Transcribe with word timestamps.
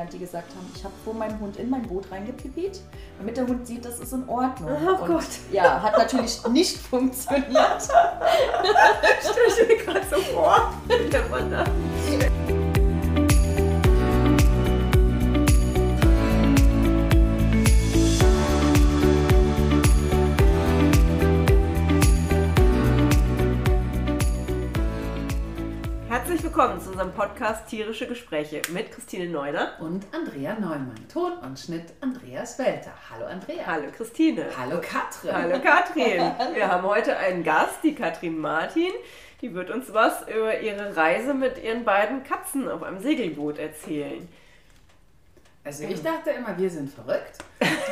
kennengelernt, 0.00 0.12
die 0.12 0.18
gesagt 0.18 0.54
haben, 0.54 0.66
ich 0.74 0.84
habe 0.84 0.94
vor 1.04 1.14
meinem 1.14 1.38
Hund 1.40 1.56
in 1.56 1.70
mein 1.70 1.82
Boot 1.82 2.10
reingepipiert, 2.10 2.80
damit 3.18 3.36
der 3.36 3.46
Hund 3.46 3.66
sieht, 3.66 3.84
das 3.84 3.98
ist 4.00 4.12
in 4.12 4.28
Ordnung. 4.28 4.70
Oh 4.86 5.06
Gott. 5.06 5.24
Ja, 5.52 5.82
hat 5.82 5.98
natürlich 5.98 6.40
nicht 6.50 6.78
funktioniert. 6.78 7.82
Stell 9.20 9.44
ich 9.48 9.68
mir 9.68 9.84
gerade 9.84 10.06
so 10.10 10.16
vor. 10.32 10.74
Herzlich 26.40 26.56
willkommen 26.56 26.80
zu 26.80 26.88
unserem 26.88 27.12
Podcast 27.12 27.68
Tierische 27.68 28.06
Gespräche 28.06 28.62
mit 28.72 28.90
Christine 28.90 29.28
Neuner. 29.28 29.72
und 29.78 30.06
Andrea 30.10 30.54
Neumann. 30.54 30.94
Ton 31.12 31.32
und 31.32 31.58
Schnitt 31.58 31.92
Andreas 32.00 32.58
Welter. 32.58 32.94
Hallo 33.10 33.26
Andrea. 33.26 33.66
Hallo 33.66 33.88
Christine. 33.94 34.46
Hallo 34.56 34.80
Katrin. 34.80 35.34
Hallo 35.34 35.60
Katrin. 35.60 36.32
Wir 36.54 36.68
haben 36.68 36.84
heute 36.84 37.14
einen 37.18 37.44
Gast, 37.44 37.80
die 37.82 37.94
Katrin 37.94 38.38
Martin. 38.38 38.90
Die 39.42 39.52
wird 39.52 39.68
uns 39.68 39.92
was 39.92 40.22
über 40.28 40.58
ihre 40.60 40.96
Reise 40.96 41.34
mit 41.34 41.62
ihren 41.62 41.84
beiden 41.84 42.24
Katzen 42.24 42.70
auf 42.70 42.82
einem 42.84 43.00
Segelboot 43.00 43.58
erzählen. 43.58 44.26
Also 45.62 45.84
ich 45.84 46.02
dachte 46.02 46.30
immer, 46.30 46.56
wir 46.56 46.70
sind 46.70 46.88
verrückt. 46.90 47.36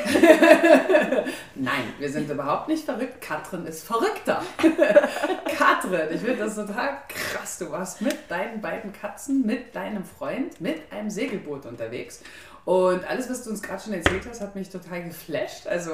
Nein, 1.54 1.94
wir 1.98 2.10
sind 2.10 2.30
überhaupt 2.30 2.68
nicht 2.68 2.84
verrückt. 2.84 3.20
Katrin 3.20 3.66
ist 3.66 3.84
verrückter. 3.84 4.42
Katrin, 5.56 6.08
ich 6.12 6.20
finde 6.20 6.36
das 6.36 6.55
total 6.55 6.98
krass. 7.08 7.58
Du 7.58 7.70
warst 7.70 8.00
mit 8.00 8.16
deinen 8.28 8.60
beiden 8.60 8.92
Katzen, 8.92 9.44
mit 9.44 9.74
deinem 9.74 10.05
Freund, 10.05 10.60
mit 10.60 10.92
einem 10.92 11.10
Segelboot 11.10 11.66
unterwegs. 11.66 12.22
Und 12.64 13.08
alles, 13.08 13.30
was 13.30 13.44
du 13.44 13.50
uns 13.50 13.62
gerade 13.62 13.82
schon 13.82 13.94
erzählt 13.94 14.27
hast, 14.28 14.40
hat 14.40 14.55
mich 14.55 14.68
total 14.68 15.05
geflasht. 15.05 15.66
Also, 15.66 15.90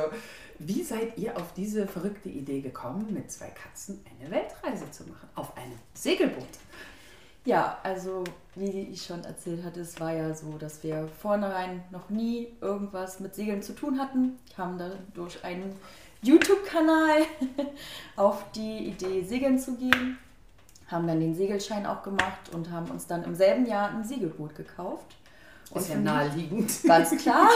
wie 0.59 0.83
seid 0.83 1.17
ihr 1.19 1.37
auf 1.37 1.53
diese 1.55 1.87
verrückte 1.87 2.29
Idee 2.29 2.61
gekommen, 2.61 3.13
mit 3.13 3.31
zwei 3.31 3.49
Katzen 3.49 4.05
eine 4.21 4.31
Weltreise 4.31 4.91
zu 4.91 5.05
machen? 5.05 5.29
Auf 5.35 5.57
einem 5.57 5.79
Segelboot. 5.95 6.47
Ja, 7.45 7.79
also 7.83 8.25
wie 8.55 8.89
ich 8.93 9.05
schon 9.05 9.23
erzählt 9.25 9.65
hatte, 9.65 9.81
es 9.81 10.01
war 10.01 10.15
ja 10.15 10.33
so, 10.35 10.57
dass 10.59 10.83
wir 10.83 11.09
vornherein 11.21 11.85
noch 11.91 12.09
nie 12.09 12.49
irgendwas 12.61 13.21
mit 13.21 13.35
Segeln 13.35 13.63
zu 13.63 13.75
tun 13.75 13.99
hatten, 13.99 14.39
kamen 14.57 14.79
dann 14.79 14.93
durch 15.13 15.45
einen 15.45 15.77
YouTube-Kanal 16.23 17.23
auf 18.17 18.51
die 18.53 18.89
Idee, 18.89 19.23
segeln 19.23 19.59
zu 19.59 19.77
gehen, 19.77 20.17
haben 20.87 21.07
dann 21.07 21.21
den 21.21 21.35
Segelschein 21.35 21.85
auch 21.85 22.03
gemacht 22.03 22.51
und 22.53 22.71
haben 22.71 22.91
uns 22.91 23.07
dann 23.07 23.25
im 23.25 23.35
selben 23.35 23.67
Jahr 23.67 23.91
ein 23.91 24.05
Segelboot 24.05 24.55
gekauft. 24.55 25.17
Und 25.71 25.81
Ist 25.81 25.91
ja 25.91 25.97
naheliegend. 25.97 26.73
Ganz 26.85 27.17
klar. 27.17 27.49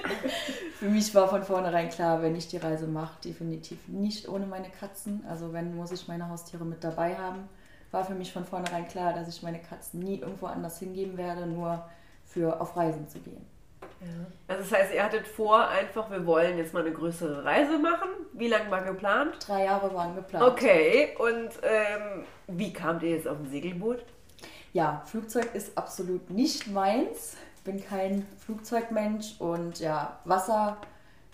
Für 0.78 0.88
mich 0.88 1.14
war 1.14 1.28
von 1.28 1.42
vornherein 1.42 1.90
klar, 1.90 2.22
wenn 2.22 2.36
ich 2.36 2.48
die 2.48 2.58
Reise 2.58 2.86
mache, 2.86 3.20
definitiv 3.24 3.86
nicht 3.88 4.28
ohne 4.28 4.46
meine 4.46 4.68
Katzen. 4.70 5.24
Also 5.28 5.52
wenn, 5.52 5.76
muss 5.76 5.92
ich 5.92 6.08
meine 6.08 6.28
Haustiere 6.28 6.64
mit 6.64 6.84
dabei 6.84 7.16
haben. 7.16 7.48
War 7.90 8.04
für 8.04 8.14
mich 8.14 8.32
von 8.32 8.44
vornherein 8.44 8.86
klar, 8.86 9.12
dass 9.12 9.28
ich 9.28 9.42
meine 9.42 9.60
Katzen 9.60 10.00
nie 10.00 10.20
irgendwo 10.20 10.46
anders 10.46 10.78
hingeben 10.78 11.16
werde, 11.16 11.46
nur 11.46 11.88
für 12.24 12.60
auf 12.60 12.76
Reisen 12.76 13.08
zu 13.08 13.18
gehen. 13.18 13.44
Also 14.48 14.62
das 14.62 14.72
heißt, 14.72 14.94
ihr 14.94 15.04
hattet 15.04 15.26
vor, 15.26 15.68
einfach, 15.68 16.10
wir 16.10 16.24
wollen 16.24 16.56
jetzt 16.56 16.72
mal 16.72 16.80
eine 16.80 16.92
größere 16.92 17.44
Reise 17.44 17.78
machen. 17.78 18.08
Wie 18.32 18.48
lange 18.48 18.70
war 18.70 18.82
geplant? 18.82 19.36
Drei 19.46 19.64
Jahre 19.64 19.92
waren 19.94 20.14
geplant. 20.14 20.44
Okay, 20.44 21.14
und 21.18 21.50
ähm, 21.62 22.24
wie 22.46 22.72
kamt 22.72 23.02
ihr 23.02 23.10
jetzt 23.10 23.28
auf 23.28 23.38
ein 23.38 23.50
Segelboot? 23.50 24.04
Ja, 24.72 25.02
Flugzeug 25.04 25.54
ist 25.54 25.76
absolut 25.76 26.30
nicht 26.30 26.68
meins. 26.68 27.36
Bin 27.64 27.84
kein 27.84 28.26
Flugzeugmensch 28.38 29.38
und 29.38 29.80
ja, 29.80 30.18
Wasser 30.24 30.78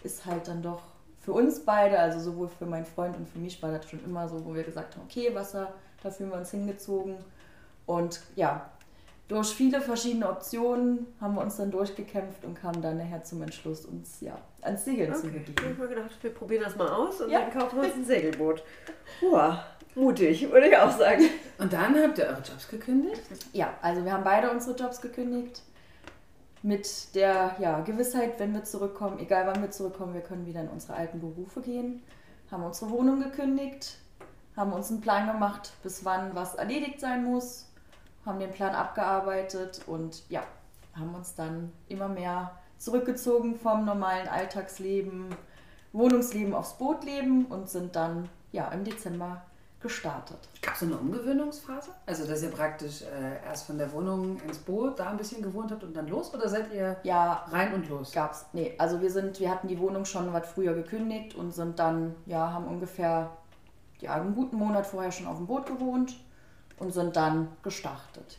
ist 0.03 0.27
halt 0.27 0.49
dann 0.49 0.63
doch 0.63 0.83
für 1.21 1.33
uns 1.33 1.65
beide, 1.65 1.99
also 1.99 2.19
sowohl 2.19 2.49
für 2.49 2.67
meinen 2.67 2.85
Freund 2.85 3.17
und 3.17 3.29
für 3.29 3.39
mich 3.39 3.63
war 3.63 3.71
das 3.71 3.89
schon 3.89 4.03
immer 4.05 4.29
so, 4.29 4.45
wo 4.45 4.55
wir 4.55 4.65
gesagt 4.65 4.97
haben, 4.97 5.05
okay, 5.05 5.33
Wasser, 5.35 5.73
da 6.07 6.13
fühlen 6.13 6.31
wir 6.31 6.39
uns 6.39 6.51
hingezogen. 6.51 7.17
Und 7.87 8.21
ja, 8.37 8.71
durch 9.29 9.49
viele 9.55 9.81
verschiedene 9.81 10.29
Optionen 10.31 11.07
haben 11.21 11.35
wir 11.35 11.41
uns 11.43 11.57
dann 11.57 11.71
durchgekämpft 11.71 12.45
und 12.45 12.55
kamen 12.55 12.81
dann 12.81 12.97
nachher 12.99 13.25
zum 13.25 13.43
Entschluss, 13.43 13.85
uns 13.85 14.21
ja 14.21 14.39
ans 14.63 14.85
Segeln 14.85 15.13
zu 15.15 15.27
Okay, 15.27 15.39
ich 15.39 15.45
begeben. 15.55 15.71
habe 15.79 15.83
mir 15.89 15.95
gedacht, 15.97 16.23
wir 16.23 16.31
probieren 16.35 16.63
das 16.65 16.77
mal 16.77 16.89
aus 16.89 17.21
und 17.21 17.31
Ja. 17.31 17.41
dann 17.41 17.51
kaufen 17.51 17.77
wir 17.81 17.85
uns 17.89 17.95
ein 17.97 18.05
Segelboot. 18.13 18.63
Uah, 19.23 19.65
mutig, 19.97 20.51
würde 20.51 20.69
ich 20.69 20.77
auch 20.77 20.97
sagen. 20.97 21.25
Und 21.59 21.73
dann 21.73 21.97
habt 22.01 22.19
ihr 22.19 22.25
eure 22.27 22.43
Jobs 22.43 22.69
gekündigt? 22.69 23.21
Ja, 23.53 23.75
also 23.83 24.05
wir 24.05 24.13
haben 24.13 24.25
beide 24.25 24.51
unsere 24.51 24.77
Jobs 24.77 25.01
gekündigt. 25.01 25.63
Mit 26.63 27.15
der 27.15 27.55
ja, 27.61 27.81
Gewissheit, 27.81 28.39
wenn 28.39 28.53
wir 28.53 28.65
zurückkommen, 28.65 29.19
egal 29.21 29.47
wann 29.47 29.63
wir 29.63 29.71
zurückkommen, 29.71 30.15
wir 30.15 30.21
können 30.23 30.47
wieder 30.47 30.61
in 30.63 30.69
unsere 30.69 30.95
alten 30.95 31.21
Berufe 31.21 31.61
gehen. 31.61 32.03
Haben 32.51 32.65
unsere 32.65 32.91
Wohnung 32.91 33.21
gekündigt, 33.23 33.99
haben 34.57 34.73
uns 34.73 34.91
einen 34.91 35.01
Plan 35.01 35.27
gemacht, 35.27 35.73
bis 35.83 36.05
wann 36.05 36.35
was 36.35 36.55
erledigt 36.55 37.01
sein 37.01 37.25
muss, 37.25 37.67
haben 38.25 38.41
den 38.41 38.51
Plan 38.51 38.75
abgearbeitet 38.75 39.83
und 39.87 40.29
ja, 40.29 40.43
haben 40.95 41.15
uns 41.15 41.35
dann 41.35 41.73
immer 41.89 42.09
mehr 42.09 42.53
zurückgezogen 42.79 43.57
vom 43.57 43.85
normalen 43.85 44.29
Alltagsleben, 44.29 45.35
Wohnungsleben 45.93 46.55
aufs 46.55 46.75
Bootleben 46.75 47.47
und 47.47 47.69
sind 47.69 47.97
dann 47.97 48.29
ja 48.53 48.69
im 48.69 48.85
Dezember 48.85 49.43
gestartet. 49.81 50.39
Gab 50.63 50.75
es 50.75 50.81
so 50.81 50.87
eine 50.87 50.97
Umgewöhnungsphase? 50.97 51.91
Also, 52.07 52.27
dass 52.27 52.43
ihr 52.43 52.51
praktisch 52.51 53.03
äh, 53.03 53.45
erst 53.47 53.67
von 53.67 53.79
der 53.79 53.93
Wohnung 53.93 54.41
ins 54.41 54.59
Boot 54.59 54.99
da 54.99 55.11
ein 55.11 55.17
bisschen 55.17 55.43
gewohnt 55.43 55.71
habt 55.71 55.85
und 55.85 55.95
dann 55.95 56.09
los? 56.09 56.35
Oder 56.35 56.49
seid 56.49 56.73
ihr 56.73 56.97
Ja, 57.03 57.45
rein 57.51 57.75
und 57.75 57.89
los? 57.89 58.13
Gab's. 58.13 58.47
Nee, 58.53 58.75
also 58.79 59.01
wir 59.01 59.11
sind, 59.11 59.39
wir 59.39 59.51
hatten 59.51 59.69
die 59.69 59.79
Wohnung 59.79 60.05
schon 60.05 60.33
was 60.33 60.49
früher 60.49 60.75
gekündigt 60.75 61.35
und 61.35 61.53
sind 61.53 61.79
dann, 61.79 62.15
ja, 62.25 62.53
haben 62.53 62.67
ungefähr 62.67 63.31
ja, 64.01 64.15
einen 64.15 64.35
guten 64.35 64.57
Monat 64.57 64.87
vorher 64.87 65.13
schon 65.13 65.27
auf 65.27 65.37
dem 65.37 65.47
Boot 65.47 65.67
gewohnt 65.67 66.17
und 66.79 66.93
sind 66.93 67.17
dann 67.17 67.49
gestartet. 67.63 68.39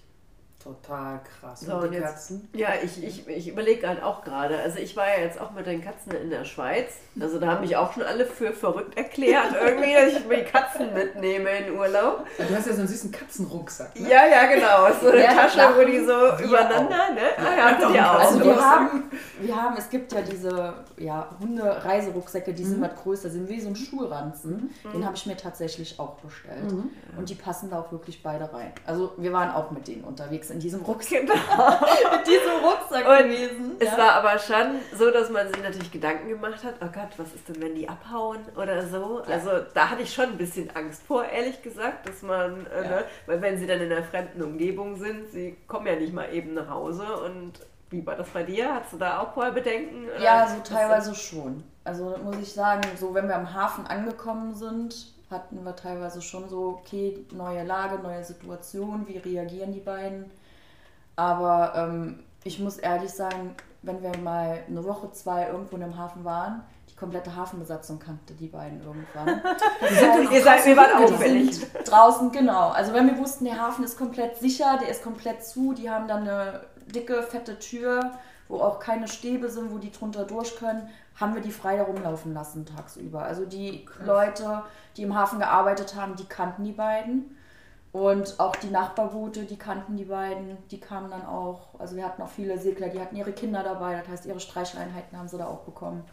Total 0.67 1.21
krass. 1.23 1.61
So, 1.61 1.73
und 1.75 1.83
und 1.83 1.91
die 1.91 1.97
jetzt- 1.97 2.05
Katzen? 2.07 2.49
Ja, 2.53 2.69
ich, 2.83 3.01
ich, 3.01 3.25
ich 3.27 3.47
überlege 3.47 3.87
halt 3.87 4.03
auch 4.03 4.21
gerade. 4.21 4.57
Also 4.59 4.79
ich 4.79 4.97
war 4.97 5.07
ja 5.07 5.23
jetzt 5.23 5.39
auch 5.39 5.51
mit 5.51 5.65
den 5.65 5.81
Katzen 5.81 6.11
in 6.11 6.29
der 6.29 6.43
Schweiz. 6.43 6.95
Also 7.19 7.39
da 7.39 7.47
haben 7.47 7.61
mich 7.61 7.77
auch 7.77 7.93
schon 7.93 8.03
alle 8.03 8.25
für 8.25 8.51
verrückt 8.51 8.97
erklärt, 8.97 9.55
irgendwie, 9.61 9.93
dass 9.93 10.19
ich 10.21 10.27
mir 10.27 10.37
die 10.43 10.43
Katzen 10.51 10.93
mitnehme 10.93 11.49
in 11.51 11.73
Urlaub. 11.77 12.25
Du 12.37 12.53
hast 12.55 12.67
ja 12.67 12.73
so 12.73 12.79
einen 12.79 12.87
süßen 12.89 13.11
Katzenrucksack. 13.11 13.97
Ne? 13.97 14.09
Ja, 14.09 14.25
ja, 14.27 14.45
genau. 14.53 14.87
So 15.01 15.09
eine 15.09 15.23
Ja, 15.23 15.33
Tasche, 15.33 15.61
wo 15.77 15.85
die 15.85 15.99
so 15.99 16.43
übereinander, 16.45 17.13
ne? 17.13 17.21
Ah, 17.37 17.57
ja, 17.57 17.63
hattet 17.71 17.95
ihr 17.95 18.11
auch. 18.11 18.19
Also 18.19 18.39
so 18.39 18.45
wir 18.45 18.55
was 18.57 18.63
haben, 18.63 19.03
wir 19.39 19.55
haben, 19.55 19.77
es 19.77 19.89
gibt 19.89 20.11
ja 20.11 20.21
diese 20.21 20.73
ja, 20.97 21.29
Hunde-Reiserucksäcke, 21.39 22.53
die 22.53 22.65
sind 22.65 22.81
was 22.81 22.95
größer, 22.95 23.29
sind 23.29 23.47
wie 23.49 23.61
so 23.61 23.69
ein 23.69 23.75
Schulranzen. 23.75 24.73
Den 24.93 25.05
habe 25.05 25.15
ich 25.15 25.25
mir 25.25 25.37
tatsächlich 25.37 25.99
auch 25.99 26.15
bestellt. 26.15 26.73
Und 27.17 27.29
die 27.29 27.35
passen 27.35 27.69
da 27.69 27.79
auch 27.79 27.91
wirklich 27.91 28.21
beide 28.21 28.51
rein. 28.53 28.71
Also 28.85 29.13
wir 29.17 29.31
waren 29.33 29.51
auch 29.51 29.71
mit 29.71 29.87
denen 29.87 30.03
unterwegs 30.03 30.49
in 30.49 30.56
diesem 30.59 30.81
Rucksack. 30.81 31.21
Genau. 31.21 31.33
mit 32.17 32.27
diesem 32.27 32.63
Rucksack 32.63 33.07
Und 33.07 33.29
gewesen. 33.29 33.75
Es 33.79 33.91
ja. 33.91 33.97
war 33.97 34.11
aber 34.13 34.39
schon 34.39 34.79
so, 34.97 35.11
dass 35.11 35.29
man 35.29 35.47
sich 35.51 35.61
natürlich 35.61 35.91
Gedanken 35.91 36.29
gemacht 36.29 36.63
hat, 36.63 36.75
oh 36.81 36.87
Gott, 36.93 37.09
was 37.17 37.33
ist 37.33 37.47
denn, 37.49 37.61
wenn 37.61 37.75
die 37.75 37.87
abhauen 37.87 38.39
oder 38.55 38.85
so. 38.85 39.21
Also 39.27 39.49
da 39.73 39.89
hatte 39.89 40.01
ich 40.03 40.13
schon 40.13 40.25
ein 40.25 40.37
bisschen 40.37 40.69
Angst 40.75 41.03
vor, 41.03 41.25
ehrlich 41.25 41.61
gesagt, 41.61 42.07
dass 42.07 42.21
man, 42.21 42.65
äh, 42.67 42.83
Ja. 42.83 42.89
ne, 42.89 43.03
weil 43.25 43.41
wenn 43.41 43.57
sie 43.57 43.67
dann 43.67 43.81
in 43.81 43.91
einer 43.91 44.03
fremden 44.03 44.41
Umgebung 44.41 44.95
sind, 44.97 45.29
sie 45.31 45.57
kommen 45.67 45.87
ja 45.87 45.95
nicht 45.95 46.13
mal 46.13 46.33
eben 46.33 46.53
nach 46.53 46.69
Hause 46.69 47.05
und 47.25 47.53
wie 47.89 48.05
war 48.05 48.15
das 48.15 48.27
bei 48.29 48.43
dir? 48.43 48.73
Hattest 48.75 48.93
du 48.93 48.97
da 48.97 49.19
auch 49.19 49.33
vorher 49.33 49.53
Bedenken? 49.53 50.07
Ja, 50.21 50.47
so 50.47 50.61
teilweise 50.61 51.15
schon. 51.15 51.63
Also 51.85 52.17
muss 52.23 52.35
ich 52.37 52.51
sagen, 52.51 52.81
so 52.99 53.13
wenn 53.13 53.27
wir 53.29 53.35
am 53.35 53.53
Hafen 53.53 53.87
angekommen 53.87 54.53
sind, 54.53 55.13
hatten 55.31 55.63
wir 55.63 55.75
teilweise 55.75 56.21
schon 56.21 56.49
so, 56.49 56.79
okay, 56.81 57.25
neue 57.31 57.63
Lage, 57.63 57.99
neue 58.01 58.23
Situation, 58.23 59.07
wie 59.07 59.17
reagieren 59.17 59.73
die 59.73 59.79
beiden. 59.79 60.29
Aber 61.17 61.73
ähm, 61.75 62.19
ich 62.43 62.59
muss 62.59 62.77
ehrlich 62.77 63.11
sagen, 63.11 63.55
wenn 63.81 64.01
wir 64.01 64.17
mal 64.19 64.59
eine 64.67 64.85
Woche, 64.85 65.11
zwei 65.11 65.47
irgendwo 65.47 65.75
in 65.75 65.83
einem 65.83 65.97
Hafen 65.97 66.23
waren, 66.23 66.63
die 66.89 66.95
komplette 66.95 67.35
Hafenbesatzung 67.35 67.99
kannte 67.99 68.33
die 68.33 68.47
beiden 68.47 68.81
irgendwann. 68.81 69.43
Heißt, 69.81 70.31
Ihr 70.31 70.43
seid, 70.43 70.65
wir 70.65 70.77
waren 70.77 71.03
auffällig. 71.03 71.55
sind 71.55 71.71
draußen, 71.85 72.31
genau. 72.31 72.69
Also 72.69 72.93
wenn 72.93 73.07
wir 73.07 73.17
wussten, 73.17 73.45
der 73.45 73.59
Hafen 73.59 73.83
ist 73.83 73.97
komplett 73.97 74.37
sicher, 74.37 74.77
der 74.79 74.89
ist 74.89 75.03
komplett 75.03 75.43
zu, 75.43 75.73
die 75.73 75.89
haben 75.89 76.07
dann 76.07 76.21
eine 76.21 76.61
dicke, 76.93 77.23
fette 77.23 77.59
Tür, 77.59 78.11
wo 78.47 78.59
auch 78.59 78.79
keine 78.79 79.07
Stäbe 79.07 79.49
sind, 79.49 79.71
wo 79.71 79.77
die 79.77 79.91
drunter 79.91 80.23
durch 80.23 80.55
können, 80.55 80.89
haben 81.15 81.33
wir 81.33 81.41
die 81.41 81.51
frei 81.51 81.77
herumlaufen 81.77 82.33
lassen 82.33 82.65
tagsüber. 82.65 83.23
Also 83.23 83.45
die 83.45 83.85
Leute, 84.05 84.63
die 84.95 85.03
im 85.03 85.15
Hafen 85.15 85.39
gearbeitet 85.39 85.95
haben, 85.95 86.15
die 86.15 86.25
kannten 86.25 86.63
die 86.63 86.73
beiden. 86.73 87.36
Und 87.97 88.39
auch 88.39 88.55
die 88.55 88.69
Nachbarboote, 88.69 89.45
die 89.45 89.57
kannten 89.57 89.97
die 89.97 90.05
beiden, 90.05 90.55
die 90.69 90.79
kamen 90.79 91.09
dann 91.09 91.25
auch, 91.25 91.79
also 91.79 91.95
wir 91.95 92.05
hatten 92.05 92.21
auch 92.21 92.29
viele 92.29 92.59
Segler, 92.59 92.89
die 92.89 92.99
hatten 92.99 93.15
ihre 93.15 93.31
Kinder 93.31 93.63
dabei, 93.63 93.97
das 93.97 94.07
heißt 94.07 94.25
ihre 94.27 94.39
Streicheleinheiten 94.39 95.17
haben 95.17 95.27
sie 95.27 95.39
da 95.39 95.47
auch 95.47 95.61
bekommen. 95.61 96.03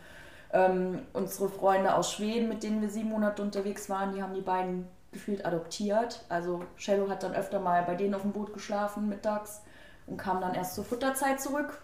Ähm, 0.54 1.02
unsere 1.12 1.50
Freunde 1.50 1.94
aus 1.94 2.10
Schweden, 2.10 2.48
mit 2.48 2.62
denen 2.62 2.80
wir 2.80 2.88
sieben 2.88 3.10
Monate 3.10 3.42
unterwegs 3.42 3.90
waren, 3.90 4.14
die 4.14 4.22
haben 4.22 4.32
die 4.32 4.40
beiden 4.40 4.88
gefühlt 5.12 5.44
adoptiert. 5.44 6.24
Also 6.30 6.62
Cello 6.78 7.10
hat 7.10 7.22
dann 7.22 7.34
öfter 7.34 7.60
mal 7.60 7.82
bei 7.82 7.96
denen 7.96 8.14
auf 8.14 8.22
dem 8.22 8.32
Boot 8.32 8.54
geschlafen 8.54 9.10
mittags 9.10 9.60
und 10.06 10.16
kam 10.16 10.40
dann 10.40 10.54
erst 10.54 10.76
zur 10.76 10.84
Futterzeit 10.84 11.38
zurück. 11.38 11.82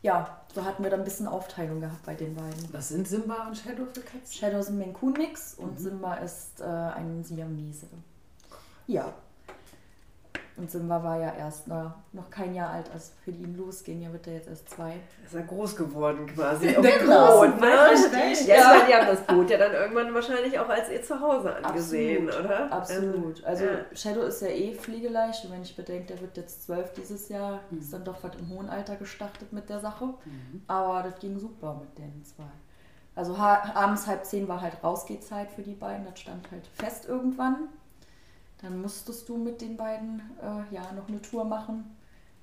Ja, 0.00 0.40
so 0.54 0.64
hatten 0.64 0.82
wir 0.82 0.88
dann 0.88 1.00
ein 1.00 1.04
bisschen 1.04 1.28
Aufteilung 1.28 1.82
gehabt 1.82 2.06
bei 2.06 2.14
den 2.14 2.34
beiden. 2.34 2.72
Was 2.72 2.88
sind 2.88 3.06
Simba 3.06 3.48
und 3.48 3.54
Shadow 3.58 3.84
für 3.92 4.00
Katzen? 4.00 4.32
Shadow 4.32 4.60
ist 4.60 4.70
ein 4.70 4.78
Maine 4.78 4.94
Coon 4.94 5.12
Mix 5.12 5.56
und 5.56 5.78
Simba 5.78 6.14
ist 6.14 6.62
äh, 6.62 6.64
ein 6.64 7.22
Siamese. 7.22 7.88
Ja. 8.86 9.12
Und 10.54 10.70
Simba 10.70 11.02
war 11.02 11.18
ja 11.18 11.32
erst 11.34 11.66
noch, 11.66 11.94
noch 12.12 12.30
kein 12.30 12.54
Jahr 12.54 12.70
alt, 12.70 12.90
als 12.92 13.12
für 13.24 13.30
ihn 13.30 13.56
losging. 13.56 14.02
Ja, 14.02 14.12
wird 14.12 14.26
er 14.26 14.34
jetzt 14.34 14.48
erst 14.48 14.68
zwei. 14.68 14.96
Ist 15.24 15.34
er 15.34 15.42
groß 15.42 15.74
geworden 15.74 16.26
quasi. 16.26 16.66
Der 16.74 16.80
Boot, 16.80 17.58
ne? 17.58 17.90
Richtig, 17.90 18.46
Ja, 18.48 18.56
ja. 18.56 18.86
die 18.86 18.94
haben 18.94 19.06
das 19.06 19.22
Boot 19.22 19.48
ja 19.48 19.56
dann 19.56 19.72
irgendwann 19.72 20.12
wahrscheinlich 20.12 20.58
auch 20.58 20.68
als 20.68 20.90
ihr 20.90 21.02
Zuhause 21.02 21.56
angesehen, 21.56 22.28
Absolut, 22.28 22.44
oder? 22.44 22.72
Absolut. 22.72 23.44
Also 23.44 23.64
ja. 23.64 23.70
Shadow 23.94 24.22
ist 24.22 24.42
ja 24.42 24.48
eh 24.48 24.74
pflegeleicht. 24.74 25.44
Und 25.46 25.52
wenn 25.52 25.62
ich 25.62 25.74
bedenke, 25.74 26.12
der 26.12 26.20
wird 26.20 26.36
jetzt 26.36 26.64
zwölf 26.64 26.92
dieses 26.92 27.30
Jahr, 27.30 27.60
ist 27.80 27.92
dann 27.92 28.04
doch 28.04 28.22
was 28.22 28.36
im 28.36 28.50
hohen 28.50 28.68
Alter 28.68 28.96
gestartet 28.96 29.52
mit 29.54 29.70
der 29.70 29.80
Sache. 29.80 30.10
Aber 30.66 31.02
das 31.02 31.18
ging 31.18 31.38
super 31.38 31.80
mit 31.80 31.96
den 31.96 32.22
zwei. 32.24 32.44
Also 33.14 33.34
abends 33.36 34.06
halb 34.06 34.24
zehn 34.26 34.48
war 34.48 34.60
halt 34.60 34.82
Rausgehzeit 34.84 35.50
für 35.50 35.62
die 35.62 35.74
beiden. 35.74 36.04
Das 36.04 36.20
stand 36.20 36.50
halt 36.50 36.66
fest 36.66 37.06
irgendwann. 37.08 37.68
Dann 38.62 38.80
musstest 38.80 39.28
du 39.28 39.36
mit 39.36 39.60
den 39.60 39.76
beiden 39.76 40.20
äh, 40.40 40.74
ja 40.74 40.92
noch 40.92 41.08
eine 41.08 41.20
Tour 41.20 41.44
machen. 41.44 41.96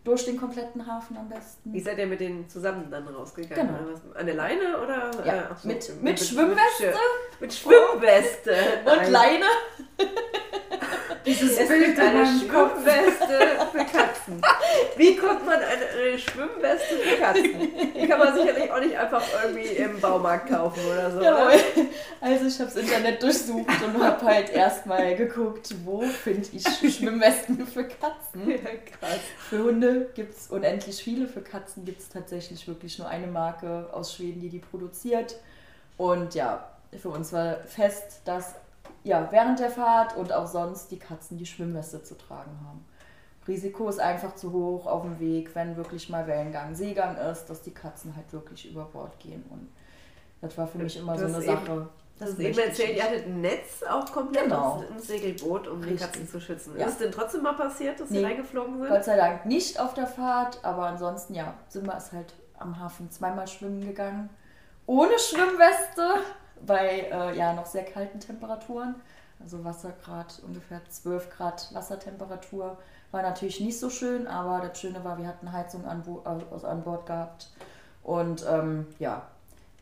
Durch 0.04 0.26
den 0.26 0.38
kompletten 0.38 0.86
Hafen 0.88 1.18
am 1.18 1.28
besten. 1.28 1.74
Wie 1.74 1.80
seid 1.82 1.98
ihr 1.98 2.08
mit 2.08 2.20
denen 2.22 2.48
zusammen 2.48 2.90
dann 2.90 3.06
rausgegangen? 3.08 3.68
Genau. 3.68 4.18
An 4.18 4.26
der 4.26 4.36
Leine 4.36 4.80
oder? 4.82 5.12
Ja, 5.26 5.34
äh, 5.42 5.56
so, 5.62 5.68
mit- 5.68 6.02
mit 6.04 6.20
Schwimmweste? 6.20 6.94
Mit, 7.40 7.54
Schwimmweste. 7.54 8.52
Und 8.86 8.96
Nein. 8.98 9.12
Leine. 9.12 9.46
Dieses 11.26 11.58
Es 11.58 11.68
Bild 11.68 11.86
gibt 11.86 11.98
in 12.00 12.04
eine. 12.04 12.26
Schwimmweste 12.26 13.40
für 13.72 13.78
Katzen. 13.86 14.42
Wie 14.96 15.16
kommt 15.16 15.46
man 15.46 15.56
an 15.56 15.62
eine 15.64 16.18
Schwimmweste 16.18 16.96
für 16.98 17.18
Katzen? 17.18 17.72
Die 17.96 18.08
kann 18.08 18.20
man 18.20 18.34
sicherlich 18.36 18.72
auch 18.72 18.80
nicht 18.80 18.98
einfach 18.98 19.24
irgendwie 19.44 19.68
im 19.68 20.00
Baumarkt 20.00 20.50
kaufen 20.50 20.80
oder 20.92 21.12
so. 21.12 21.22
Jawohl. 21.22 21.48
oder? 21.48 21.60
Also 22.22 22.46
ich 22.46 22.60
habe 22.60 22.72
das 22.72 22.76
Internet 22.76 23.22
durchsucht 23.24 23.68
und 23.84 24.04
habe 24.04 24.26
halt 24.26 24.50
erstmal 24.50 25.16
geguckt, 25.16 25.74
wo 25.86 26.02
finde 26.02 26.48
ich 26.54 26.64
Schwimmwesten 26.96 27.66
für 27.68 27.86
Katzen. 27.86 28.50
Ja, 28.50 28.58
krass. 28.58 29.20
Für 29.50 29.64
Hunde 29.64 30.10
gibt 30.16 30.36
es 30.36 30.48
unendlich 30.48 31.04
viele, 31.04 31.28
für 31.28 31.42
Katzen 31.42 31.86
gibt 31.86 32.02
es 32.02 32.10
tatsächlich 32.10 32.68
wirklich 32.68 32.98
nur 32.98 33.08
eine 33.08 33.28
Marke 33.28 33.90
aus 33.92 34.16
Schweden, 34.16 34.42
die 34.42 34.50
die 34.50 34.60
produziert. 34.60 35.36
Und 35.98 36.34
ja, 36.36 36.70
für 36.98 37.10
uns 37.10 37.34
war 37.34 37.58
fest, 37.66 38.22
dass 38.26 38.56
ja, 39.04 39.28
während 39.32 39.60
der 39.60 39.70
Fahrt 39.72 40.16
und 40.18 40.32
auch 40.34 40.48
sonst 40.48 40.92
die 40.92 41.00
Katzen 41.00 41.38
die 41.38 41.46
Schwimmweste 41.46 42.04
zu 42.04 42.18
tragen 42.18 42.52
haben. 42.68 42.86
Risiko 43.48 43.90
ist 43.90 44.00
einfach 44.00 44.36
zu 44.36 44.52
hoch 44.52 44.86
auf 44.86 45.02
dem 45.04 45.20
Weg, 45.20 45.56
wenn 45.56 45.76
wirklich 45.76 46.10
mal 46.10 46.28
Wellengang, 46.28 46.76
Seegang 46.76 47.16
ist, 47.18 47.46
dass 47.46 47.62
die 47.62 47.72
Katzen 47.74 48.16
halt 48.16 48.32
wirklich 48.32 48.70
über 48.70 48.86
Bord 48.86 49.18
gehen. 49.20 49.44
Und 49.50 49.70
das 50.42 50.58
war 50.58 50.68
für 50.68 50.78
mich 50.78 50.98
immer 50.98 51.14
Du 51.16 51.28
so 51.28 51.36
eine 51.36 51.46
eben- 51.46 51.46
Sache. 51.66 51.88
Du 52.20 52.26
hast 52.26 52.38
möchte 52.38 52.60
eben 52.62 52.70
erzählt, 52.70 52.98
ihr 52.98 53.04
hattet 53.04 53.26
ein 53.28 53.42
Netz 53.42 53.82
auch 53.90 54.12
komplett 54.12 54.44
Genau. 54.44 54.84
ins, 54.94 55.08
Segelboot, 55.08 55.68
um 55.70 55.82
die 55.82 55.92
Richtig. 55.92 56.06
Katzen 56.12 56.28
zu 56.28 56.42
schützen. 56.42 56.78
Ja. 56.78 56.86
Ist 56.86 56.94
es 56.94 56.98
denn 57.00 57.12
trotzdem 57.12 57.42
mal 57.44 57.54
passiert, 57.54 57.98
dass 58.00 58.10
sie 58.10 58.18
Nee. 58.20 58.26
reingeflogen 58.26 58.78
sind? 58.78 58.90
Gott 58.90 59.06
sei 59.06 59.16
Dank 59.16 59.46
nicht 59.46 59.80
auf 59.80 59.94
der 59.94 60.06
Fahrt, 60.06 60.60
aber 60.64 60.86
ansonsten 60.88 61.34
ja, 61.34 61.54
Simba 61.70 61.94
ist 61.94 62.12
halt 62.12 62.34
am 62.60 62.78
Hafen 62.78 63.10
zweimal 63.10 63.48
schwimmen 63.48 63.80
gegangen. 63.82 64.30
Ohne 64.86 65.18
Schwimmweste, 65.18 66.16
bei 66.66 67.08
äh, 67.12 67.38
ja 67.38 67.54
noch 67.54 67.66
sehr 67.66 67.84
kalten 67.86 68.20
Temperaturen. 68.20 68.96
Also 69.42 69.64
Wassergrad, 69.64 70.42
ungefähr 70.46 70.82
12 70.90 71.30
Grad 71.30 71.70
Wassertemperatur. 71.74 72.78
War 73.12 73.22
natürlich 73.22 73.60
nicht 73.62 73.80
so 73.80 73.90
schön, 73.90 74.28
aber 74.28 74.68
das 74.68 74.80
Schöne 74.80 75.04
war, 75.04 75.18
wir 75.18 75.28
hatten 75.28 75.52
Heizung 75.52 75.86
an, 75.86 76.04
Bo 76.04 76.22
äh, 76.26 76.66
an 76.66 76.84
Bord 76.84 77.06
gehabt. 77.06 77.50
Und 78.04 78.46
ähm, 78.50 78.88
ja, 79.00 79.24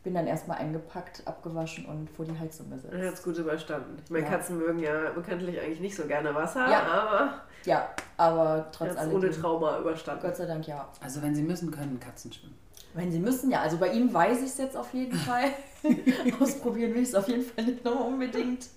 bin 0.03 0.13
dann 0.13 0.27
erstmal 0.27 0.59
eingepackt, 0.59 1.23
abgewaschen 1.25 1.85
und 1.85 2.09
vor 2.09 2.23
die 2.25 2.37
Heizung 2.37 2.69
gesetzt. 2.69 2.93
Er 2.93 3.07
hat 3.07 3.13
es 3.15 3.23
gut 3.23 3.37
überstanden. 3.37 3.97
Ich 4.03 4.09
meine, 4.11 4.25
Ja. 4.25 4.31
Katzen 4.31 4.57
mögen 4.57 4.79
ja 4.79 5.09
bekanntlich 5.09 5.59
eigentlich 5.59 5.81
nicht 5.81 5.95
so 5.95 6.05
gerne 6.05 6.33
Wasser, 6.33 6.69
Ja. 6.69 6.83
aber 6.83 7.33
Ja, 7.65 7.89
aber 8.15 8.45
er 8.57 8.71
trotz 8.71 8.95
hat 8.95 9.07
es 9.07 9.13
ohne 9.13 9.31
Trauma 9.31 9.79
überstanden. 9.79 10.21
Gott 10.25 10.35
sei 10.37 10.45
Dank 10.45 10.65
ja. 10.67 10.87
Also 11.03 11.21
wenn 11.21 11.35
sie 11.35 11.41
müssen, 11.41 11.71
können 11.71 11.99
Katzen 11.99 12.31
schwimmen. 12.31 12.57
Wenn 12.93 13.11
sie 13.11 13.19
müssen, 13.19 13.51
ja. 13.51 13.61
Also 13.61 13.77
bei 13.77 13.91
ihm 13.91 14.13
weiß 14.13 14.39
ich 14.39 14.49
es 14.49 14.57
jetzt 14.57 14.75
auf 14.77 14.93
jeden 14.93 15.17
Fall. 15.17 15.51
Ausprobieren 16.39 16.93
will 16.93 17.03
ich 17.03 17.09
es 17.09 17.15
auf 17.15 17.27
jeden 17.27 17.43
Fall 17.43 17.65
nicht 17.65 17.83
noch 17.83 18.05
unbedingt. 18.05 18.67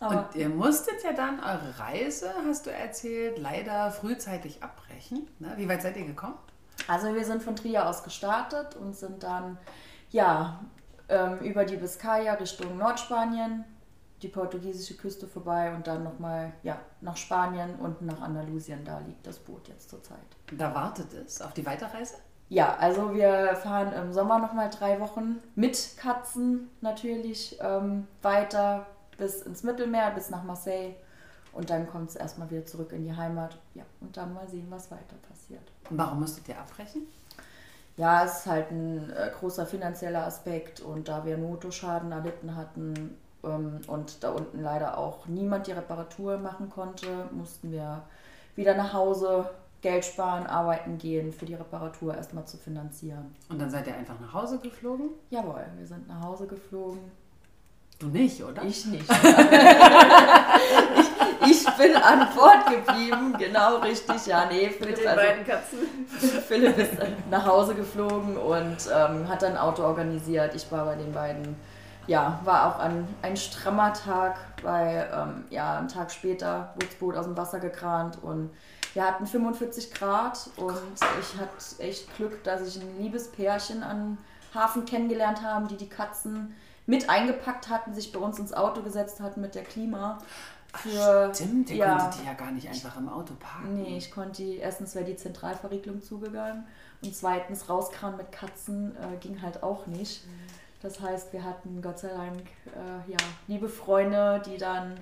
Aber 0.00 0.28
Und 0.28 0.34
ihr 0.34 0.48
musstet 0.48 1.04
ja 1.04 1.12
dann 1.12 1.38
eure 1.38 1.78
Reise, 1.78 2.32
hast 2.46 2.66
du 2.66 2.70
erzählt, 2.70 3.38
leider 3.38 3.90
frühzeitig 3.90 4.62
abbrechen. 4.62 5.28
Ne? 5.38 5.52
Wie 5.56 5.68
weit 5.68 5.82
seid 5.82 5.96
ihr 5.96 6.06
gekommen? 6.06 6.34
also 6.88 7.14
wir 7.14 7.24
sind 7.24 7.42
von 7.42 7.56
Trier 7.56 7.88
aus 7.88 8.02
gestartet 8.02 8.76
und 8.76 8.94
sind 8.94 9.22
dann 9.22 9.58
ja 10.10 10.60
ähm, 11.08 11.38
über 11.40 11.64
die 11.64 11.76
Biskaya 11.76 12.34
Richtung 12.34 12.76
Nordspanien, 12.78 13.64
die 14.22 14.28
portugiesische 14.28 14.96
Küste 14.96 15.26
vorbei 15.26 15.74
und 15.74 15.86
dann 15.86 16.04
nochmal 16.04 16.52
ja, 16.62 16.80
nach 17.00 17.16
Spanien 17.16 17.74
und 17.76 18.02
nach 18.02 18.20
Andalusien. 18.20 18.84
Da 18.84 18.98
liegt 19.00 19.26
das 19.26 19.38
Boot 19.38 19.68
jetzt 19.68 19.90
zurzeit. 19.90 20.18
Da 20.52 20.74
wartet 20.74 21.12
es 21.12 21.40
auf 21.40 21.52
die 21.54 21.66
Weiterreise? 21.66 22.16
Ja, 22.52 22.76
also 22.78 23.14
wir 23.14 23.56
fahren 23.56 23.94
im 23.94 24.12
Sommer 24.12 24.38
nochmal 24.38 24.68
drei 24.68 25.00
Wochen 25.00 25.42
mit 25.54 25.96
Katzen 25.96 26.68
natürlich 26.82 27.58
ähm, 27.62 28.06
weiter 28.20 28.84
bis 29.16 29.40
ins 29.40 29.62
Mittelmeer, 29.62 30.10
bis 30.10 30.28
nach 30.28 30.42
Marseille. 30.42 30.92
Und 31.54 31.70
dann 31.70 31.88
kommt 31.88 32.10
es 32.10 32.16
erstmal 32.16 32.50
wieder 32.50 32.66
zurück 32.66 32.92
in 32.92 33.04
die 33.06 33.16
Heimat. 33.16 33.56
Ja, 33.72 33.84
und 34.02 34.18
dann 34.18 34.34
mal 34.34 34.46
sehen, 34.48 34.66
was 34.68 34.90
weiter 34.90 35.16
passiert. 35.26 35.62
Und 35.88 35.96
warum 35.96 36.20
musstet 36.20 36.46
ihr 36.46 36.58
abbrechen? 36.58 37.06
Ja, 37.96 38.22
es 38.22 38.40
ist 38.40 38.46
halt 38.46 38.70
ein 38.70 39.08
äh, 39.08 39.30
großer 39.38 39.64
finanzieller 39.64 40.26
Aspekt 40.26 40.80
und 40.80 41.08
da 41.08 41.24
wir 41.24 41.38
Motorschaden 41.38 42.12
erlitten 42.12 42.54
hatten 42.54 43.16
ähm, 43.44 43.80
und 43.86 44.22
da 44.22 44.30
unten 44.30 44.60
leider 44.60 44.98
auch 44.98 45.24
niemand 45.26 45.68
die 45.68 45.72
Reparatur 45.72 46.36
machen 46.36 46.68
konnte, 46.68 47.06
mussten 47.30 47.72
wir 47.72 48.02
wieder 48.56 48.74
nach 48.74 48.92
Hause 48.92 49.48
Geld 49.82 50.04
sparen, 50.04 50.46
arbeiten 50.46 50.96
gehen, 50.96 51.32
für 51.32 51.44
die 51.44 51.54
Reparatur 51.54 52.14
erstmal 52.14 52.46
zu 52.46 52.56
finanzieren. 52.56 53.34
Und 53.48 53.60
dann 53.60 53.68
seid 53.68 53.88
ihr 53.88 53.96
einfach 53.96 54.18
nach 54.20 54.32
Hause 54.32 54.58
geflogen? 54.58 55.10
Jawohl, 55.30 55.66
wir 55.76 55.86
sind 55.86 56.06
nach 56.06 56.22
Hause 56.22 56.46
geflogen. 56.46 57.00
Du 57.98 58.06
nicht, 58.06 58.42
oder? 58.42 58.62
Ich 58.62 58.86
nicht. 58.86 59.10
ich, 61.00 61.50
ich 61.50 61.66
bin 61.76 61.96
an 61.96 62.28
Bord 62.34 62.66
geblieben, 62.66 63.34
genau 63.38 63.78
richtig. 63.78 64.26
Ja, 64.26 64.46
nee, 64.46 64.66
Mit 64.66 64.74
Philipp, 64.76 64.96
den 64.96 65.08
also, 65.08 65.20
beiden 65.20 65.44
Katzen. 65.44 65.78
Philipp 66.48 66.78
ist 66.78 66.92
nach 67.30 67.46
Hause 67.46 67.74
geflogen 67.74 68.36
und 68.36 68.76
ähm, 68.92 69.28
hat 69.28 69.42
dann 69.42 69.52
ein 69.52 69.58
Auto 69.58 69.82
organisiert. 69.82 70.54
Ich 70.54 70.70
war 70.70 70.84
bei 70.84 70.94
den 70.94 71.12
beiden. 71.12 71.56
Ja, 72.06 72.40
war 72.44 72.66
auch 72.66 72.78
ein, 72.80 73.06
ein 73.22 73.36
strammer 73.36 73.92
Tag, 73.92 74.38
weil 74.62 75.08
ähm, 75.14 75.44
ja, 75.50 75.78
einen 75.78 75.88
Tag 75.88 76.10
später 76.10 76.72
wurde 76.74 76.86
das 76.86 76.94
Boot 76.96 77.16
aus 77.16 77.26
dem 77.26 77.36
Wasser 77.36 77.60
gekrant 77.60 78.22
und 78.22 78.50
wir 78.94 79.06
hatten 79.06 79.26
45 79.26 79.94
Grad 79.94 80.50
und 80.56 80.76
ich 81.20 81.40
hatte 81.40 81.82
echt 81.82 82.14
Glück, 82.16 82.44
dass 82.44 82.66
ich 82.66 82.82
ein 82.82 82.98
liebes 82.98 83.30
Pärchen 83.30 83.82
an 83.82 84.18
Hafen 84.54 84.84
kennengelernt 84.84 85.42
habe, 85.42 85.66
die 85.68 85.76
die 85.76 85.88
Katzen 85.88 86.54
mit 86.86 87.08
eingepackt 87.08 87.68
hatten, 87.68 87.94
sich 87.94 88.12
bei 88.12 88.18
uns 88.18 88.38
ins 88.38 88.52
Auto 88.52 88.82
gesetzt 88.82 89.20
hatten 89.20 89.40
mit 89.40 89.54
der 89.54 89.62
Klima. 89.62 90.18
Für, 90.74 91.32
Stimmt, 91.34 91.70
ihr 91.70 91.76
ja, 91.76 91.98
konntet 91.98 92.20
die 92.20 92.26
ja 92.26 92.32
gar 92.32 92.50
nicht 92.50 92.68
einfach 92.68 92.96
im 92.96 93.08
Auto 93.08 93.34
parken. 93.38 93.74
Nee, 93.74 93.98
ich 93.98 94.10
konnte 94.10 94.42
die, 94.42 94.56
erstens 94.56 94.94
wäre 94.94 95.04
die 95.04 95.16
Zentralverriegelung 95.16 96.02
zugegangen 96.02 96.64
und 97.02 97.14
zweitens 97.14 97.68
rauskramen 97.68 98.16
mit 98.16 98.32
Katzen 98.32 98.96
äh, 98.96 99.16
ging 99.18 99.42
halt 99.42 99.62
auch 99.62 99.86
nicht. 99.86 100.24
Das 100.82 101.00
heißt, 101.00 101.32
wir 101.32 101.44
hatten 101.44 101.80
Gott 101.80 101.98
sei 102.00 102.08
Dank 102.08 102.38
äh, 102.66 103.10
ja, 103.10 103.16
liebe 103.46 103.68
Freunde, 103.68 104.42
die 104.44 104.56
dann 104.58 104.98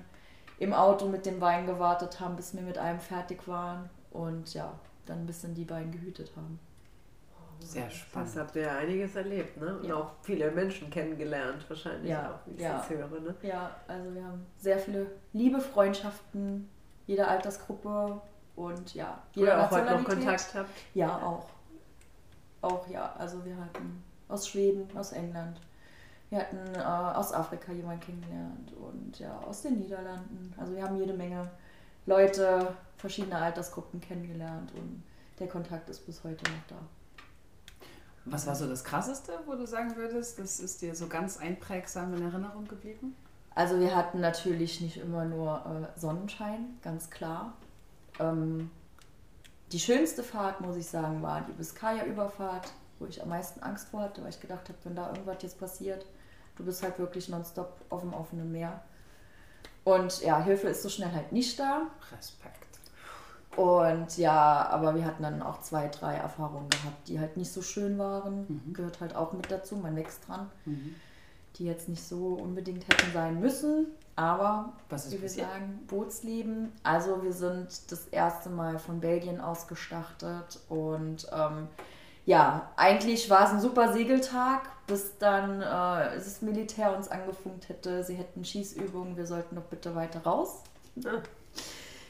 im 0.59 0.73
Auto 0.73 1.07
mit 1.07 1.25
dem 1.25 1.41
Wein 1.41 1.65
gewartet 1.65 2.19
haben, 2.19 2.35
bis 2.35 2.53
wir 2.55 2.61
mit 2.61 2.77
einem 2.77 2.99
fertig 2.99 3.47
waren 3.47 3.89
und 4.11 4.53
ja, 4.53 4.71
dann 5.07 5.21
ein 5.21 5.25
bisschen 5.25 5.55
die 5.55 5.65
beiden 5.65 5.91
gehütet 5.91 6.31
haben. 6.35 6.59
Sehr 7.59 7.85
Das 7.85 7.93
spannend. 7.95 8.35
habt 8.37 8.55
ihr 8.55 8.63
ja 8.63 8.77
einiges 8.77 9.15
erlebt, 9.15 9.57
ne? 9.57 9.77
Und 9.77 9.85
Ja. 9.87 9.95
auch 9.95 10.11
viele 10.23 10.49
Menschen 10.51 10.89
kennengelernt, 10.89 11.63
wahrscheinlich 11.67 12.09
Ja, 12.09 12.31
auch, 12.31 12.47
wie 12.47 12.55
ich 12.55 12.61
ja. 12.61 12.77
das 12.77 12.89
höre, 12.89 13.07
ne? 13.07 13.35
Ja, 13.43 13.71
also 13.87 14.13
wir 14.15 14.23
haben 14.23 14.45
sehr 14.57 14.79
viele 14.79 15.07
liebe 15.33 15.59
Freundschaften, 15.61 16.69
jeder 17.07 17.27
Altersgruppe 17.27 18.19
und 18.55 18.93
ja, 18.95 19.17
jeder 19.33 19.47
ihr 19.57 19.63
auch 19.63 19.71
heute 19.71 19.91
noch. 19.93 20.03
Kontakt 20.05 20.53
habt. 20.55 20.69
Ja, 20.95 21.17
auch. 21.17 21.45
Auch 22.61 22.87
ja. 22.87 23.13
Also 23.17 23.43
wir 23.45 23.55
hatten 23.57 24.03
aus 24.27 24.47
Schweden, 24.47 24.87
aus 24.97 25.11
England. 25.11 25.59
Wir 26.31 26.39
hatten 26.39 26.75
äh, 26.75 26.79
aus 26.79 27.33
Afrika 27.33 27.73
jemanden 27.73 27.99
kennengelernt 27.99 28.71
und 28.79 29.19
ja, 29.19 29.37
aus 29.41 29.63
den 29.63 29.79
Niederlanden. 29.79 30.53
Also 30.57 30.73
wir 30.73 30.81
haben 30.81 30.97
jede 30.97 31.13
Menge 31.13 31.51
Leute, 32.05 32.73
verschiedene 32.95 33.35
Altersgruppen 33.35 33.99
kennengelernt 33.99 34.71
und 34.73 35.03
der 35.39 35.49
Kontakt 35.49 35.89
ist 35.89 36.05
bis 36.05 36.23
heute 36.23 36.49
noch 36.49 36.67
da. 36.69 36.75
Was 38.23 38.47
war 38.47 38.55
so 38.55 38.65
das 38.65 38.85
Krasseste, 38.85 39.33
wo 39.45 39.55
du 39.55 39.67
sagen 39.67 39.97
würdest, 39.97 40.39
das 40.39 40.61
ist 40.61 40.81
dir 40.81 40.95
so 40.95 41.07
ganz 41.07 41.37
einprägsam 41.37 42.13
in 42.13 42.23
Erinnerung 42.23 42.65
geblieben? 42.65 43.13
Also 43.53 43.77
wir 43.77 43.93
hatten 43.93 44.21
natürlich 44.21 44.79
nicht 44.79 44.97
immer 44.97 45.25
nur 45.25 45.89
äh, 45.95 45.99
Sonnenschein, 45.99 46.77
ganz 46.81 47.09
klar. 47.09 47.57
Ähm, 48.19 48.71
die 49.73 49.79
schönste 49.79 50.23
Fahrt, 50.23 50.61
muss 50.61 50.77
ich 50.77 50.87
sagen, 50.87 51.21
war 51.21 51.41
die 51.41 51.51
Biskaya-Überfahrt, 51.51 52.71
wo 52.99 53.05
ich 53.05 53.21
am 53.21 53.27
meisten 53.27 53.61
Angst 53.61 53.89
vor 53.89 53.99
hatte, 53.99 54.21
weil 54.21 54.29
ich 54.29 54.39
gedacht 54.39 54.69
habe, 54.69 54.77
wenn 54.85 54.95
da 54.95 55.09
irgendwas 55.09 55.41
jetzt 55.41 55.59
passiert, 55.59 56.05
du 56.55 56.65
bist 56.65 56.83
halt 56.83 56.99
wirklich 56.99 57.29
nonstop 57.29 57.75
auf 57.89 58.01
dem 58.01 58.13
offenen 58.13 58.51
Meer. 58.51 58.81
Und 59.83 60.21
ja, 60.21 60.41
Hilfe 60.43 60.67
ist 60.67 60.83
so 60.83 60.89
schnell 60.89 61.11
halt 61.11 61.31
nicht 61.31 61.59
da. 61.59 61.87
Respekt. 62.15 62.61
Und 63.55 64.17
ja, 64.17 64.69
aber 64.69 64.95
wir 64.95 65.05
hatten 65.05 65.23
dann 65.23 65.41
auch 65.41 65.59
zwei, 65.61 65.87
drei 65.87 66.15
Erfahrungen 66.15 66.69
gehabt, 66.69 67.07
die 67.07 67.19
halt 67.19 67.35
nicht 67.35 67.51
so 67.51 67.61
schön 67.61 67.97
waren. 67.97 68.45
Mhm. 68.47 68.73
Gehört 68.73 69.01
halt 69.01 69.15
auch 69.15 69.33
mit 69.33 69.51
dazu, 69.51 69.75
man 69.75 69.95
wächst 69.95 70.27
dran. 70.27 70.49
Die 71.57 71.65
jetzt 71.65 71.89
nicht 71.89 72.03
so 72.03 72.35
unbedingt 72.35 72.87
hätten 72.87 73.11
sein 73.13 73.39
müssen. 73.39 73.87
Aber, 74.15 74.73
Was 74.89 75.11
wie 75.11 75.21
wir 75.21 75.29
sagen, 75.29 75.81
Bootsleben. 75.87 76.71
Also 76.83 77.23
wir 77.23 77.33
sind 77.33 77.91
das 77.91 78.07
erste 78.07 78.49
Mal 78.49 78.77
von 78.77 79.01
Belgien 79.01 79.41
aus 79.41 79.67
gestartet. 79.67 80.59
Und 80.69 81.27
ähm, 81.33 81.67
ja, 82.25 82.71
eigentlich 82.75 83.29
war 83.29 83.45
es 83.45 83.51
ein 83.51 83.61
super 83.61 83.93
Segeltag, 83.93 84.69
bis 84.87 85.17
dann 85.17 85.61
äh, 85.61 86.15
das 86.15 86.41
Militär 86.41 86.95
uns 86.95 87.07
angefunkt 87.07 87.69
hätte, 87.69 88.03
sie 88.03 88.15
hätten 88.15 88.43
Schießübungen, 88.45 89.17
wir 89.17 89.25
sollten 89.25 89.55
doch 89.55 89.63
bitte 89.63 89.95
weiter 89.95 90.21
raus. 90.23 90.63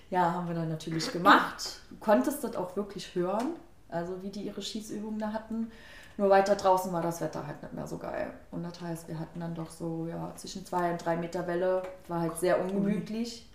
Ja, 0.10 0.34
haben 0.34 0.48
wir 0.48 0.56
dann 0.56 0.70
natürlich 0.70 1.12
gemacht. 1.12 1.80
Du 1.90 1.96
konntest 1.98 2.44
das 2.44 2.56
auch 2.56 2.76
wirklich 2.76 3.16
hören, 3.16 3.52
also 3.88 4.22
wie 4.22 4.30
die 4.30 4.42
ihre 4.42 4.62
Schießübungen 4.62 5.20
da 5.20 5.32
hatten. 5.32 5.72
Nur 6.18 6.30
weiter 6.30 6.56
draußen 6.56 6.92
war 6.92 7.02
das 7.02 7.22
Wetter 7.22 7.48
halt 7.48 7.64
nicht 7.64 7.74
mehr 7.74 7.88
so 7.88 7.98
geil. 7.98 8.34
Und 8.52 8.64
das 8.64 8.82
heißt, 8.82 9.08
wir 9.08 9.18
hatten 9.18 9.40
dann 9.40 9.56
doch 9.56 9.72
so 9.72 10.08
ja, 10.08 10.34
zwischen 10.36 10.66
zwei 10.66 10.92
und 10.92 11.04
drei 11.04 11.16
Meter 11.16 11.48
Welle. 11.48 11.84
War 12.10 12.20
halt 12.22 12.38
sehr 12.38 12.62
ungemütlich. 12.62 13.50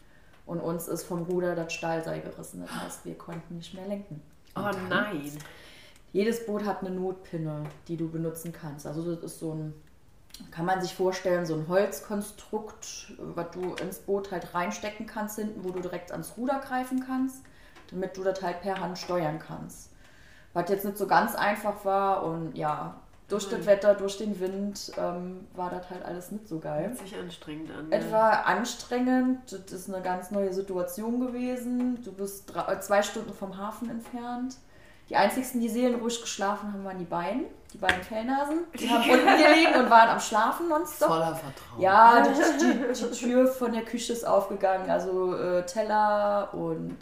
Und 0.47 0.61
uns 0.61 0.89
ist 0.89 1.05
vom 1.05 1.25
Ruder 1.25 1.55
das 1.55 1.73
Stahlseil 1.73 2.23
gerissen. 2.23 2.63
Das 2.63 2.71
heißt, 2.75 3.05
wir 3.05 3.19
konnten 3.19 3.59
nicht 3.59 3.75
mehr 3.75 3.87
lenken. 3.87 4.23
Oh 4.57 4.63
dann? 4.63 4.89
nein. 4.89 5.33
Jedes 6.17 6.47
Boot 6.47 6.65
hat 6.65 6.81
eine 6.81 6.93
Notpinne, 6.93 7.65
die 7.89 7.99
du 7.99 8.09
benutzen 8.09 8.51
kannst. 8.51 8.87
Also 8.87 9.15
das 9.15 9.23
ist 9.23 9.39
so 9.39 9.53
ein, 9.53 9.75
kann 10.51 10.65
man 10.65 10.81
sich 10.81 10.95
vorstellen, 10.95 11.45
so 11.45 11.53
ein 11.53 11.69
Holzkonstrukt, 11.69 13.13
was 13.19 13.51
du 13.51 13.75
ins 13.75 13.99
Boot 13.99 14.31
halt 14.31 14.55
reinstecken 14.55 15.07
kannst 15.07 15.37
hinten, 15.37 15.63
wo 15.63 15.73
du 15.73 15.81
direkt 15.81 16.13
ans 16.13 16.33
Ruder 16.39 16.59
greifen 16.67 17.05
kannst, 17.07 17.43
damit 17.91 18.17
du 18.17 18.25
das 18.25 18.41
halt 18.41 18.63
per 18.63 18.81
Hand 18.81 18.97
steuern 18.97 19.39
kannst. 19.39 19.91
Was 20.55 20.71
jetzt 20.71 20.87
nicht 20.87 20.97
so 20.97 21.07
ganz 21.07 21.35
einfach 21.35 21.85
war 21.85 22.25
und 22.25 22.57
ja, 22.57 22.99
durch 23.29 23.51
das 23.51 23.67
Wetter, 23.67 23.95
durch 23.95 24.17
den 24.17 24.41
Wind 24.41 24.93
ähm, 24.97 25.47
war 25.55 25.69
das 25.69 25.91
halt 25.91 26.03
alles 26.03 26.31
nicht 26.31 26.49
so 26.49 26.61
geil. 26.61 26.87
Hört 26.87 26.99
sich 26.99 27.15
anstrengend 27.15 27.71
an. 27.73 27.93
Es 27.93 28.11
war 28.11 28.47
anstrengend, 28.47 29.53
das 29.53 29.71
ist 29.71 29.93
eine 29.93 30.03
ganz 30.03 30.31
neue 30.31 30.55
Situation 30.55 31.21
gewesen. 31.21 32.03
Du 32.03 32.13
bist 32.13 32.55
drei, 32.55 32.73
äh, 32.73 32.81
zwei 32.81 33.03
Stunden 33.03 33.35
vom 33.35 33.59
Hafen 33.59 33.91
entfernt. 33.91 34.57
Die 35.09 35.17
einzigsten, 35.17 35.61
die 35.61 35.69
seelenruhig 35.69 36.21
geschlafen 36.21 36.73
haben, 36.73 36.85
waren 36.85 36.99
die 36.99 37.05
beiden, 37.05 37.45
die 37.73 37.79
beiden 37.79 38.03
Fellnasen. 38.03 38.65
Die 38.79 38.89
haben 38.91 39.09
unten 39.09 39.25
gelegen 39.27 39.75
und 39.81 39.89
waren 39.91 40.09
am 40.09 40.19
Schlafen 40.21 40.69
nonstop. 40.69 41.09
Voller 41.09 41.27
Vertrauen. 41.35 41.81
Ja, 41.81 42.23
die, 42.23 42.33
die, 42.59 42.95
die 42.95 43.11
Tür 43.19 43.47
von 43.47 43.73
der 43.73 43.83
Küche 43.85 44.13
ist 44.13 44.27
aufgegangen, 44.27 44.91
also 44.91 45.35
äh, 45.37 45.65
Teller 45.65 46.49
und 46.55 46.97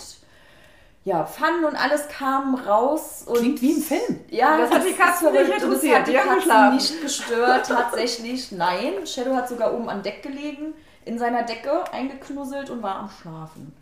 ja, 1.04 1.24
Pfannen 1.24 1.64
und 1.66 1.76
alles 1.76 2.08
kam 2.08 2.54
raus. 2.54 3.24
Und 3.26 3.36
Klingt 3.36 3.60
wie 3.60 3.72
im 3.72 3.82
Film. 3.82 4.20
ja, 4.30 4.56
Das 4.58 4.70
hat 4.70 4.84
die 4.84 4.88
ist 4.88 4.98
Katzen 4.98 5.32
nicht. 5.32 5.42
Und 5.42 5.50
das 5.50 5.62
interessiert, 5.62 5.98
hat 5.98 6.06
die 6.06 6.10
die 6.12 6.16
Katzen 6.16 6.34
geschlafen. 6.36 6.74
nicht 6.76 7.02
gestört, 7.02 7.66
tatsächlich. 7.66 8.52
Nein, 8.52 9.06
Shadow 9.06 9.34
hat 9.34 9.48
sogar 9.48 9.74
oben 9.74 9.88
an 9.90 10.02
Deck 10.02 10.22
gelegen, 10.22 10.72
in 11.04 11.18
seiner 11.18 11.42
Decke 11.42 11.90
eingeknusselt 11.92 12.70
und 12.70 12.82
war 12.82 12.96
am 12.96 13.10
Schlafen. 13.10 13.74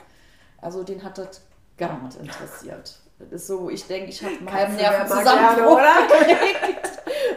Also 0.60 0.82
den 0.82 1.02
hat 1.04 1.16
das 1.18 1.42
gar 1.78 1.96
nicht 2.02 2.16
interessiert. 2.18 2.98
Das 3.30 3.42
ist 3.42 3.46
so, 3.46 3.70
ich 3.70 3.86
denke, 3.86 4.10
ich 4.10 4.22
habe 4.22 4.34
einen 4.36 4.52
halben 4.52 4.76
gerne, 4.76 4.98
gekriegt. 6.26 6.90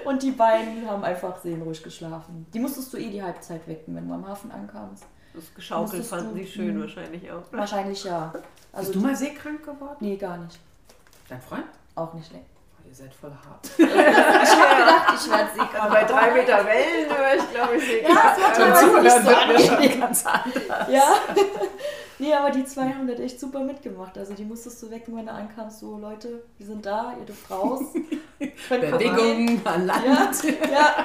Und 0.05 0.21
die 0.23 0.31
beiden 0.31 0.89
haben 0.89 1.03
einfach 1.03 1.37
seelenruhig 1.41 1.81
geschlafen. 1.83 2.45
Die 2.53 2.59
musstest 2.59 2.93
du 2.93 2.97
eh 2.97 3.09
die 3.09 3.21
Halbzeit 3.23 3.67
wecken, 3.67 3.95
wenn 3.95 4.07
du 4.07 4.13
am 4.13 4.27
Hafen 4.27 4.51
ankamst. 4.51 5.03
Das 5.33 5.53
Geschaukel 5.53 6.01
fanden 6.03 6.29
du- 6.35 6.43
sie 6.43 6.47
schön 6.47 6.79
wahrscheinlich 6.79 7.29
auch. 7.31 7.41
Wahrscheinlich 7.51 8.03
ja. 8.03 8.33
Also 8.71 8.91
Bist 8.91 8.95
du 8.95 9.07
mal 9.07 9.15
seekrank 9.15 9.63
geworden? 9.65 9.97
Nee, 9.99 10.15
gar 10.17 10.37
nicht. 10.37 10.59
Dein 11.27 11.41
Freund? 11.41 11.65
Auch 11.95 12.13
nicht. 12.13 12.31
Nee. 12.33 12.41
Ihr 12.97 13.03
seid 13.03 13.13
voll 13.13 13.31
hart. 13.31 13.69
Ich 13.77 14.51
habe 14.55 14.75
gedacht, 14.81 15.13
ich 15.19 15.29
werde 15.29 15.49
sie 15.53 15.77
Aber 15.77 15.91
bei 15.91 16.03
drei 16.05 16.31
Meter 16.31 16.65
Wellen 16.65 17.09
höre 17.09 17.35
ich, 17.35 17.51
glaube 17.53 17.75
ich, 17.75 17.83
sehe 17.83 18.03
Ja, 18.03 18.33
es 18.37 18.41
war 18.41 18.53
teilweise 18.53 19.01
nicht 19.01 19.67
so 19.67 19.75
angenehm. 19.75 19.99
ganz 19.99 20.25
anders. 20.25 20.89
Ja. 20.89 21.03
nee, 22.19 22.33
aber 22.33 22.51
die 22.51 22.63
zwei 22.63 22.83
haben 22.93 23.05
das 23.05 23.19
echt 23.19 23.37
super 23.37 23.59
mitgemacht. 23.59 24.17
Also 24.17 24.33
die 24.33 24.45
musstest 24.45 24.81
du 24.81 24.89
wecken, 24.91 25.13
wenn 25.17 25.25
du 25.25 25.33
ankamst, 25.33 25.79
so 25.81 25.97
Leute, 25.97 26.43
wir 26.57 26.65
sind 26.65 26.85
da, 26.85 27.13
ihr 27.19 27.25
dürft 27.25 27.51
raus. 27.51 27.81
Bewegung 28.69 29.59
an 29.65 29.87
Ja, 29.87 29.95
Land. 29.95 30.43
ja, 30.71 30.95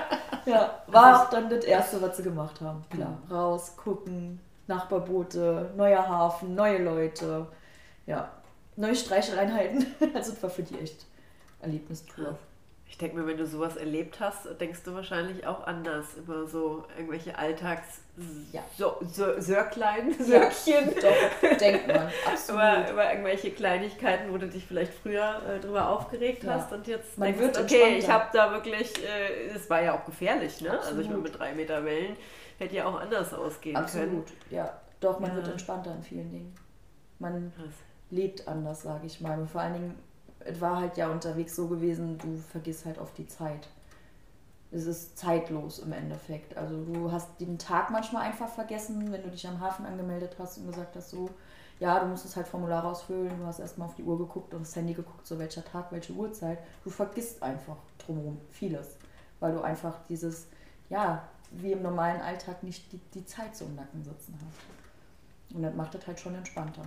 ja. 0.47 0.83
War 0.87 1.23
auch 1.23 1.31
dann 1.31 1.51
das 1.51 1.65
Erste, 1.65 2.01
was 2.01 2.17
sie 2.19 2.23
gemacht 2.23 2.61
haben. 2.61 2.85
Klar. 2.91 3.19
Raus, 3.29 3.75
gucken, 3.77 4.39
Nachbarboote, 4.69 5.73
neuer 5.77 6.07
Hafen, 6.09 6.55
neue 6.55 6.79
Leute. 6.85 7.49
Ja. 8.07 8.31
Neue 8.77 8.95
Streicheleinheiten. 8.95 9.87
Also 10.15 10.31
das 10.33 10.43
war 10.45 10.51
für 10.51 10.63
die 10.63 10.79
echt 10.79 11.05
Erlebnistour. 11.61 12.39
Ich 12.87 12.99
denke 12.99 13.19
mir, 13.19 13.27
wenn 13.29 13.37
du 13.37 13.47
sowas 13.47 13.77
erlebt 13.77 14.19
hast, 14.19 14.49
denkst 14.61 14.81
du 14.85 14.93
wahrscheinlich 14.95 15.47
auch 15.47 15.65
anders 15.65 16.17
über 16.17 16.49
so 16.49 16.85
irgendwelche 16.97 17.39
Alltags 17.39 18.01
Ja. 18.51 18.65
so, 18.77 18.97
so, 19.13 19.41
Sörklein, 19.41 20.11
Ja. 20.19 20.25
Sörkchen. 20.51 20.93
Doch, 21.01 21.59
denkt 21.59 21.87
man. 21.87 22.09
Absolut. 22.27 22.61
Über, 22.61 22.91
über 22.91 23.11
irgendwelche 23.13 23.53
Kleinigkeiten, 23.53 24.33
wo 24.33 24.39
du 24.39 24.49
dich 24.49 24.67
vielleicht 24.67 24.93
früher 24.93 25.41
äh, 25.49 25.61
drüber 25.61 25.89
aufgeregt 25.89 26.43
Ja. 26.43 26.55
hast 26.55 26.73
und 26.73 26.89
jetzt 26.89 27.17
Man 27.17 27.33
denkst, 27.39 27.61
okay, 27.61 27.97
ich 27.97 28.11
habe 28.11 28.25
da 28.33 28.51
wirklich, 28.51 28.93
äh, 29.05 29.51
es 29.55 29.71
war 29.71 29.81
ja 29.83 29.95
auch 29.97 30.05
gefährlich, 30.05 30.61
ne? 30.61 30.71
Also 30.73 30.89
ich 31.01 31.07
meine, 31.07 31.19
Absolut. 31.19 31.23
mit 31.23 31.39
drei 31.39 31.55
Meter 31.55 31.85
Wellen 31.85 32.17
hätte 32.59 32.75
ja 32.75 32.87
auch 32.87 32.99
anders 33.01 33.33
ausgehen 33.33 33.75
können. 33.77 33.85
Absolut, 33.87 34.27
ja. 34.51 34.81
Doch, 34.99 35.21
man 35.21 35.31
Ja. 35.31 35.37
wird 35.37 35.47
entspannter 35.49 35.95
in 35.95 36.03
vielen 36.03 36.31
Dingen. 36.33 36.55
Man 37.21 37.53
Krass. 37.57 37.73
lebt 38.11 38.49
anders, 38.49 38.83
sage 38.83 39.07
ich 39.07 39.21
mal. 39.21 39.39
Und 39.39 39.49
vor 39.49 39.61
allen 39.61 39.75
Dingen, 39.75 39.99
es 40.41 40.61
war 40.61 40.79
halt 40.79 40.97
ja 40.97 41.11
unterwegs 41.11 41.55
so 41.55 41.69
gewesen, 41.69 42.19
du 42.19 42.39
vergisst 42.39 42.87
halt 42.87 42.99
auf 42.99 43.13
die 43.13 43.27
Zeit. 43.27 43.69
Es 44.73 44.87
ist 44.87 45.19
zeitlos 45.19 45.81
im 45.81 45.93
Endeffekt. 45.93 46.57
Also 46.57 46.85
du 46.85 47.11
hast 47.11 47.41
den 47.41 47.59
Tag 47.59 47.91
manchmal 47.91 48.23
einfach 48.23 48.49
vergessen, 48.49 49.13
wenn 49.13 49.23
du 49.23 49.31
dich 49.31 49.47
am 49.47 49.61
Hafen 49.61 49.85
angemeldet 49.85 50.37
hast 50.39 50.59
und 50.59 50.67
gesagt 50.67 50.95
hast, 50.97 51.11
so, 51.11 51.29
ja, 51.81 51.99
du 51.99 52.07
musstest 52.07 52.37
halt 52.37 52.47
Formular 52.47 52.85
ausfüllen, 52.85 53.39
du 53.39 53.47
hast 53.47 53.59
erstmal 53.59 53.89
auf 53.89 53.95
die 53.97 54.05
Uhr 54.05 54.19
geguckt 54.19 54.55
und 54.55 54.63
das 54.63 54.77
Handy 54.77 54.95
geguckt, 54.95 55.27
so 55.27 55.39
welcher 55.39 55.65
Tag, 55.65 55.91
welche 55.91 56.13
Uhrzeit. 56.13 56.59
Du 56.85 56.91
vergisst 56.91 57.43
einfach 57.43 57.77
drumherum 57.99 58.41
vieles, 58.51 58.97
weil 59.41 59.53
du 59.53 59.61
einfach 59.61 59.95
dieses, 60.09 60.47
ja, 60.89 61.27
wie 61.51 61.73
im 61.73 61.83
normalen 61.83 62.21
Alltag 62.21 62.63
nicht 62.63 62.93
die, 62.93 63.01
die 63.15 63.25
Zeit 63.25 63.57
so 63.57 63.65
im 63.65 63.75
Nacken 63.75 64.05
sitzen 64.05 64.39
hast. 64.47 65.57
Und 65.57 65.63
das 65.63 65.75
macht 65.75 65.95
es 65.97 66.07
halt 66.07 66.21
schon 66.21 66.35
entspannter. 66.35 66.83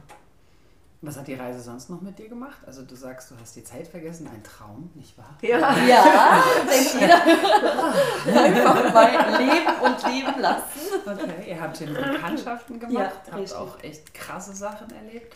Was 1.06 1.18
hat 1.18 1.28
die 1.28 1.34
Reise 1.34 1.60
sonst 1.60 1.90
noch 1.90 2.00
mit 2.00 2.18
dir 2.18 2.30
gemacht? 2.30 2.58
Also 2.66 2.84
du 2.84 2.96
sagst, 2.96 3.30
du 3.30 3.36
hast 3.42 3.54
die 3.58 3.64
Zeit 3.66 3.86
vergessen. 3.88 4.26
Ein 4.34 4.42
Traum, 4.42 4.90
nicht 4.96 5.18
wahr? 5.18 5.36
Ja, 5.42 5.60
Ja, 5.86 6.42
denkt 6.66 6.94
jeder. 6.94 7.22
Einfach 8.44 8.94
mal 8.94 9.38
leben 9.38 9.82
und 9.82 10.08
leben 10.14 10.40
lassen. 10.40 10.64
Okay, 11.06 11.50
ihr 11.50 11.60
habt 11.62 11.76
hier 11.78 11.88
Bekanntschaften 11.94 12.80
gemacht, 12.80 12.94
Ja, 12.94 13.12
habt 13.32 13.36
richtig. 13.36 13.58
auch 13.58 13.84
echt 13.84 14.14
krasse 14.14 14.54
Sachen 14.54 14.90
erlebt. 14.96 15.36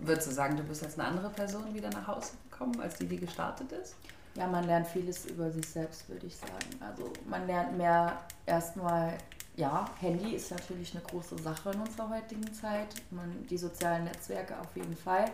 Würdest 0.00 0.28
du 0.28 0.32
sagen, 0.34 0.56
du 0.56 0.64
bist 0.64 0.82
als 0.82 0.98
eine 0.98 1.06
andere 1.08 1.30
Person 1.30 1.72
wieder 1.72 1.90
nach 1.90 2.08
Hause 2.08 2.32
gekommen, 2.50 2.80
als 2.80 2.96
die, 2.96 3.06
die 3.06 3.18
gestartet 3.18 3.70
ist? 3.72 3.94
Ja, 4.34 4.46
man 4.48 4.64
lernt 4.64 4.88
vieles 4.88 5.26
über 5.26 5.50
sich 5.52 5.68
selbst, 5.68 6.08
würde 6.08 6.26
ich 6.26 6.36
sagen. 6.36 6.52
Also 6.80 7.12
man 7.28 7.46
lernt 7.46 7.76
mehr 7.76 8.18
erstmal, 8.46 9.12
ja, 9.56 9.90
Handy 10.00 10.34
ist 10.34 10.50
natürlich 10.50 10.94
eine 10.94 11.02
große 11.04 11.38
Sache 11.38 11.70
in 11.70 11.80
unserer 11.80 12.10
heutigen 12.10 12.52
Zeit. 12.54 12.94
Man, 13.10 13.46
die 13.48 13.58
sozialen 13.58 14.04
Netzwerke 14.04 14.58
auf 14.58 14.74
jeden 14.74 14.96
Fall. 14.96 15.26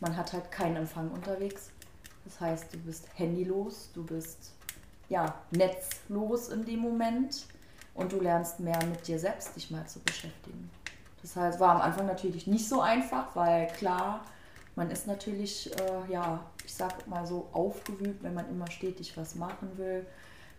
Man 0.00 0.16
hat 0.16 0.32
halt 0.32 0.50
keinen 0.50 0.76
Empfang 0.76 1.10
unterwegs. 1.10 1.70
Das 2.24 2.40
heißt, 2.40 2.74
du 2.74 2.78
bist 2.78 3.06
handylos, 3.14 3.90
du 3.94 4.04
bist 4.04 4.52
ja 5.08 5.34
netzlos 5.50 6.48
in 6.48 6.64
dem 6.64 6.80
Moment 6.80 7.46
und 7.94 8.12
du 8.12 8.20
lernst 8.20 8.60
mehr 8.60 8.84
mit 8.86 9.06
dir 9.06 9.18
selbst 9.18 9.54
dich 9.56 9.70
mal 9.70 9.86
zu 9.86 10.00
beschäftigen. 10.00 10.70
Das 11.22 11.36
heißt, 11.36 11.60
war 11.60 11.74
am 11.74 11.80
Anfang 11.80 12.06
natürlich 12.06 12.46
nicht 12.46 12.68
so 12.68 12.80
einfach, 12.80 13.34
weil 13.34 13.68
klar, 13.68 14.24
man 14.74 14.90
ist 14.90 15.06
natürlich, 15.06 15.72
äh, 15.80 16.12
ja, 16.12 16.44
ich 16.64 16.74
sag 16.74 17.06
mal 17.06 17.26
so 17.26 17.48
aufgewühlt, 17.52 18.22
wenn 18.22 18.34
man 18.34 18.48
immer 18.50 18.70
stetig 18.70 19.16
was 19.16 19.34
machen 19.34 19.76
will. 19.76 20.06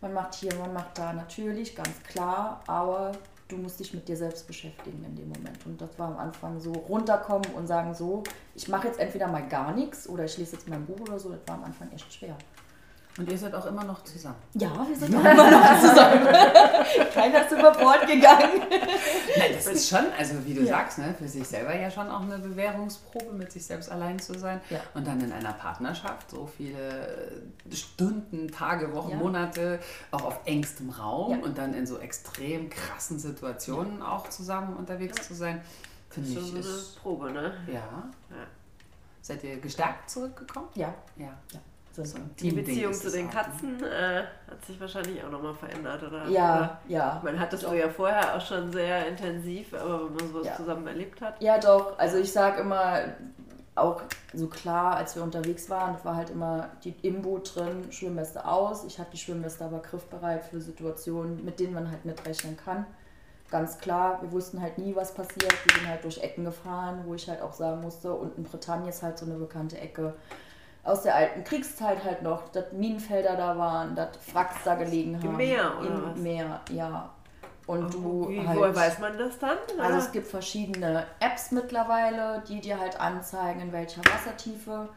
Man 0.01 0.13
macht 0.13 0.36
hier, 0.36 0.54
man 0.56 0.74
macht 0.74 0.98
da 0.98 1.13
natürlich, 1.13 1.75
ganz 1.75 2.04
klar, 2.04 2.62
aber 2.68 3.13
du 3.48 3.58
musst 3.58 3.80
dich 3.80 3.94
mit 3.94 4.08
dir 4.08 4.18
selbst 4.18 4.46
beschäftigen 4.46 5.04
in 5.04 5.16
dem 5.16 5.30
Moment. 5.30 5.66
Und 5.66 5.82
das 5.82 5.98
war 5.98 6.10
am 6.10 6.18
Anfang 6.18 6.60
so 6.60 6.72
runterkommen 6.72 7.50
und 7.56 7.68
sagen 7.68 7.94
so, 7.94 8.24
ich 8.56 8.68
mache 8.68 8.88
jetzt 8.88 9.00
entweder 9.00 9.27
mal 9.27 9.48
gar 9.48 9.74
nichts 9.74 10.08
oder 10.08 10.25
ich 10.25 10.38
lese 10.38 10.56
jetzt 10.56 10.68
mein 10.68 10.86
Buch 10.86 11.00
oder 11.01 11.18
so, 11.18 11.30
das 11.30 11.39
war 11.48 11.56
am 11.56 11.63
Anfang 11.63 11.92
echt 11.92 12.13
schwer. 12.13 12.38
Und 13.18 13.32
ihr 13.32 13.38
seid 13.38 13.56
auch 13.56 13.66
immer 13.66 13.84
noch 13.84 14.04
zusammen? 14.04 14.36
Ja, 14.54 14.86
wir 14.88 14.96
sind 14.96 15.16
auch 15.16 15.20
immer 15.20 15.52
noch 15.52 15.80
zusammen. 15.80 16.28
Keiner 17.14 17.46
ist 17.46 17.52
über 17.52 17.72
Bord 17.72 18.02
gegangen. 18.02 18.62
Nein, 19.38 19.52
das 19.54 19.66
ist 19.66 19.90
schon, 19.90 20.06
also 20.18 20.46
wie 20.46 20.54
du 20.54 20.62
ja. 20.62 20.68
sagst, 20.68 21.00
ne, 21.00 21.16
für 21.18 21.28
sich 21.28 21.48
selber 21.48 21.76
ja 21.76 21.90
schon 21.90 22.10
auch 22.12 22.22
eine 22.22 22.38
Bewährungsprobe, 22.38 23.34
mit 23.34 23.52
sich 23.52 23.66
selbst 23.66 23.92
allein 23.92 24.20
zu 24.20 24.38
sein. 24.38 24.62
Ja. 24.70 24.82
Und 24.94 25.08
dann 25.08 25.20
in 25.22 25.32
einer 25.32 25.54
Partnerschaft 25.54 26.30
so 26.30 26.46
viele 26.46 27.42
Stunden, 27.72 28.52
Tage, 28.52 28.94
Wochen, 28.94 29.12
ja. 29.12 29.18
Monate, 29.18 29.80
auch 30.12 30.24
auf 30.24 30.40
engstem 30.46 30.92
Raum 30.92 31.42
und 31.42 31.58
dann 31.58 31.74
in 31.74 31.88
so 31.88 31.98
extrem 31.98 32.70
krassen 32.70 33.18
Situationen 33.18 34.04
auch 34.04 34.30
zusammen 34.30 34.78
unterwegs 34.78 35.28
zu 35.28 35.34
sein. 35.34 35.62
Finde 36.10 36.30
ich. 36.30 36.36
So 36.36 36.56
eine 36.56 36.66
Probe, 37.02 37.32
ne? 37.32 37.54
Ja. 37.68 38.10
Seid 39.22 39.44
ihr 39.44 39.58
gestärkt 39.58 40.10
zurückgekommen? 40.10 40.68
Ja. 40.76 40.94
Ja. 41.18 41.34
So 42.06 42.18
die 42.39 42.51
Beziehung 42.51 42.94
zu 42.94 43.10
den 43.10 43.30
Katzen 43.30 43.84
äh, 43.84 44.24
hat 44.50 44.66
sich 44.66 44.80
wahrscheinlich 44.80 45.24
auch 45.24 45.32
nochmal 45.32 45.56
verändert, 45.56 46.04
oder? 46.04 46.27
Ja, 46.27 46.58
oder? 46.58 46.82
ja. 46.88 47.22
Man 47.24 47.39
hattest 47.39 47.63
doch. 47.63 47.72
du 47.72 47.80
ja 47.80 47.89
vorher 47.89 48.36
auch 48.36 48.42
schon 48.42 48.72
sehr 48.72 49.08
intensiv, 49.08 49.74
aber 49.74 50.06
wenn 50.06 50.16
man 50.16 50.27
sowas 50.27 50.46
ja. 50.46 50.56
zusammen 50.56 50.86
erlebt 50.86 51.22
hat. 51.22 51.42
Ja, 51.42 51.58
doch. 51.58 51.98
Also 51.98 52.18
ich 52.18 52.32
sage 52.32 52.62
immer, 52.62 53.00
auch 53.77 54.01
so 54.34 54.48
klar, 54.48 54.96
als 54.96 55.16
wir 55.16 55.24
unterwegs 55.24 55.70
waren, 55.70 55.98
war 56.04 56.16
halt 56.16 56.30
immer 56.30 56.70
die 56.84 56.94
im 57.01 57.22
Boot 57.22 57.56
drin, 57.56 57.92
Schwimmweste 57.92 58.46
aus. 58.46 58.84
Ich 58.86 59.00
hatte 59.00 59.12
die 59.12 59.18
Schwimmweste 59.18 59.66
aber 59.66 59.80
griffbereit 59.80 60.44
für 60.46 60.62
Situationen, 60.62 61.44
mit 61.46 61.60
denen 61.60 61.74
man 61.74 61.89
halt 61.89 62.06
mitrechnen 62.06 62.58
kann. 62.58 62.86
Ganz 63.50 63.77
klar, 63.80 64.22
wir 64.22 64.32
wussten 64.32 64.62
halt 64.62 64.77
nie, 64.77 64.96
was 64.96 65.13
passiert. 65.13 65.54
Wir 65.66 65.75
sind 65.75 65.88
halt 65.88 66.04
durch 66.04 66.18
Ecken 66.18 66.44
gefahren, 66.44 67.04
wo 67.06 67.13
ich 67.13 67.30
halt 67.30 67.42
auch 67.42 67.54
sagen 67.54 67.82
musste, 67.82 68.13
unten 68.13 68.44
Bretagne 68.44 68.89
ist 68.89 69.04
halt 69.04 69.18
so 69.18 69.25
eine 69.25 69.36
bekannte 69.36 69.80
Ecke 69.80 70.16
aus 70.88 71.03
der 71.03 71.15
alten 71.15 71.44
Kriegszeit 71.44 72.03
halt 72.03 72.22
noch, 72.22 72.50
dass 72.50 72.72
Minenfelder 72.72 73.36
da 73.36 73.58
waren, 73.58 73.94
dass 73.96 74.10
Wracks 74.34 74.56
da 74.63 74.75
gelegen 74.75 75.17
haben. 75.17 75.32
Im 75.32 75.38
Meer, 75.38 75.74
oder 75.79 75.89
Im 75.89 76.06
was? 76.06 76.17
Meer, 76.17 76.62
ja. 76.72 77.10
Und 77.65 77.96
oh, 77.96 78.25
du 78.25 78.29
wie, 78.29 78.48
halt, 78.48 78.58
woher 78.58 78.75
weiß 78.75 79.00
man 79.00 79.17
das 79.17 79.38
dann? 79.39 79.58
Oder? 79.74 79.84
Also 79.84 79.98
es 79.98 80.12
gibt 80.13 80.27
verschiedene 80.27 81.03
Apps 81.20 81.51
mittlerweile, 81.51 82.41
die 82.48 82.62
dir 82.62 82.79
halt 82.79 83.00
anzeigen, 83.00 83.60
in 83.60 83.74
welcher 83.74 84.01
Wassertiefe 84.06 84.88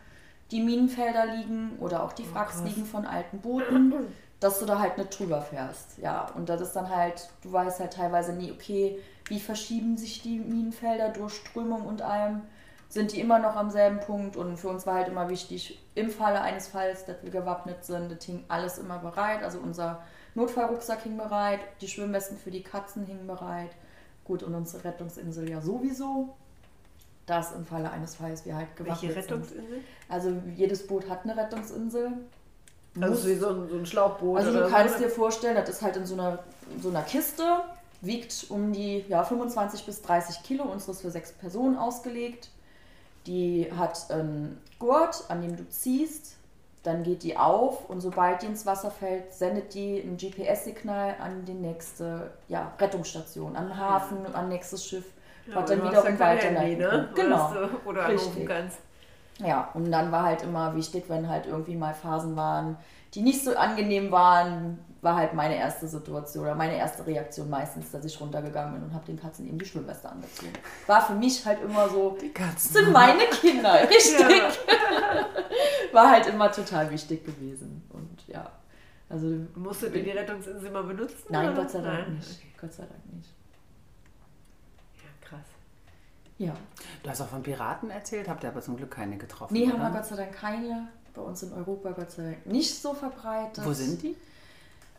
die 0.53 0.61
Minenfelder 0.61 1.27
liegen 1.27 1.77
oder 1.81 2.05
auch 2.05 2.13
die 2.13 2.27
oh, 2.31 2.35
Wracks 2.35 2.59
oh, 2.61 2.67
liegen 2.67 2.85
von 2.85 3.05
alten 3.05 3.41
Booten, 3.41 3.93
dass 4.39 4.61
du 4.61 4.67
da 4.67 4.79
halt 4.79 4.97
nicht 4.97 5.19
drüber 5.19 5.43
fährst. 5.43 5.99
Ja, 5.99 6.31
und 6.37 6.49
das 6.49 6.61
ist 6.61 6.73
dann 6.73 6.89
halt, 6.89 7.29
du 7.43 7.53
weißt 7.53 7.81
halt 7.81 7.95
teilweise 7.95 8.33
nie, 8.33 8.53
okay, 8.53 9.01
wie 9.27 9.41
verschieben 9.41 9.97
sich 9.97 10.23
die 10.23 10.39
Minenfelder 10.39 11.09
durch 11.09 11.35
Strömung 11.35 11.83
und 11.83 12.03
allem 12.03 12.43
sind 12.91 13.13
die 13.13 13.21
immer 13.21 13.39
noch 13.39 13.55
am 13.55 13.71
selben 13.71 14.01
Punkt 14.01 14.37
und 14.37 14.57
für 14.57 14.69
uns 14.69 14.85
war 14.85 14.97
halt 14.97 15.09
immer 15.09 15.29
wichtig, 15.29 15.81
im 15.95 16.11
Falle 16.11 16.43
eines 16.43 16.67
Falls, 16.67 17.05
dass 17.07 17.23
wir 17.23 17.31
gewappnet 17.31 17.85
sind, 17.85 18.11
das 18.11 18.25
hing 18.25 18.45
alles 18.49 18.79
immer 18.79 18.99
bereit, 18.99 19.45
also 19.45 19.61
unser 19.61 20.03
Notfallrucksack 20.35 21.03
hing 21.03 21.17
bereit, 21.17 21.61
die 21.81 21.89
Schwimmwesten 21.89 22.37
für 22.37 22.51
die 22.51 22.65
Katzen 22.65 23.07
hingen 23.07 23.29
bereit, 23.29 23.71
gut 24.25 24.43
und 24.43 24.57
unsere 24.57 24.85
Rettungsinsel 24.85 25.49
ja 25.49 25.61
sowieso, 25.61 26.35
dass 27.27 27.53
im 27.53 27.65
Falle 27.65 27.93
eines 27.93 28.17
Falls 28.17 28.45
wir 28.45 28.57
halt 28.57 28.75
gewappnet 28.75 29.03
Welche 29.03 29.17
Rettungsinsel? 29.17 29.69
Sind. 29.69 29.85
Also 30.09 30.33
jedes 30.57 30.85
Boot 30.85 31.09
hat 31.09 31.23
eine 31.23 31.37
Rettungsinsel. 31.37 32.11
Also 33.01 33.29
wie 33.29 33.37
so 33.37 33.51
ein, 33.51 33.69
so 33.69 33.77
ein 33.77 33.87
Schlauchboot. 33.87 34.37
Also 34.37 34.53
du 34.53 34.69
kannst 34.69 34.99
so, 34.99 35.05
dir 35.05 35.11
vorstellen, 35.11 35.55
das 35.55 35.69
ist 35.69 35.83
halt 35.83 35.97
in 35.97 36.07
so 36.07 36.15
einer, 36.15 36.41
so 36.83 36.89
einer 36.89 37.03
Kiste, 37.03 37.45
wiegt 38.01 38.47
um 38.49 38.73
die 38.73 39.05
ja, 39.09 39.23
25 39.23 39.87
bis 39.87 40.03
30 40.03 40.43
Kilo, 40.43 40.65
unseres 40.65 41.03
für 41.03 41.13
sechs 41.13 41.31
Personen 41.31 41.77
ausgelegt 41.77 42.51
die 43.27 43.71
hat 43.77 44.11
einen 44.11 44.61
Gurt, 44.79 45.25
an 45.29 45.43
dem 45.43 45.57
du 45.57 45.69
ziehst, 45.69 46.37
dann 46.83 47.03
geht 47.03 47.23
die 47.23 47.37
auf 47.37 47.91
und 47.91 48.01
sobald 48.01 48.43
die 48.43 48.47
ins 48.47 48.65
Wasser 48.65 48.91
fällt, 48.91 49.35
sendet 49.35 49.75
die 49.75 49.99
ein 49.99 50.17
GPS-Signal 50.17 51.17
an 51.21 51.45
die 51.45 51.53
nächste 51.53 52.31
ja, 52.49 52.73
Rettungsstation, 52.79 53.55
an 53.57 53.69
den 53.69 53.77
Hafen, 53.77 54.35
an 54.35 54.49
nächstes 54.49 54.87
Schiff, 54.87 55.05
ja, 55.47 55.57
was 55.57 55.69
dann 55.69 55.85
wiederum 55.85 56.19
weiterleiten 56.19 56.79
ne? 56.79 57.09
Genau. 57.15 57.53
Oder 57.85 58.07
anrufen 58.07 58.47
kannst. 58.47 58.79
Ja, 59.39 59.71
und 59.75 59.91
dann 59.91 60.11
war 60.13 60.25
halt 60.25 60.43
immer 60.43 60.75
wichtig, 60.75 61.05
wenn 61.09 61.29
halt 61.29 61.47
irgendwie 61.47 61.77
mal 61.77 61.95
Phasen 61.95 62.37
waren, 62.37 62.77
die 63.15 63.23
nicht 63.23 63.45
so 63.45 63.55
angenehm 63.57 64.11
waren, 64.11 64.79
war 65.03 65.17
halt 65.17 65.33
meine 65.33 65.57
erste 65.57 65.89
Situation 65.89 66.45
oder 66.45 66.55
meine 66.55 66.77
erste 66.77 67.07
Reaktion 67.07 67.49
meistens, 67.49 67.91
dass 67.91 68.05
ich 68.05 68.21
runtergegangen 68.21 68.75
bin 68.75 68.83
und 68.83 68.95
habe 68.95 69.07
den 69.07 69.19
Katzen 69.19 69.47
eben 69.49 69.59
die 69.59 69.65
Schwimmweste 69.65 70.09
angezogen. 70.09 70.53
War 70.87 71.07
für 71.07 71.15
mich 71.15 71.45
halt 71.47 71.63
immer 71.63 71.89
so, 71.89 72.19
die 72.21 72.31
Katzen 72.31 72.73
sind 72.73 72.93
meine 72.93 73.25
Kinder, 73.25 73.73
richtig. 73.89 74.29
Ja. 74.29 74.51
War 75.93 76.11
halt 76.11 76.27
immer 76.27 76.53
total 76.53 76.91
wichtig 76.91 77.25
gewesen 77.25 77.83
und 77.91 78.27
ja. 78.29 78.51
Also 79.09 79.27
Musstet 79.57 79.95
ihr 79.97 80.05
die 80.05 80.11
Rettungsinsel 80.11 80.71
mal 80.71 80.85
benutzen? 80.85 81.25
Nein, 81.31 81.49
oder? 81.51 81.63
Gott 81.63 81.71
sei 81.71 81.81
Dank 81.81 81.99
Nein. 82.01 82.15
nicht. 82.17 82.41
Gott 82.61 82.73
sei 82.73 82.85
Dank 82.85 83.13
nicht. 83.13 83.29
Ja, 84.97 85.29
krass. 85.29 85.47
Ja. 86.39 86.55
Du 87.03 87.11
hast 87.11 87.21
auch 87.23 87.29
von 87.29 87.43
Piraten 87.43 87.91
erzählt, 87.91 88.29
habt 88.29 88.45
ihr 88.45 88.51
aber 88.51 88.61
zum 88.61 88.77
Glück 88.77 88.91
keine 88.91 89.17
getroffen. 89.17 89.55
Nee, 89.55 89.65
oder? 89.65 89.73
haben 89.73 89.93
wir 89.93 89.99
Gott 89.99 90.07
sei 90.07 90.17
Dank 90.17 90.33
keine. 90.33 90.89
Bei 91.13 91.23
uns 91.23 91.43
in 91.43 91.53
Europa 91.53 91.91
Gott 91.91 92.11
sei 92.13 92.23
Dank 92.23 92.47
nicht 92.47 92.81
so 92.81 92.95
verbreitet. 92.95 93.65
Wo 93.65 93.73
sind 93.73 94.01
die? 94.03 94.15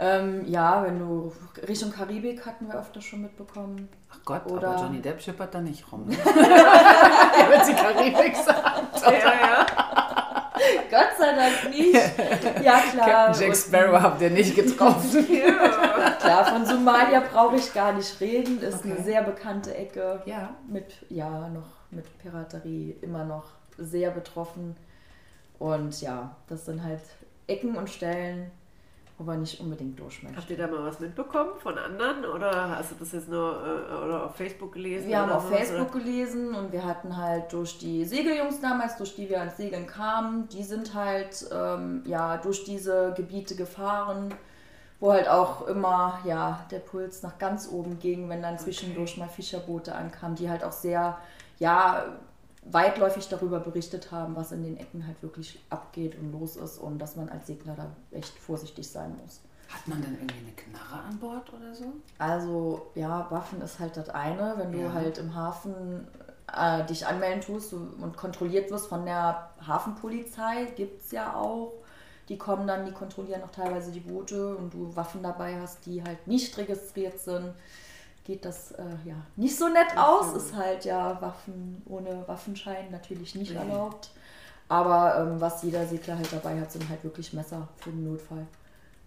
Ähm, 0.03 0.47
ja, 0.47 0.83
wenn 0.83 0.97
du 0.97 1.31
Richtung 1.67 1.91
Karibik 1.91 2.43
hatten 2.43 2.67
wir 2.67 2.79
öfter 2.79 2.99
schon 2.99 3.21
mitbekommen. 3.21 3.87
Ach 4.11 4.17
Gott, 4.25 4.47
Oder 4.47 4.69
aber 4.69 4.81
Johnny 4.81 4.99
Depp 4.99 5.21
schippert 5.21 5.53
da 5.53 5.61
nicht 5.61 5.91
rum. 5.91 6.07
Ne? 6.07 6.17
Wenn 6.25 7.63
sie 7.63 7.73
Karibik 7.73 8.35
sagt. 8.35 9.01
Ja, 9.01 9.11
ja. 9.11 9.65
Gott 10.89 11.17
sei 11.17 11.35
Dank 11.35 11.69
nicht. 11.69 11.93
Ja, 12.63 12.79
klar. 12.91 13.07
Captain 13.07 13.47
Jack 13.47 13.55
Sparrow 13.55 14.01
habt 14.01 14.21
ihr 14.21 14.29
nicht 14.31 14.55
getroffen. 14.55 15.25
ja. 15.31 16.11
Klar, 16.19 16.45
von 16.45 16.65
Somalia 16.65 17.19
brauche 17.19 17.57
ich 17.57 17.71
gar 17.73 17.93
nicht 17.93 18.19
reden. 18.19 18.59
Ist 18.59 18.79
okay. 18.79 18.93
eine 18.93 19.03
sehr 19.03 19.23
bekannte 19.23 19.75
Ecke. 19.75 20.21
Ja. 20.25 20.49
Mit, 20.67 20.93
ja, 21.09 21.47
noch 21.49 21.67
mit 21.91 22.05
Piraterie 22.19 22.95
immer 23.01 23.23
noch 23.23 23.45
sehr 23.77 24.09
betroffen. 24.11 24.75
Und 25.59 26.01
ja, 26.01 26.35
das 26.47 26.65
sind 26.65 26.83
halt 26.83 27.01
Ecken 27.47 27.75
und 27.75 27.89
Stellen, 27.89 28.51
wo 29.21 29.25
man 29.25 29.39
nicht 29.39 29.59
unbedingt 29.59 29.99
durch 29.99 30.23
möchte. 30.23 30.37
Habt 30.37 30.49
ihr 30.49 30.57
da 30.57 30.65
mal 30.65 30.83
was 30.83 30.99
mitbekommen 30.99 31.51
von 31.59 31.77
anderen 31.77 32.25
oder 32.25 32.71
hast 32.71 32.91
du 32.91 32.95
das 32.95 33.11
jetzt 33.11 33.29
nur 33.29 33.51
äh, 33.53 34.03
oder 34.03 34.25
auf 34.25 34.35
Facebook 34.35 34.73
gelesen? 34.73 35.09
Wir 35.09 35.21
haben 35.21 35.31
auf 35.31 35.51
was, 35.51 35.59
Facebook 35.59 35.93
oder? 35.93 36.03
gelesen 36.03 36.55
und 36.55 36.71
wir 36.71 36.83
hatten 36.83 37.15
halt 37.15 37.53
durch 37.53 37.77
die 37.77 38.03
Segeljungs 38.03 38.61
damals, 38.61 38.97
durch 38.97 39.15
die 39.15 39.29
wir 39.29 39.39
ans 39.39 39.57
Segeln 39.57 39.85
kamen, 39.85 40.49
die 40.49 40.63
sind 40.63 40.95
halt 40.95 41.45
ähm, 41.53 42.01
ja 42.07 42.37
durch 42.37 42.63
diese 42.63 43.13
Gebiete 43.15 43.55
gefahren, 43.55 44.33
wo 44.99 45.11
halt 45.11 45.29
auch 45.29 45.67
immer 45.67 46.19
ja 46.25 46.65
der 46.71 46.79
Puls 46.79 47.21
nach 47.21 47.37
ganz 47.37 47.69
oben 47.71 47.99
ging, 47.99 48.27
wenn 48.27 48.41
dann 48.41 48.57
zwischendurch 48.57 49.11
okay. 49.11 49.19
mal 49.19 49.29
Fischerboote 49.29 49.93
ankamen, 49.93 50.35
die 50.35 50.49
halt 50.49 50.63
auch 50.63 50.71
sehr 50.71 51.19
ja 51.59 52.05
weitläufig 52.63 53.27
darüber 53.27 53.59
berichtet 53.59 54.11
haben, 54.11 54.35
was 54.35 54.51
in 54.51 54.63
den 54.63 54.77
Ecken 54.77 55.05
halt 55.07 55.21
wirklich 55.23 55.59
abgeht 55.69 56.17
und 56.19 56.31
los 56.31 56.55
ist 56.55 56.77
und 56.77 56.99
dass 56.99 57.15
man 57.15 57.29
als 57.29 57.47
Segler 57.47 57.75
da 57.75 57.87
echt 58.11 58.37
vorsichtig 58.37 58.87
sein 58.89 59.15
muss. 59.21 59.41
Hat 59.67 59.87
man 59.87 60.01
denn 60.01 60.13
irgendwie 60.15 60.39
eine 60.39 60.51
Knarre 60.51 61.03
an 61.03 61.17
Bord 61.17 61.51
oder 61.53 61.73
so? 61.73 61.85
Also 62.17 62.91
ja, 62.93 63.27
Waffen 63.31 63.61
ist 63.61 63.79
halt 63.79 63.97
das 63.97 64.09
eine, 64.09 64.55
wenn 64.57 64.71
du 64.71 64.79
ja. 64.79 64.93
halt 64.93 65.17
im 65.17 65.33
Hafen 65.33 66.07
äh, 66.55 66.85
dich 66.85 67.07
anmelden 67.07 67.41
tust 67.41 67.73
und 67.73 68.17
kontrolliert 68.17 68.69
wirst 68.69 68.87
von 68.87 69.05
der 69.05 69.49
Hafenpolizei, 69.65 70.65
gibt 70.75 71.01
es 71.01 71.11
ja 71.11 71.35
auch. 71.35 71.71
Die 72.29 72.37
kommen 72.37 72.67
dann, 72.67 72.85
die 72.85 72.91
kontrollieren 72.91 73.43
auch 73.43 73.51
teilweise 73.51 73.91
die 73.91 73.99
Boote 74.01 74.55
und 74.55 74.73
du 74.73 74.95
Waffen 74.95 75.23
dabei 75.23 75.59
hast, 75.59 75.85
die 75.85 76.03
halt 76.03 76.27
nicht 76.27 76.57
registriert 76.57 77.19
sind 77.19 77.53
geht 78.23 78.45
das 78.45 78.71
äh, 78.73 78.83
ja 79.05 79.15
nicht 79.35 79.57
so 79.57 79.67
nett 79.67 79.97
aus. 79.97 80.33
Ist 80.33 80.55
halt 80.55 80.85
ja 80.85 81.21
Waffen 81.21 81.81
ohne 81.85 82.27
Waffenschein 82.27 82.91
natürlich 82.91 83.35
nicht 83.35 83.51
ja. 83.51 83.61
erlaubt. 83.61 84.11
Aber 84.67 85.19
ähm, 85.19 85.41
was 85.41 85.63
jeder 85.63 85.85
Segler 85.85 86.15
halt 86.15 86.31
dabei 86.31 86.59
hat, 86.59 86.71
sind 86.71 86.87
halt 86.87 87.03
wirklich 87.03 87.33
Messer 87.33 87.67
für 87.77 87.89
den 87.89 88.09
Notfall. 88.09 88.47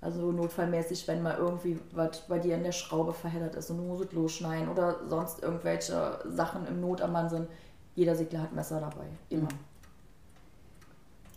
Also 0.05 0.31
notfallmäßig, 0.33 1.09
wenn 1.09 1.23
mal 1.23 1.39
irgendwie 1.39 1.81
was 1.93 2.21
bei 2.29 2.39
dir 2.39 2.57
in 2.57 2.63
der 2.63 2.73
Schraube 2.73 3.15
verheddert 3.15 3.55
ist 3.55 3.71
und 3.71 3.79
du 3.79 3.85
musst 3.85 4.13
losschneiden 4.13 4.69
oder 4.69 4.97
sonst 5.09 5.43
irgendwelche 5.43 6.19
Sachen 6.27 6.67
im 6.67 6.83
Not 6.83 7.01
am 7.01 7.13
Mann 7.13 7.31
sind, 7.31 7.49
jeder 7.95 8.15
Segler 8.15 8.43
hat 8.43 8.53
Messer 8.53 8.81
dabei. 8.81 9.07
Immer. 9.31 9.45
Mhm. 9.45 9.49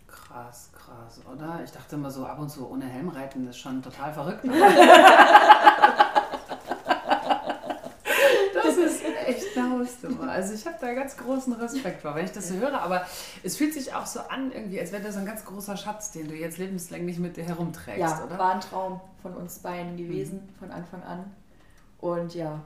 Krass, 0.07 0.71
krass, 0.73 1.21
oder? 1.33 1.61
Ich 1.63 1.71
dachte 1.71 1.95
immer 1.95 2.11
so, 2.11 2.25
ab 2.25 2.39
und 2.39 2.49
zu 2.49 2.69
ohne 2.69 2.83
Helm 2.83 3.07
reiten 3.07 3.47
ist 3.47 3.59
schon 3.59 3.81
total 3.81 4.13
verrückt. 4.13 4.43
Hausnummer. 9.63 10.31
Also 10.31 10.53
ich 10.53 10.65
habe 10.65 10.77
da 10.79 10.93
ganz 10.93 11.17
großen 11.17 11.53
Respekt 11.53 12.01
vor, 12.01 12.15
wenn 12.15 12.25
ich 12.25 12.31
das 12.31 12.49
so 12.49 12.55
höre. 12.55 12.81
Aber 12.81 13.05
es 13.43 13.57
fühlt 13.57 13.73
sich 13.73 13.93
auch 13.93 14.05
so 14.05 14.19
an, 14.21 14.51
irgendwie, 14.51 14.79
als 14.79 14.91
wäre 14.91 15.03
das 15.03 15.17
ein 15.17 15.25
ganz 15.25 15.45
großer 15.45 15.77
Schatz, 15.77 16.11
den 16.11 16.27
du 16.27 16.35
jetzt 16.35 16.57
lebenslänglich 16.57 17.19
mit 17.19 17.37
dir 17.37 17.43
herumträgst, 17.43 17.99
ja, 17.99 18.23
oder? 18.23 18.37
war 18.37 18.55
ein 18.55 18.61
Traum 18.61 19.01
von 19.21 19.33
uns 19.33 19.59
beiden 19.59 19.97
gewesen, 19.97 20.41
mhm. 20.41 20.59
von 20.59 20.71
Anfang 20.71 21.03
an. 21.03 21.31
Und 21.99 22.35
ja, 22.35 22.61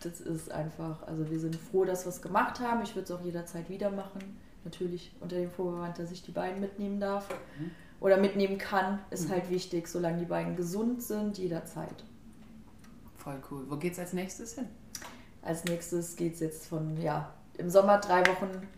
das 0.00 0.20
ist 0.20 0.50
einfach, 0.50 1.06
also 1.06 1.30
wir 1.30 1.38
sind 1.38 1.56
froh, 1.56 1.84
dass 1.84 2.04
wir 2.04 2.10
es 2.10 2.22
gemacht 2.22 2.60
haben. 2.60 2.82
Ich 2.82 2.94
würde 2.94 3.04
es 3.04 3.10
auch 3.10 3.24
jederzeit 3.24 3.68
wieder 3.68 3.90
machen. 3.90 4.38
Natürlich 4.64 5.12
unter 5.20 5.36
dem 5.36 5.50
Vorbehalt, 5.50 5.98
dass 5.98 6.10
ich 6.10 6.22
die 6.22 6.32
beiden 6.32 6.60
mitnehmen 6.60 7.00
darf. 7.00 7.28
Mhm. 7.58 7.70
oder 8.00 8.16
mitnehmen 8.16 8.58
kann, 8.58 8.98
ist 9.10 9.30
halt 9.30 9.48
wichtig, 9.50 9.86
solange 9.88 10.18
die 10.18 10.24
beiden 10.24 10.56
gesund 10.56 11.02
sind, 11.02 11.38
jederzeit. 11.38 12.04
Voll 13.22 13.40
cool. 13.50 13.64
Wo 13.68 13.76
geht's 13.76 14.00
als 14.00 14.12
nächstes 14.12 14.54
hin? 14.54 14.66
Als 15.42 15.64
nächstes 15.64 16.16
geht 16.16 16.34
es 16.34 16.40
jetzt 16.40 16.66
von, 16.68 16.96
ja, 17.00 17.30
im 17.58 17.68
Sommer 17.68 17.98
drei 17.98 18.20
Wochen 18.26 18.68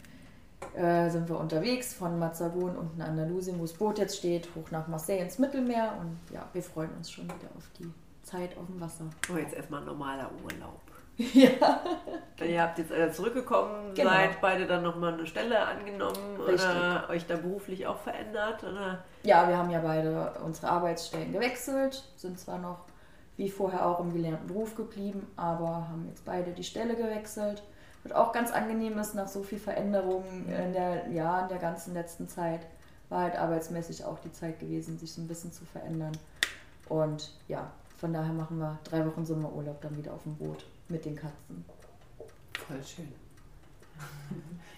äh, 0.76 1.10
sind 1.10 1.28
wir 1.28 1.38
unterwegs 1.38 1.94
von 1.94 2.18
Mazzagon 2.18 2.76
unten 2.76 3.02
Andalusien, 3.02 3.58
wo 3.58 3.62
das 3.62 3.74
Boot 3.74 3.98
jetzt 3.98 4.16
steht, 4.16 4.48
hoch 4.56 4.70
nach 4.70 4.88
Marseille 4.88 5.20
ins 5.20 5.38
Mittelmeer 5.38 5.92
und 6.00 6.18
ja, 6.32 6.48
wir 6.52 6.62
freuen 6.62 6.90
uns 6.96 7.10
schon 7.10 7.24
wieder 7.24 7.50
auf 7.56 7.68
die 7.78 7.90
Zeit 8.22 8.56
auf 8.56 8.66
dem 8.66 8.80
Wasser. 8.80 9.04
Oh, 9.32 9.36
jetzt 9.36 9.54
erstmal 9.54 9.80
ein 9.80 9.86
normaler 9.86 10.30
Urlaub. 10.42 10.80
ja. 11.16 11.80
Ihr 12.44 12.60
habt 12.62 12.78
jetzt 12.78 12.90
alle 12.90 13.12
zurückgekommen, 13.12 13.94
Genau. 13.94 14.10
seid 14.10 14.40
beide 14.40 14.66
dann 14.66 14.82
nochmal 14.82 15.12
eine 15.14 15.26
Stelle 15.26 15.60
angenommen 15.60 16.40
Richtig. 16.40 16.68
oder 16.68 17.08
euch 17.08 17.24
da 17.26 17.36
beruflich 17.36 17.86
auch 17.86 17.98
verändert? 17.98 18.64
Oder? 18.64 19.04
ja, 19.22 19.46
wir 19.48 19.56
haben 19.56 19.70
ja 19.70 19.80
beide 19.80 20.32
unsere 20.44 20.70
Arbeitsstellen 20.70 21.32
gewechselt, 21.32 22.02
sind 22.16 22.40
zwar 22.40 22.58
noch 22.58 22.86
wie 23.36 23.50
vorher 23.50 23.86
auch 23.86 24.00
im 24.00 24.12
gelernten 24.12 24.46
Beruf 24.46 24.74
geblieben, 24.74 25.26
aber 25.36 25.88
haben 25.88 26.06
jetzt 26.08 26.24
beide 26.24 26.52
die 26.52 26.64
Stelle 26.64 26.94
gewechselt. 26.94 27.62
Was 28.02 28.12
auch 28.12 28.32
ganz 28.32 28.52
angenehm 28.52 28.98
ist 28.98 29.14
nach 29.14 29.28
so 29.28 29.42
viel 29.42 29.58
Veränderungen 29.58 30.48
in 30.48 30.72
der, 30.72 31.08
ja, 31.10 31.40
in 31.40 31.48
der 31.48 31.58
ganzen 31.58 31.94
letzten 31.94 32.28
Zeit, 32.28 32.66
war 33.08 33.22
halt 33.22 33.36
arbeitsmäßig 33.36 34.04
auch 34.04 34.18
die 34.18 34.32
Zeit 34.32 34.60
gewesen, 34.60 34.98
sich 34.98 35.12
so 35.12 35.22
ein 35.22 35.28
bisschen 35.28 35.52
zu 35.52 35.64
verändern. 35.64 36.12
Und 36.88 37.32
ja, 37.48 37.70
von 37.96 38.12
daher 38.12 38.32
machen 38.32 38.58
wir 38.58 38.78
drei 38.84 39.06
Wochen 39.06 39.24
Sommerurlaub 39.24 39.80
dann 39.80 39.96
wieder 39.96 40.12
auf 40.12 40.22
dem 40.24 40.36
Boot 40.36 40.66
mit 40.88 41.04
den 41.04 41.16
Katzen. 41.16 41.64
Voll 42.66 42.84
schön. 42.84 43.23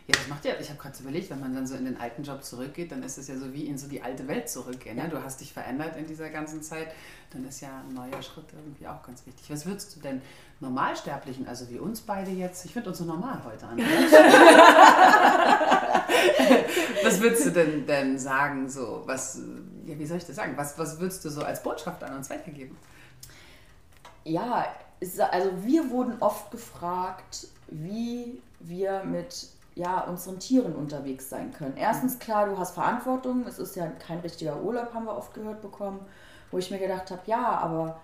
Ja, 0.09 0.15
das 0.15 0.29
macht 0.29 0.45
ja, 0.45 0.53
ich 0.61 0.69
habe 0.69 0.79
gerade 0.79 0.97
überlegt, 1.01 1.31
wenn 1.31 1.41
man 1.41 1.53
dann 1.53 1.67
so 1.67 1.75
in 1.75 1.85
den 1.85 2.01
alten 2.01 2.23
Job 2.23 2.45
zurückgeht, 2.45 2.93
dann 2.93 3.03
ist 3.03 3.19
es 3.19 3.27
ja 3.27 3.37
so 3.37 3.53
wie 3.53 3.67
in 3.67 3.77
so 3.77 3.89
die 3.89 4.03
alte 4.03 4.29
Welt 4.29 4.49
zurückgehen. 4.49 4.97
Ne? 4.97 5.09
Du 5.09 5.21
hast 5.21 5.41
dich 5.41 5.53
verändert 5.53 5.97
in 5.97 6.07
dieser 6.07 6.31
ganzen 6.31 6.63
Zeit, 6.63 6.93
dann 7.31 7.45
ist 7.45 7.61
ja 7.61 7.81
ein 7.81 7.93
neuer 7.93 8.23
Schritt 8.23 8.45
irgendwie 8.53 8.87
auch 8.87 9.03
ganz 9.03 9.27
wichtig. 9.27 9.51
Was 9.51 9.67
würdest 9.67 9.97
du 9.97 10.01
denn 10.01 10.23
Normalsterblichen, 10.61 11.49
also 11.49 11.69
wie 11.71 11.81
uns 11.81 12.03
beide 12.03 12.31
jetzt, 12.31 12.65
ich 12.65 12.73
finde 12.73 12.91
uns 12.91 12.99
so 12.99 13.05
normal 13.05 13.43
heute 13.45 13.67
an. 13.67 13.79
was 17.05 17.21
würdest 17.21 17.47
du 17.47 17.51
denn, 17.51 17.85
denn 17.85 18.17
sagen, 18.17 18.69
so, 18.69 19.03
was, 19.07 19.41
ja, 19.87 19.99
wie 19.99 20.07
soll 20.07 20.19
ich 20.19 20.25
das 20.25 20.37
sagen, 20.37 20.57
was, 20.57 20.79
was 20.79 21.01
würdest 21.01 21.25
du 21.25 21.31
so 21.31 21.43
als 21.43 21.65
Botschaft 21.65 22.05
an 22.05 22.17
uns 22.17 22.31
weitergeben? 22.31 22.77
Ja, 24.25 24.67
also 25.31 25.51
wir 25.63 25.91
wurden 25.91 26.15
oft 26.21 26.53
gefragt, 26.53 27.49
wie 27.69 28.41
wir 28.69 29.05
mit 29.05 29.49
ja, 29.75 30.01
unseren 30.01 30.39
Tieren 30.39 30.75
unterwegs 30.75 31.29
sein 31.29 31.53
können. 31.53 31.77
Erstens, 31.77 32.19
klar, 32.19 32.47
du 32.47 32.59
hast 32.59 32.75
Verantwortung. 32.75 33.45
Es 33.47 33.59
ist 33.59 33.77
ja 33.77 33.87
kein 33.87 34.21
richtiger 34.21 34.63
Urlaub, 34.63 34.95
haben 34.95 35.05
wir 35.05 35.17
oft 35.17 35.35
gehört 35.35 35.61
bekommen. 35.61 36.01
Wo 36.51 36.59
ich 36.59 36.71
mir 36.71 36.79
gedacht 36.79 37.11
habe, 37.11 37.23
ja, 37.27 37.59
aber 37.59 38.01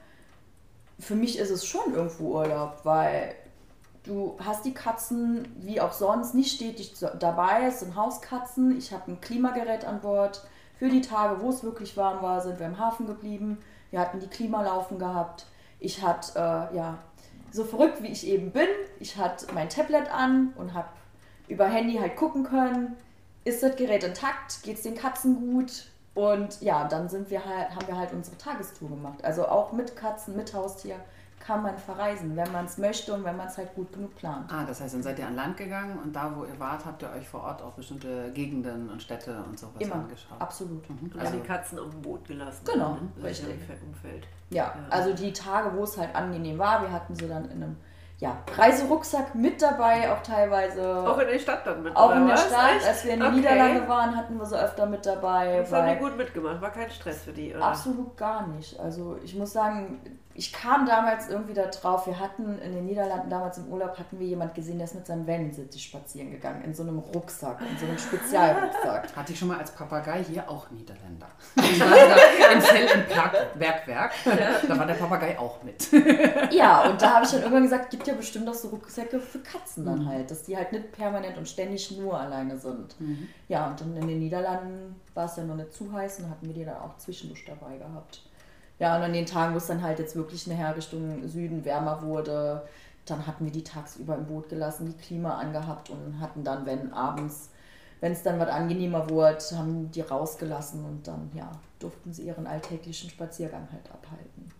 für 0.98 1.14
mich 1.14 1.38
ist 1.38 1.50
es 1.50 1.64
schon 1.64 1.94
irgendwo 1.94 2.34
Urlaub, 2.34 2.80
weil 2.84 3.34
du 4.04 4.36
hast 4.44 4.64
die 4.64 4.74
Katzen 4.74 5.48
wie 5.60 5.80
auch 5.80 5.92
sonst 5.92 6.34
nicht 6.34 6.54
stetig 6.54 6.94
dabei. 7.18 7.66
Es 7.66 7.80
sind 7.80 7.96
Hauskatzen. 7.96 8.76
Ich 8.76 8.92
habe 8.92 9.10
ein 9.10 9.20
Klimagerät 9.20 9.84
an 9.84 10.00
Bord. 10.00 10.44
Für 10.78 10.88
die 10.88 11.00
Tage, 11.00 11.40
wo 11.40 11.50
es 11.50 11.62
wirklich 11.62 11.96
warm 11.96 12.22
war, 12.22 12.40
sind 12.40 12.58
wir 12.58 12.66
im 12.66 12.78
Hafen 12.78 13.06
geblieben. 13.06 13.58
Wir 13.90 14.00
hatten 14.00 14.20
die 14.20 14.26
Klimalaufen 14.26 14.98
gehabt. 14.98 15.46
Ich 15.78 16.02
hatte, 16.02 16.38
äh, 16.38 16.76
ja, 16.76 16.98
so 17.52 17.64
verrückt 17.64 18.02
wie 18.02 18.08
ich 18.08 18.26
eben 18.26 18.50
bin, 18.50 18.68
ich 18.98 19.16
hatte 19.16 19.46
mein 19.54 19.68
Tablet 19.68 20.12
an 20.12 20.52
und 20.56 20.74
habe 20.74 20.88
über 21.48 21.66
Handy 21.66 21.96
halt 21.96 22.16
gucken 22.16 22.44
können, 22.44 22.96
ist 23.44 23.62
das 23.62 23.76
Gerät 23.76 24.04
intakt, 24.04 24.62
geht 24.62 24.76
es 24.76 24.82
den 24.82 24.94
Katzen 24.94 25.52
gut? 25.52 25.86
Und 26.14 26.60
ja, 26.60 26.86
dann 26.88 27.08
sind 27.08 27.30
wir 27.30 27.44
halt, 27.44 27.70
haben 27.74 27.86
wir 27.86 27.96
halt 27.96 28.12
unsere 28.12 28.36
Tagestour 28.36 28.90
gemacht. 28.90 29.24
Also 29.24 29.46
auch 29.46 29.72
mit 29.72 29.96
Katzen, 29.96 30.36
mit 30.36 30.52
Haustier 30.52 30.96
kann 31.44 31.62
man 31.62 31.76
verreisen, 31.76 32.36
wenn 32.36 32.50
man 32.52 32.64
es 32.66 32.78
möchte 32.78 33.12
und 33.12 33.24
wenn 33.24 33.36
man 33.36 33.48
es 33.48 33.58
halt 33.58 33.74
gut 33.74 33.92
genug 33.92 34.14
plant. 34.16 34.50
Ah, 34.52 34.64
das 34.64 34.80
heißt, 34.80 34.94
dann 34.94 35.02
seid 35.02 35.18
ihr 35.18 35.26
an 35.26 35.34
Land 35.36 35.56
gegangen 35.56 35.98
und 36.02 36.14
da, 36.14 36.32
wo 36.36 36.44
ihr 36.44 36.58
wart, 36.60 36.84
habt 36.86 37.02
ihr 37.02 37.10
euch 37.10 37.28
vor 37.28 37.42
Ort 37.42 37.60
auch 37.62 37.72
bestimmte 37.72 38.30
Gegenden 38.32 38.88
und 38.88 39.02
Städte 39.02 39.42
und 39.48 39.58
sowas 39.58 39.74
Immer, 39.80 39.96
angeschaut. 39.96 40.40
absolut. 40.40 40.88
Mhm. 40.88 41.10
Also 41.14 41.26
Also, 41.26 41.38
die 41.38 41.46
Katzen 41.46 41.78
auf 41.78 41.90
dem 41.90 42.02
Boot 42.02 42.24
gelassen. 42.26 42.64
Genau, 42.64 42.92
ne? 42.94 43.24
Richtig. 43.24 43.48
im 43.48 43.88
Umfeld. 43.88 44.26
Ja, 44.50 44.64
Ja. 44.66 44.74
also 44.90 45.12
die 45.14 45.32
Tage, 45.32 45.76
wo 45.76 45.82
es 45.84 45.98
halt 45.98 46.14
angenehm 46.14 46.58
war, 46.58 46.82
wir 46.82 46.92
hatten 46.92 47.14
sie 47.16 47.26
dann 47.28 47.44
in 47.46 47.62
einem 47.62 47.76
ja, 48.22 48.36
Reiserucksack 48.56 49.34
mit 49.34 49.60
dabei, 49.60 50.12
auch 50.12 50.22
teilweise. 50.22 50.96
Auch 51.08 51.18
in 51.18 51.26
der 51.26 51.38
Stadt 51.40 51.66
dann 51.66 51.82
mit, 51.82 51.96
Auch 51.96 52.14
in 52.14 52.24
der 52.28 52.34
was? 52.36 52.46
Stadt, 52.46 52.76
Echt? 52.76 52.86
als 52.86 53.04
wir 53.04 53.14
in 53.14 53.18
den 53.20 53.26
Okay. 53.28 53.36
Niederlande 53.38 53.88
waren, 53.88 54.16
hatten 54.16 54.38
wir 54.38 54.46
sie 54.46 54.56
öfter 54.56 54.86
mit 54.86 55.04
dabei. 55.04 55.58
Das 55.58 55.72
haben 55.72 55.88
die 55.88 55.96
gut 55.96 56.16
mitgemacht, 56.16 56.60
war 56.62 56.70
kein 56.70 56.88
Stress 56.88 57.22
für 57.24 57.32
die, 57.32 57.52
oder? 57.52 57.64
Absolut 57.64 58.16
gar 58.16 58.46
nicht. 58.46 58.78
Also 58.78 59.16
ich 59.24 59.34
muss 59.34 59.52
sagen, 59.52 60.00
ich 60.34 60.50
kam 60.52 60.86
damals 60.86 61.28
irgendwie 61.28 61.52
da 61.52 61.66
drauf, 61.66 62.06
wir 62.06 62.18
hatten 62.18 62.58
in 62.60 62.72
den 62.72 62.86
Niederlanden 62.86 63.28
damals 63.28 63.58
im 63.58 63.66
Urlaub, 63.66 63.98
hatten 63.98 64.18
wir 64.18 64.26
jemand 64.26 64.54
gesehen, 64.54 64.78
der 64.78 64.86
ist 64.86 64.94
mit 64.94 65.06
seinem 65.06 65.26
Wellensittich 65.26 65.82
spazieren 65.84 66.30
gegangen, 66.30 66.62
in 66.64 66.72
so 66.72 66.84
einem 66.84 67.00
Rucksack, 67.00 67.58
in 67.60 67.76
so 67.76 67.84
einem 67.84 67.98
Spezialrucksack. 67.98 69.08
hatte 69.16 69.32
ich 69.32 69.38
schon 69.38 69.48
mal 69.48 69.58
als 69.58 69.72
Papagei 69.72 70.22
hier 70.24 70.48
auch 70.48 70.70
Niederländer. 70.70 71.26
In 71.56 72.60
Fell 72.62 72.84
im 72.94 73.04
Berg- 73.14 73.58
Bergwerk. 73.58 74.12
Da 74.68 74.78
war 74.78 74.86
der 74.86 74.94
Papagei 74.94 75.38
auch 75.38 75.62
mit. 75.62 75.88
Ja, 76.52 76.82
und 76.88 77.00
da 77.00 77.14
habe 77.14 77.24
ich 77.24 77.30
dann 77.30 77.40
irgendwann 77.40 77.62
gesagt, 77.64 77.90
gibt 77.90 78.06
ja 78.06 78.11
bestimmt 78.14 78.48
auch 78.48 78.54
so 78.54 78.68
Rucksäcke 78.68 79.20
für 79.20 79.40
Katzen 79.40 79.84
dann 79.84 80.06
halt, 80.06 80.30
dass 80.30 80.44
die 80.44 80.56
halt 80.56 80.72
nicht 80.72 80.92
permanent 80.92 81.36
und 81.38 81.48
ständig 81.48 81.90
nur 81.98 82.18
alleine 82.18 82.58
sind. 82.58 82.96
Ja, 83.48 83.70
und 83.70 83.80
dann 83.80 83.96
in 83.96 84.08
den 84.08 84.18
Niederlanden 84.18 84.96
war 85.14 85.26
es 85.26 85.36
ja 85.36 85.44
noch 85.44 85.56
nicht 85.56 85.72
zu 85.72 85.92
heiß 85.92 86.20
und 86.20 86.30
hatten 86.30 86.46
wir 86.46 86.54
die 86.54 86.64
dann 86.64 86.78
auch 86.78 86.96
zwischendurch 86.98 87.44
dabei 87.44 87.76
gehabt. 87.76 88.22
Ja, 88.78 88.96
und 88.96 89.02
an 89.02 89.12
den 89.12 89.26
Tagen, 89.26 89.54
wo 89.54 89.58
es 89.58 89.66
dann 89.66 89.82
halt 89.82 89.98
jetzt 89.98 90.16
wirklich 90.16 90.46
nachher 90.46 90.76
Richtung 90.76 91.28
Süden 91.28 91.64
wärmer 91.64 92.02
wurde, 92.02 92.66
dann 93.06 93.26
hatten 93.26 93.44
wir 93.44 93.52
die 93.52 93.64
tagsüber 93.64 94.16
im 94.16 94.26
Boot 94.26 94.48
gelassen, 94.48 94.86
die 94.86 95.02
Klima 95.02 95.38
angehabt 95.38 95.90
und 95.90 96.20
hatten 96.20 96.44
dann, 96.44 96.66
wenn 96.66 96.92
abends, 96.92 97.50
wenn 98.00 98.12
es 98.12 98.22
dann 98.22 98.38
was 98.40 98.48
angenehmer 98.48 99.08
wurde, 99.08 99.38
haben 99.56 99.90
die 99.90 100.00
rausgelassen 100.00 100.84
und 100.84 101.06
dann, 101.06 101.30
ja, 101.34 101.50
durften 101.78 102.12
sie 102.12 102.22
ihren 102.22 102.46
alltäglichen 102.46 103.10
Spaziergang 103.10 103.68
halt 103.70 103.88
abhalten. 103.92 104.50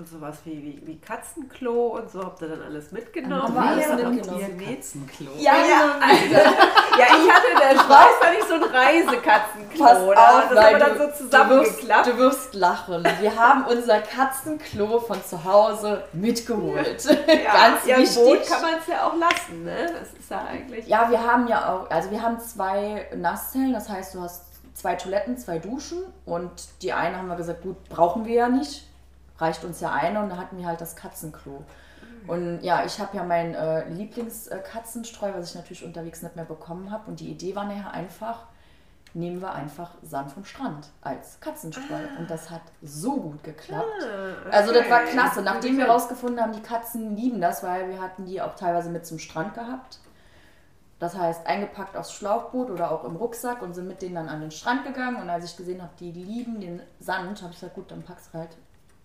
Und 0.00 0.08
sowas 0.08 0.38
wie, 0.46 0.52
wie, 0.52 0.86
wie 0.86 0.98
Katzenklo 0.98 1.88
und 1.98 2.10
so 2.10 2.24
habt 2.24 2.40
ihr 2.40 2.48
dann 2.48 2.62
alles 2.62 2.90
mitgenommen. 2.90 3.42
Haben 3.42 3.54
wir 3.54 3.60
alles 3.60 3.86
Ja, 3.86 4.08
mitgenommen. 4.08 4.58
Katzenklo. 4.66 5.30
Ja, 5.38 5.52
Ja, 5.52 7.04
ich 7.04 7.30
hatte 7.30 7.46
in 7.52 7.58
der 7.58 7.84
Schweiz 7.84 8.08
fand 8.18 8.38
ich 8.38 8.44
so 8.44 8.54
ein 8.54 8.62
Reisekatzenklo. 8.62 9.84
Pass 9.84 9.98
oder? 10.00 10.18
auf, 10.18 10.48
das 10.48 10.58
haben 10.64 10.72
wir 10.72 10.78
dann 10.78 10.92
du, 10.92 10.98
so 10.98 11.04
du, 11.04 11.08
wirst, 11.10 11.18
zusammengeklappt. 11.18 12.06
du 12.06 12.16
wirst 12.16 12.54
lachen. 12.54 13.04
Wir 13.20 13.36
haben 13.36 13.66
unser 13.66 14.00
Katzenklo 14.00 15.00
von 15.00 15.22
zu 15.22 15.44
Hause 15.44 16.02
mitgeholt. 16.14 17.04
Ja, 17.04 17.52
Ganz 17.52 17.84
ja, 17.84 17.98
wichtig. 17.98 18.24
Boot 18.24 18.46
kann 18.46 18.62
man 18.62 18.74
es 18.80 18.86
ja 18.86 19.06
auch 19.06 19.16
lassen, 19.18 19.64
ne? 19.64 19.92
Das 20.00 20.18
ist 20.18 20.30
ja 20.30 20.44
eigentlich. 20.46 20.86
Ja, 20.86 21.10
wir 21.10 21.22
haben 21.22 21.46
ja 21.46 21.74
auch, 21.74 21.90
also 21.90 22.10
wir 22.10 22.22
haben 22.22 22.40
zwei 22.40 23.06
Nasszellen, 23.14 23.74
das 23.74 23.90
heißt, 23.90 24.14
du 24.14 24.22
hast 24.22 24.46
zwei 24.72 24.94
Toiletten, 24.94 25.36
zwei 25.36 25.58
Duschen 25.58 25.98
und 26.24 26.50
die 26.80 26.94
eine 26.94 27.18
haben 27.18 27.28
wir 27.28 27.36
gesagt, 27.36 27.60
gut, 27.60 27.76
brauchen 27.90 28.24
wir 28.24 28.34
ja 28.34 28.48
nicht, 28.48 28.86
reicht 29.40 29.64
uns 29.64 29.80
ja 29.80 29.92
eine 29.92 30.20
und 30.22 30.30
da 30.30 30.36
hatten 30.36 30.58
wir 30.58 30.66
halt 30.66 30.80
das 30.80 30.96
Katzenklo. 30.96 31.64
Und 32.26 32.60
ja, 32.62 32.84
ich 32.84 33.00
habe 33.00 33.16
ja 33.16 33.24
mein 33.24 33.54
äh, 33.54 33.88
Lieblingskatzenstreu, 33.88 35.32
was 35.34 35.50
ich 35.50 35.54
natürlich 35.54 35.84
unterwegs 35.84 36.22
nicht 36.22 36.36
mehr 36.36 36.44
bekommen 36.44 36.90
habe 36.90 37.10
und 37.10 37.20
die 37.20 37.30
Idee 37.30 37.54
war 37.56 37.64
nachher 37.64 37.92
einfach, 37.92 38.44
nehmen 39.14 39.40
wir 39.40 39.52
einfach 39.52 39.92
Sand 40.02 40.30
vom 40.30 40.44
Strand 40.44 40.88
als 41.02 41.40
Katzenstreu 41.40 41.98
und 42.18 42.30
das 42.30 42.50
hat 42.50 42.60
so 42.82 43.16
gut 43.16 43.42
geklappt. 43.42 43.86
Ah, 44.02 44.50
Also 44.50 44.72
das 44.72 44.88
war 44.90 45.00
okay. 45.02 45.12
klasse. 45.12 45.42
Nachdem 45.42 45.76
wir 45.78 45.84
Okay. 45.84 45.92
rausgefunden 45.92 46.40
haben, 46.40 46.52
die 46.52 46.62
Katzen 46.62 47.16
lieben 47.16 47.40
das, 47.40 47.62
weil 47.62 47.88
wir 47.88 48.00
hatten 48.00 48.26
die 48.26 48.40
auch 48.40 48.54
teilweise 48.54 48.90
mit 48.90 49.06
zum 49.06 49.18
Strand 49.18 49.54
gehabt. 49.54 49.98
Das 51.00 51.16
heißt, 51.16 51.46
eingepackt 51.46 51.96
aufs 51.96 52.12
Schlauchboot 52.12 52.70
oder 52.70 52.92
auch 52.92 53.04
im 53.04 53.16
Rucksack 53.16 53.62
und 53.62 53.72
sind 53.74 53.88
mit 53.88 54.02
denen 54.02 54.16
dann 54.16 54.28
an 54.28 54.42
den 54.42 54.50
Strand 54.50 54.84
gegangen. 54.84 55.16
Und 55.16 55.30
als 55.30 55.46
ich 55.46 55.56
gesehen 55.56 55.80
habe, 55.80 55.92
die 55.98 56.12
lieben 56.12 56.60
den 56.60 56.82
Sand, 57.00 57.40
habe 57.42 57.52
ich 57.54 57.58
gesagt, 57.60 57.74
gut, 57.74 57.90
dann 57.90 58.02
pack's 58.02 58.28
halt 58.34 58.50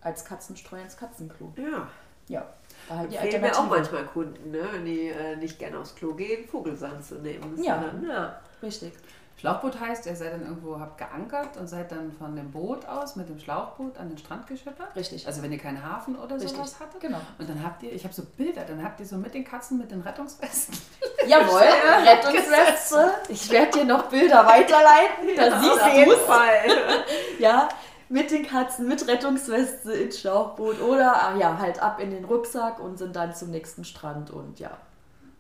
als 0.05 0.23
Katzenstreu 0.23 0.77
ins 0.79 0.95
Katzenklo. 0.95 1.51
Ja, 1.57 1.87
Ja, 2.27 2.45
war 2.87 2.99
halt 2.99 3.11
die 3.13 3.17
fehlen 3.17 3.41
mir 3.41 3.57
auch 3.57 3.67
manchmal 3.67 4.05
Kunden, 4.05 4.51
ne? 4.51 4.61
wenn 4.71 4.85
die 4.85 5.07
äh, 5.09 5.35
nicht 5.35 5.59
gerne 5.59 5.79
aufs 5.79 5.95
Klo 5.95 6.13
gehen, 6.13 6.47
Vogelsand 6.47 7.03
zu 7.05 7.15
nehmen. 7.15 7.61
Ja. 7.61 7.81
Sondern, 7.81 8.09
ja. 8.09 8.39
Richtig. 8.63 8.93
Schlauchboot 9.37 9.77
heißt, 9.79 10.05
ihr 10.05 10.15
seid 10.15 10.31
dann 10.31 10.43
irgendwo, 10.43 10.79
habt 10.79 10.97
geankert 10.97 11.57
und 11.57 11.67
seid 11.67 11.91
dann 11.91 12.13
von 12.13 12.37
dem 12.37 12.51
Boot 12.51 12.87
aus 12.87 13.17
mit 13.17 13.27
dem 13.27 13.37
Schlauchboot 13.37 13.97
an 13.97 14.07
den 14.07 14.17
Strand 14.17 14.47
geschippert. 14.47 14.95
Richtig. 14.95 15.27
Also 15.27 15.41
wenn 15.43 15.51
ihr 15.51 15.57
keinen 15.57 15.83
Hafen 15.83 16.15
oder 16.15 16.35
Richtig. 16.35 16.51
sowas 16.51 16.79
hattet. 16.79 17.01
Genau. 17.01 17.19
Und 17.37 17.49
dann 17.49 17.61
habt 17.61 17.83
ihr, 17.83 17.91
ich 17.91 18.05
habe 18.05 18.13
so 18.13 18.23
Bilder, 18.37 18.63
dann 18.63 18.81
habt 18.81 18.99
ihr 19.01 19.05
so 19.05 19.17
mit 19.17 19.33
den 19.33 19.43
Katzen 19.43 19.77
mit 19.77 19.91
den 19.91 19.99
Rettungswesten. 20.01 20.77
Jawohl, 21.27 21.59
Rettungsweste. 22.05 23.11
Ich 23.27 23.49
werde 23.49 23.79
dir 23.79 23.85
noch 23.85 24.03
Bilder 24.03 24.45
weiterleiten. 24.45 25.27
Da 25.35 25.59
siehst 25.59 25.81
Auf 25.81 25.91
du 25.91 25.97
jeden 25.97 26.11
es. 26.11 26.19
Fall. 26.19 26.59
Ja, 27.39 27.67
mit 28.09 28.31
den 28.31 28.45
Katzen, 28.45 28.87
mit 28.87 29.07
Rettungsweste 29.07 29.91
ins 29.93 30.19
Schlauchboot 30.19 30.79
oder 30.81 31.13
ah 31.15 31.35
ja, 31.37 31.57
halt 31.57 31.81
ab 31.81 31.99
in 31.99 32.11
den 32.11 32.25
Rucksack 32.25 32.79
und 32.79 32.97
sind 32.97 33.15
dann 33.15 33.33
zum 33.33 33.51
nächsten 33.51 33.83
Strand 33.83 34.29
und 34.31 34.59
ja. 34.59 34.71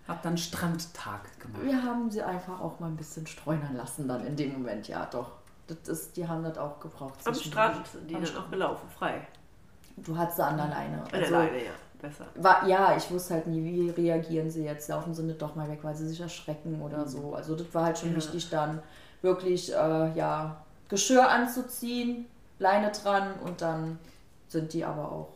Habt 0.07 0.23
dann 0.23 0.37
Strandtag 0.37 1.21
gemacht. 1.39 1.63
Wir 1.63 1.81
haben 1.81 2.11
sie 2.11 2.21
einfach 2.21 2.61
auch 2.61 2.79
mal 2.79 2.87
ein 2.87 2.95
bisschen 2.95 3.25
streunern 3.25 3.75
lassen 3.75 4.07
dann 4.07 4.25
in 4.25 4.35
dem 4.35 4.53
Moment, 4.53 4.87
ja 4.87 5.07
doch. 5.11 5.31
Das 5.67 5.87
ist, 5.87 6.15
die 6.15 6.27
haben 6.27 6.43
das 6.43 6.59
auch 6.59 6.79
gebraucht. 6.79 7.15
Am 7.25 7.33
zwischendurch. 7.33 7.65
Strand 7.71 7.87
sind 7.87 8.09
die 8.09 8.13
Am 8.15 8.21
dann 8.21 8.29
Strand. 8.29 8.45
auch 8.45 8.51
gelaufen, 8.51 8.89
frei. 8.95 9.27
Du 9.97 10.15
hattest 10.15 10.37
sie 10.37 10.43
an 10.45 10.57
der 10.57 10.67
Leine. 10.67 11.01
An 11.01 11.07
der 11.11 11.19
Also, 11.21 11.33
Leine, 11.33 11.57
ja. 11.65 11.71
Besser. 11.99 12.25
war, 12.35 12.67
ja, 12.67 12.95
ich 12.95 13.09
wusste 13.09 13.33
halt 13.35 13.47
nie, 13.47 13.63
wie 13.63 13.89
reagieren 13.89 14.51
sie 14.51 14.63
jetzt. 14.65 14.89
Laufen 14.89 15.13
sie 15.15 15.23
nicht 15.23 15.41
doch 15.41 15.55
mal 15.55 15.67
weg, 15.69 15.79
weil 15.81 15.95
sie 15.95 16.07
sich 16.07 16.19
erschrecken 16.21 16.81
oder 16.81 17.07
so. 17.07 17.33
Also 17.33 17.55
das 17.55 17.73
war 17.73 17.85
halt 17.85 17.97
schon 17.97 18.11
Ja. 18.11 18.17
wichtig, 18.17 18.49
dann 18.51 18.83
wirklich 19.23 19.73
äh, 19.73 20.11
ja, 20.13 20.57
Geschirr 20.89 21.27
anzuziehen, 21.27 22.27
Leine 22.59 22.91
dran 22.91 23.33
und 23.43 23.61
dann 23.61 23.99
sind 24.47 24.73
die 24.73 24.83
aber 24.85 25.11
auch 25.11 25.33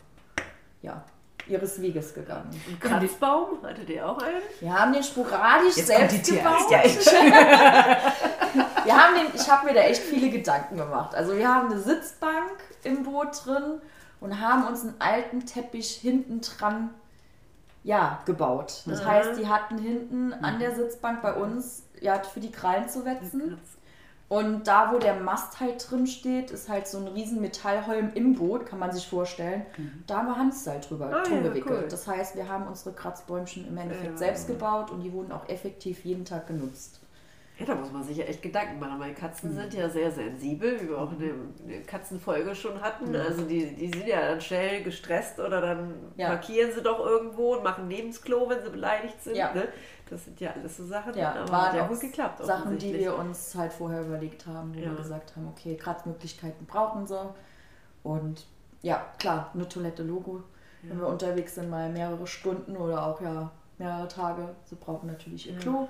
ja, 0.82 1.04
ihres 1.48 1.82
Weges 1.82 2.14
gegangen. 2.14 2.50
Und 2.68 2.80
Kratzbaum, 2.80 3.62
hattet 3.64 3.90
ihr 3.90 4.08
auch 4.08 4.18
einen? 4.22 4.42
Wir 4.60 4.74
haben 4.74 4.94
den 4.94 5.04
sporadisch 5.04 5.76
Jetzt 5.78 5.90
kommt 5.94 6.10
selbst 6.12 6.28
die 6.30 6.36
gebaut. 6.38 6.68
Tierärztin. 6.70 7.34
Wir 8.86 8.96
haben 8.98 9.16
den, 9.16 9.28
ich 9.36 9.50
habe 9.50 9.68
mir 9.68 9.74
da 9.74 9.82
echt 9.82 10.02
viele 10.02 10.30
Gedanken 10.30 10.78
gemacht. 10.78 11.14
Also 11.14 11.36
wir 11.36 11.48
haben 11.48 11.70
eine 11.70 11.80
Sitzbank 11.80 12.50
im 12.84 13.04
Boot 13.04 13.46
drin 13.46 13.82
und 14.22 14.40
haben 14.40 14.66
uns 14.66 14.82
einen 14.84 14.96
alten 15.00 15.46
Teppich 15.46 15.96
hinten 15.98 16.42
dran 16.42 16.90
ja, 17.84 18.20
gebaut. 18.26 18.84
Das 18.86 19.04
Mhm. 19.04 19.08
heißt, 19.08 19.40
die 19.40 19.48
hatten 19.48 19.78
hinten 19.78 20.34
an 20.34 20.60
der 20.60 20.74
Sitzbank 20.76 21.22
bei 21.22 21.34
uns 21.34 21.84
ja 22.00 22.20
für 22.24 22.40
die 22.40 22.52
Krallen 22.52 22.88
zu 22.90 23.06
wetzen. 23.06 23.60
Und 24.30 24.68
da, 24.68 24.94
wo 24.94 25.00
der 25.00 25.16
Mast 25.16 25.60
halt 25.60 25.90
drin 25.90 26.06
steht, 26.06 26.52
ist 26.52 26.70
halt 26.70 26.88
so 26.88 27.00
ein 27.00 27.08
riesen 27.08 27.42
Metallholm 27.42 28.12
im 28.14 28.36
Boot, 28.36 28.68
kann 28.68 28.78
man 28.78 28.92
sich 28.92 29.08
vorstellen. 29.08 29.66
Da 30.06 30.18
haben 30.18 30.28
wir 30.28 30.38
Handseil 30.38 30.80
drüber 30.82 31.08
Ah, 31.12 31.24
drum 31.24 31.38
ja, 31.38 31.50
gewickelt. 31.50 31.80
cool. 31.84 31.88
Das 31.90 32.08
heißt, 32.08 32.36
wir 32.36 32.48
haben 32.48 32.68
unsere 32.68 32.94
Kratzbäumchen 32.94 33.68
im 33.68 33.76
Endeffekt 33.78 34.12
Ja. 34.12 34.18
selbst 34.18 34.48
gebaut 34.48 34.92
und 34.92 35.02
die 35.02 35.12
wurden 35.12 35.32
auch 35.32 35.50
effektiv 35.50 36.06
jeden 36.06 36.26
Tag 36.26 36.46
genutzt. 36.46 37.00
Ja, 37.60 37.66
da 37.66 37.76
muss 37.76 37.92
man 37.92 38.02
sich 38.04 38.16
ja 38.18 38.26
echt 38.26 38.42
Gedanken 38.42 38.80
machen. 38.80 38.98
Mhm. 39.00 39.16
Katzen 39.16 39.54
sind 39.54 39.74
ja 39.74 39.90
sehr 39.90 40.10
sensibel, 40.12 40.80
wie 40.80 40.88
wir 40.90 40.98
auch 40.98 41.12
in 41.12 41.20
der 41.68 41.82
Katzenfolge 41.84 42.56
schon 42.56 42.80
hatten. 42.82 43.10
Mhm. 43.10 43.16
Also 43.16 43.44
die, 43.46 43.76
die 43.76 43.88
sind 43.90 44.08
ja 44.08 44.22
dann 44.30 44.40
schnell 44.40 44.82
gestresst 44.84 45.40
oder 45.40 45.60
dann 45.62 45.94
Ja. 46.16 46.30
markieren 46.30 46.72
sie 46.72 46.82
doch 46.82 47.00
irgendwo 47.06 47.56
und 47.56 47.64
machen 47.64 47.90
Lebensklo, 47.90 48.50
wenn 48.50 48.64
sie 48.64 48.70
beleidigt 48.70 49.22
sind. 49.22 49.36
Ja. 49.36 49.54
Ne? 49.54 49.68
Das 50.10 50.26
sind 50.26 50.40
ja 50.40 50.52
alles 50.54 50.78
so 50.78 50.86
Sachen, 50.86 51.14
Ja, 51.16 51.34
aber 51.36 51.52
waren 51.52 51.66
hat 51.68 51.76
ja 51.76 51.84
auch 51.86 51.90
gut 51.90 52.00
geklappt. 52.00 52.44
Sachen, 52.44 52.78
die 52.78 52.94
wir 52.98 53.16
uns 53.16 53.54
halt 53.56 53.74
vorher 53.74 54.02
überlegt 54.02 54.48
haben, 54.48 54.74
wo 54.74 54.80
Ja. 54.80 54.90
wir 54.92 54.96
gesagt 54.98 55.36
haben, 55.36 55.48
okay, 55.50 55.76
Kratzmöglichkeiten 55.76 56.66
brauchen 56.66 57.06
sie. 57.06 57.30
Und 58.04 58.48
ja, 58.82 59.06
klar, 59.20 59.52
eine 59.54 59.68
Toilette 59.68 60.04
Logo. 60.04 60.44
Wenn 60.82 60.98
wir 60.98 61.08
unterwegs 61.08 61.56
sind, 61.56 61.70
mal 61.70 61.90
mehrere 61.90 62.26
Stunden 62.26 62.78
oder 62.78 63.06
auch 63.06 63.20
ja 63.20 63.52
mehrere 63.78 64.08
Tage, 64.08 64.56
sie 64.64 64.76
brauchen 64.76 65.08
natürlich 65.08 65.48
ihr 65.48 65.54
Ja. 65.56 65.60
Klo. 65.60 65.88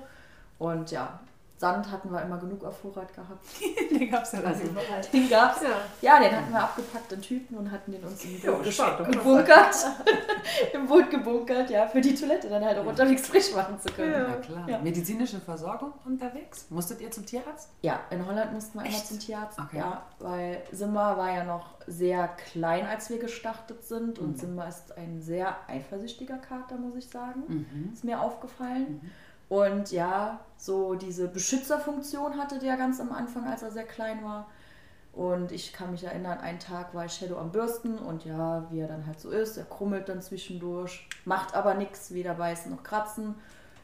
Und 0.58 0.90
ja, 0.92 1.20
Sand 1.60 1.92
hatten 1.92 2.10
wir 2.10 2.22
immer 2.22 2.38
genug 2.38 2.64
auf 2.64 2.80
Vorrat 2.80 3.14
gehabt. 3.14 3.46
Den 3.92 4.10
gab 4.10 4.24
es 4.24 4.32
ja 4.32 4.40
Also, 4.40 4.64
überall. 4.64 5.02
Den 5.12 5.30
gab's. 5.30 5.62
ja. 5.62 5.70
Ja, 6.02 6.20
den 6.24 6.34
hatten 6.34 6.52
wir 6.54 6.64
abgepackt 6.64 7.12
in 7.12 7.22
Tüten 7.22 7.58
und 7.58 7.70
hatten 7.70 7.92
den 7.92 8.02
uns 8.02 8.24
im 8.24 8.42
Ja, 8.42 8.52
Boot 8.52 8.66
was. 8.66 9.12
gebunkert. 9.12 9.76
Im 10.74 10.88
Boot 10.88 11.10
gebunkert, 11.10 11.70
ja, 11.70 11.86
für 11.88 12.00
die 12.02 12.16
Toilette 12.16 12.48
dann 12.50 12.64
halt 12.64 12.78
auch 12.80 12.86
unterwegs 12.86 13.28
frisch 13.28 13.54
machen 13.54 13.78
zu 13.80 13.92
können. 13.94 14.14
Ja. 14.14 14.28
Ja, 14.30 14.36
klar. 14.38 14.70
Ja. 14.70 14.80
Medizinische 14.80 15.40
Versorgung 15.42 15.92
unterwegs? 16.06 16.66
Musstet 16.70 17.02
ihr 17.02 17.12
zum 17.12 17.26
Tierarzt? 17.26 17.70
Ja, 17.82 18.00
in 18.10 18.26
Holland 18.26 18.54
mussten 18.54 18.80
wir 18.80 18.86
Echt? 18.86 19.08
zum 19.08 19.20
Tierarzt. 19.20 19.60
Okay. 19.60 19.78
Ja, 19.80 20.04
weil 20.20 20.64
Simba 20.72 21.18
war 21.18 21.32
ja 21.34 21.44
noch 21.44 21.76
sehr 21.88 22.30
klein, 22.52 22.86
als 22.88 23.10
wir 23.10 23.20
gestartet 23.20 23.84
sind. 23.84 24.18
Und 24.18 24.30
Mhm. 24.32 24.36
Simba 24.38 24.64
ist 24.66 24.98
ein 24.98 25.22
sehr 25.22 25.56
eifersüchtiger 25.68 26.38
Kater, 26.38 26.78
muss 26.78 26.96
ich 26.96 27.10
sagen. 27.10 27.44
Mhm. 27.48 27.90
Ist 27.94 28.04
mir 28.06 28.22
aufgefallen. 28.22 29.12
Und 29.50 29.92
ja, 29.92 30.40
so 30.58 30.94
diese 30.94 31.28
Beschützerfunktion 31.28 32.38
hatte 32.38 32.60
der 32.60 32.78
ganz 32.78 33.00
am 33.00 33.12
Anfang, 33.12 33.46
als 33.48 33.64
er 33.64 33.72
sehr 33.72 33.84
klein 33.84 34.24
war. 34.24 34.48
Und 35.12 35.52
ich 35.52 35.74
kann 35.74 35.92
mich 35.92 36.04
erinnern, 36.04 36.38
einen 36.38 36.60
Tag 36.60 36.94
war 36.94 37.06
ich 37.06 37.14
Shadow 37.14 37.38
am 37.38 37.52
Bürsten 37.52 37.98
und 37.98 38.26
ja, 38.26 38.68
wie 38.70 38.80
er 38.80 38.88
dann 38.88 39.08
halt 39.08 39.20
so 39.20 39.32
ist, 39.32 39.58
er 39.58 39.66
krummelt 39.66 40.08
dann 40.08 40.22
zwischendurch, 40.22 41.10
macht 41.26 41.56
aber 41.56 41.74
nichts, 41.74 42.14
weder 42.14 42.36
beißen 42.36 42.72
noch 42.72 42.84
kratzen. 42.84 43.36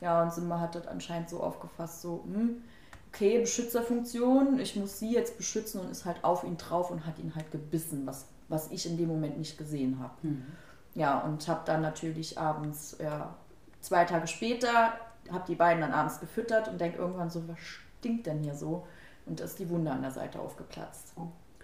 Ja, 0.01 0.21
und 0.21 0.31
Simba 0.31 0.59
hat 0.59 0.75
das 0.75 0.87
anscheinend 0.87 1.29
so 1.29 1.41
aufgefasst, 1.41 2.01
so, 2.01 2.23
hm, 2.25 2.61
okay, 3.09 3.39
Beschützerfunktion, 3.39 4.59
ich 4.59 4.75
muss 4.75 4.99
sie 4.99 5.13
jetzt 5.13 5.37
beschützen 5.37 5.81
und 5.81 5.89
ist 5.89 6.05
halt 6.05 6.23
auf 6.23 6.43
ihn 6.43 6.57
drauf 6.57 6.91
und 6.91 7.07
hat 7.07 7.17
ihn 7.17 7.33
halt 7.33 7.51
gebissen, 7.51 8.05
was, 8.05 8.27
was 8.49 8.69
ich 8.71 8.85
in 8.85 8.97
dem 8.97 9.07
Moment 9.07 9.39
nicht 9.39 9.57
gesehen 9.57 9.99
habe. 9.99 10.13
Mhm. 10.21 10.45
Ja, 10.93 11.19
und 11.19 11.47
habe 11.47 11.61
dann 11.65 11.81
natürlich 11.81 12.37
abends, 12.37 12.97
ja, 12.99 13.33
zwei 13.81 14.05
Tage 14.05 14.27
später, 14.27 14.93
habe 15.31 15.43
die 15.47 15.55
beiden 15.55 15.81
dann 15.81 15.91
abends 15.93 16.19
gefüttert 16.19 16.67
und 16.67 16.79
denke 16.79 16.97
irgendwann 16.97 17.29
so, 17.29 17.47
was 17.47 17.57
stinkt 17.59 18.27
denn 18.27 18.43
hier 18.43 18.55
so? 18.55 18.85
Und 19.25 19.39
da 19.39 19.45
ist 19.45 19.57
die 19.59 19.69
Wunde 19.69 19.91
an 19.91 20.01
der 20.01 20.11
Seite 20.11 20.39
aufgeplatzt. 20.39 21.13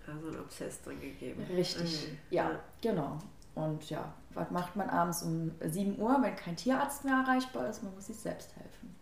Also 0.07 0.29
ein 0.29 0.39
Obsess 0.39 0.81
drin 0.81 0.99
gegeben. 0.99 1.43
Richtig, 1.55 2.09
Mhm. 2.11 2.17
ja, 2.31 2.51
genau. 2.81 3.17
Und 3.53 3.89
ja, 3.89 4.13
was 4.33 4.49
macht 4.49 4.75
man 4.75 4.89
abends 4.89 5.21
um 5.23 5.51
7 5.61 5.99
Uhr, 5.99 6.17
wenn 6.21 6.35
kein 6.35 6.55
Tierarzt 6.55 7.03
mehr 7.05 7.15
erreichbar 7.25 7.69
ist? 7.69 7.83
Man 7.83 7.93
muss 7.93 8.07
sich 8.07 8.17
selbst 8.17 8.55
helfen. 8.55 8.95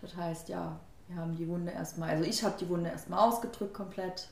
Das 0.00 0.14
heißt, 0.16 0.48
ja, 0.48 0.78
wir 1.08 1.16
haben 1.16 1.34
die 1.36 1.48
Wunde 1.48 1.72
erstmal, 1.72 2.10
also 2.10 2.24
ich 2.24 2.44
habe 2.44 2.56
die 2.58 2.68
Wunde 2.68 2.90
erstmal 2.90 3.20
ausgedrückt 3.20 3.72
komplett, 3.74 4.28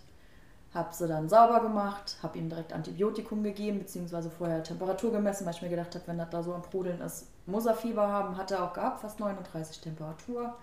habe 0.77 0.95
sie 0.95 1.09
dann 1.09 1.29
sauber 1.29 1.61
gemacht, 1.61 2.17
habe 2.23 2.39
ihm 2.39 2.49
direkt 2.49 2.73
Antibiotikum 2.73 3.43
gegeben, 3.43 3.79
beziehungsweise 3.79 4.31
vorher 4.31 4.63
Temperatur 4.63 5.11
gemessen, 5.11 5.47
weil 5.47 5.55
ich 5.55 5.63
mir 5.63 5.69
gedacht 5.69 5.95
habe, 5.95 6.07
wenn 6.07 6.19
das 6.19 6.31
da 6.31 6.43
so 6.43 6.55
am 6.55 6.63
Brodeln 6.63 7.01
ist, 7.01 7.27
muss 7.47 7.67
er 7.67 7.75
Fieber 7.75 8.07
haben, 8.07 8.37
hat 8.37 8.51
er 8.51 8.63
auch 8.63 8.73
gehabt, 8.73 9.01
fast 9.01 9.19
39 9.19 9.81
Temperatur. 9.81 10.55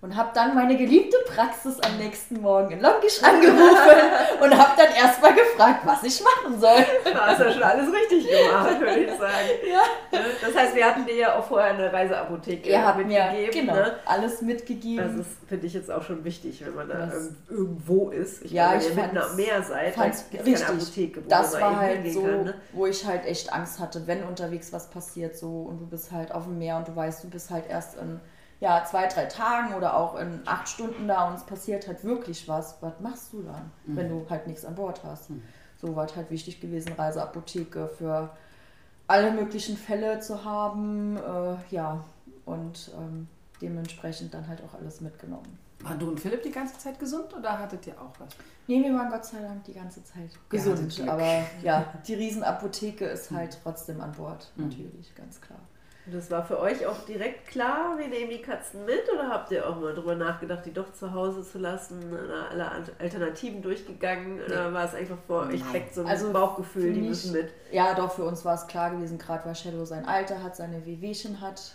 Und 0.00 0.16
habe 0.16 0.32
dann 0.34 0.54
meine 0.54 0.76
geliebte 0.76 1.16
Praxis 1.34 1.80
am 1.80 1.96
nächsten 1.96 2.42
Morgen 2.42 2.72
in 2.72 2.80
Longisch 2.82 3.22
angerufen 3.22 3.96
und 4.42 4.54
habe 4.58 4.72
dann 4.76 4.92
erstmal 4.94 5.32
gefragt, 5.34 5.80
was 5.86 6.02
ich 6.02 6.22
machen 6.22 6.60
soll. 6.60 6.84
Da 7.10 7.26
hast 7.28 7.40
du 7.40 7.44
ja 7.44 7.52
schon 7.52 7.62
alles 7.62 7.88
richtig 7.90 8.28
gemacht, 8.28 8.78
würde 8.80 9.00
ich 9.00 9.10
sagen. 9.12 9.48
Ja. 9.66 10.18
Ne? 10.18 10.24
Das 10.42 10.54
heißt, 10.54 10.74
wir 10.74 10.84
hatten 10.84 11.06
dir 11.06 11.16
ja 11.16 11.38
auch 11.38 11.44
vorher 11.46 11.70
eine 11.72 11.90
Reiseapotheke 11.90 12.68
Ihr 12.68 12.84
habt 12.86 12.98
mir 12.98 13.04
mitgegeben. 13.06 13.66
genau, 13.66 13.74
Ne? 13.76 13.94
alles 14.04 14.42
mitgegeben. 14.42 15.16
Das 15.16 15.26
ist, 15.26 15.36
finde 15.48 15.66
ich, 15.66 15.72
jetzt 15.72 15.90
auch 15.90 16.02
schon 16.02 16.22
wichtig, 16.22 16.62
wenn 16.66 16.74
man 16.74 16.86
da 16.90 17.06
Das- 17.06 17.30
irgendwo 17.48 18.10
ist. 18.10 18.44
Ich 18.44 18.50
Ja, 18.50 18.68
meine, 18.68 18.82
ich 18.82 18.90
wenn 18.90 18.96
ihr 18.98 19.02
mitten 19.04 19.18
am 19.18 19.36
Meer 19.36 19.62
seid, 19.62 19.94
fand's 19.94 20.26
dann 20.30 20.44
gibt's 20.44 20.60
keine. 20.66 20.74
Apotheke, 20.82 21.24
wo 21.24 21.28
das 21.30 21.52
man 21.52 21.60
war 21.62 21.76
halt 21.80 22.12
so, 22.12 22.22
kann. 22.24 22.44
Ne? 22.44 22.54
wo 22.74 22.84
ich 22.84 23.06
halt 23.06 23.24
echt 23.24 23.50
Angst 23.54 23.80
hatte, 23.80 24.06
wenn 24.06 24.22
unterwegs 24.24 24.70
was 24.70 24.90
passiert 24.90 25.34
so 25.34 25.62
und 25.62 25.78
du 25.78 25.86
bist 25.86 26.12
halt 26.12 26.30
auf 26.32 26.44
dem 26.44 26.58
Meer 26.58 26.76
und 26.76 26.88
du 26.88 26.94
weißt, 26.94 27.24
du 27.24 27.30
bist 27.30 27.50
halt 27.50 27.64
erst 27.70 27.96
in 27.96 28.20
ja, 28.64 28.82
zwei, 28.84 29.06
drei 29.08 29.26
Tagen 29.26 29.74
oder 29.74 29.94
auch 29.94 30.16
in 30.18 30.40
acht 30.46 30.66
Stunden 30.68 31.06
da 31.06 31.28
und 31.28 31.34
es 31.34 31.44
passiert 31.44 31.86
halt 31.86 32.02
wirklich 32.02 32.48
was. 32.48 32.76
Was 32.80 32.98
machst 33.00 33.32
du 33.34 33.42
dann, 33.42 33.70
wenn 33.84 34.08
du 34.08 34.24
halt 34.30 34.46
nichts 34.46 34.64
an 34.64 34.74
Bord 34.74 35.02
hast? 35.04 35.28
So 35.80 35.94
war 35.94 36.06
es 36.06 36.16
halt 36.16 36.30
wichtig 36.30 36.60
gewesen, 36.62 36.92
Reiseapotheke 36.94 37.88
für 37.88 38.30
alle 39.06 39.32
möglichen 39.32 39.76
Fälle 39.76 40.18
zu 40.20 40.44
haben. 40.46 41.18
Äh, 41.18 41.56
ja, 41.74 42.02
und 42.46 42.90
ähm, 42.98 43.28
dementsprechend 43.60 44.32
dann 44.32 44.48
halt 44.48 44.62
auch 44.64 44.74
alles 44.80 45.00
mitgenommen. 45.02 45.58
Waren 45.80 45.98
du 45.98 46.08
und 46.08 46.18
Philipp 46.20 46.42
die 46.42 46.50
ganze 46.50 46.78
Zeit 46.78 46.98
gesund 46.98 47.34
oder 47.36 47.58
hattet 47.58 47.86
ihr 47.86 47.94
auch 48.00 48.18
was? 48.18 48.30
Nee, 48.66 48.82
wir 48.82 48.94
waren 48.94 49.10
Gott 49.10 49.26
sei 49.26 49.40
Dank 49.42 49.62
die 49.64 49.74
ganze 49.74 50.02
Zeit 50.04 50.30
gesund. 50.48 50.94
Glück. 50.94 51.08
aber 51.08 51.42
ja, 51.62 51.84
die 52.06 52.14
Riesenapotheke 52.14 53.04
ist 53.04 53.30
halt 53.30 53.58
trotzdem 53.62 54.00
an 54.00 54.12
Bord, 54.12 54.50
Mhm. 54.56 54.64
natürlich, 54.68 55.14
ganz 55.14 55.38
klar. 55.40 55.58
Das 56.06 56.30
war 56.30 56.44
für 56.44 56.58
euch 56.60 56.86
auch 56.86 56.98
direkt 57.06 57.46
klar, 57.48 57.96
wir 57.96 58.08
nehmen 58.08 58.30
die 58.30 58.42
Katzen 58.42 58.84
mit? 58.84 59.10
Oder 59.12 59.30
habt 59.30 59.50
ihr 59.50 59.66
auch 59.66 59.80
mal 59.80 59.94
drüber 59.94 60.14
nachgedacht, 60.14 60.66
die 60.66 60.72
doch 60.72 60.92
zu 60.92 61.14
Hause 61.14 61.42
zu 61.42 61.58
lassen, 61.58 62.12
oder 62.12 62.50
alle 62.50 62.70
Al- 62.70 62.82
Alternativen 62.98 63.62
durchgegangen? 63.62 64.38
Oder 64.44 64.72
war 64.74 64.84
es 64.84 64.94
einfach 64.94 65.16
vor 65.26 65.46
euch 65.46 65.62
direkt 65.62 65.94
so 65.94 66.02
ein 66.02 66.06
Also 66.06 66.30
Bauchgefühl, 66.30 66.92
die 66.92 67.00
mich- 67.00 67.08
müssen 67.08 67.32
mit? 67.32 67.48
Ja, 67.72 67.94
doch, 67.94 68.12
für 68.12 68.24
uns 68.24 68.44
war 68.44 68.54
es 68.54 68.66
klar 68.66 68.90
gewesen, 68.90 69.16
gerade 69.16 69.46
weil 69.46 69.54
Shadow 69.54 69.86
sein 69.86 70.06
Alter 70.06 70.42
hat, 70.42 70.56
seine 70.56 70.84
Wehwehchen 70.84 71.40
hat, 71.40 71.72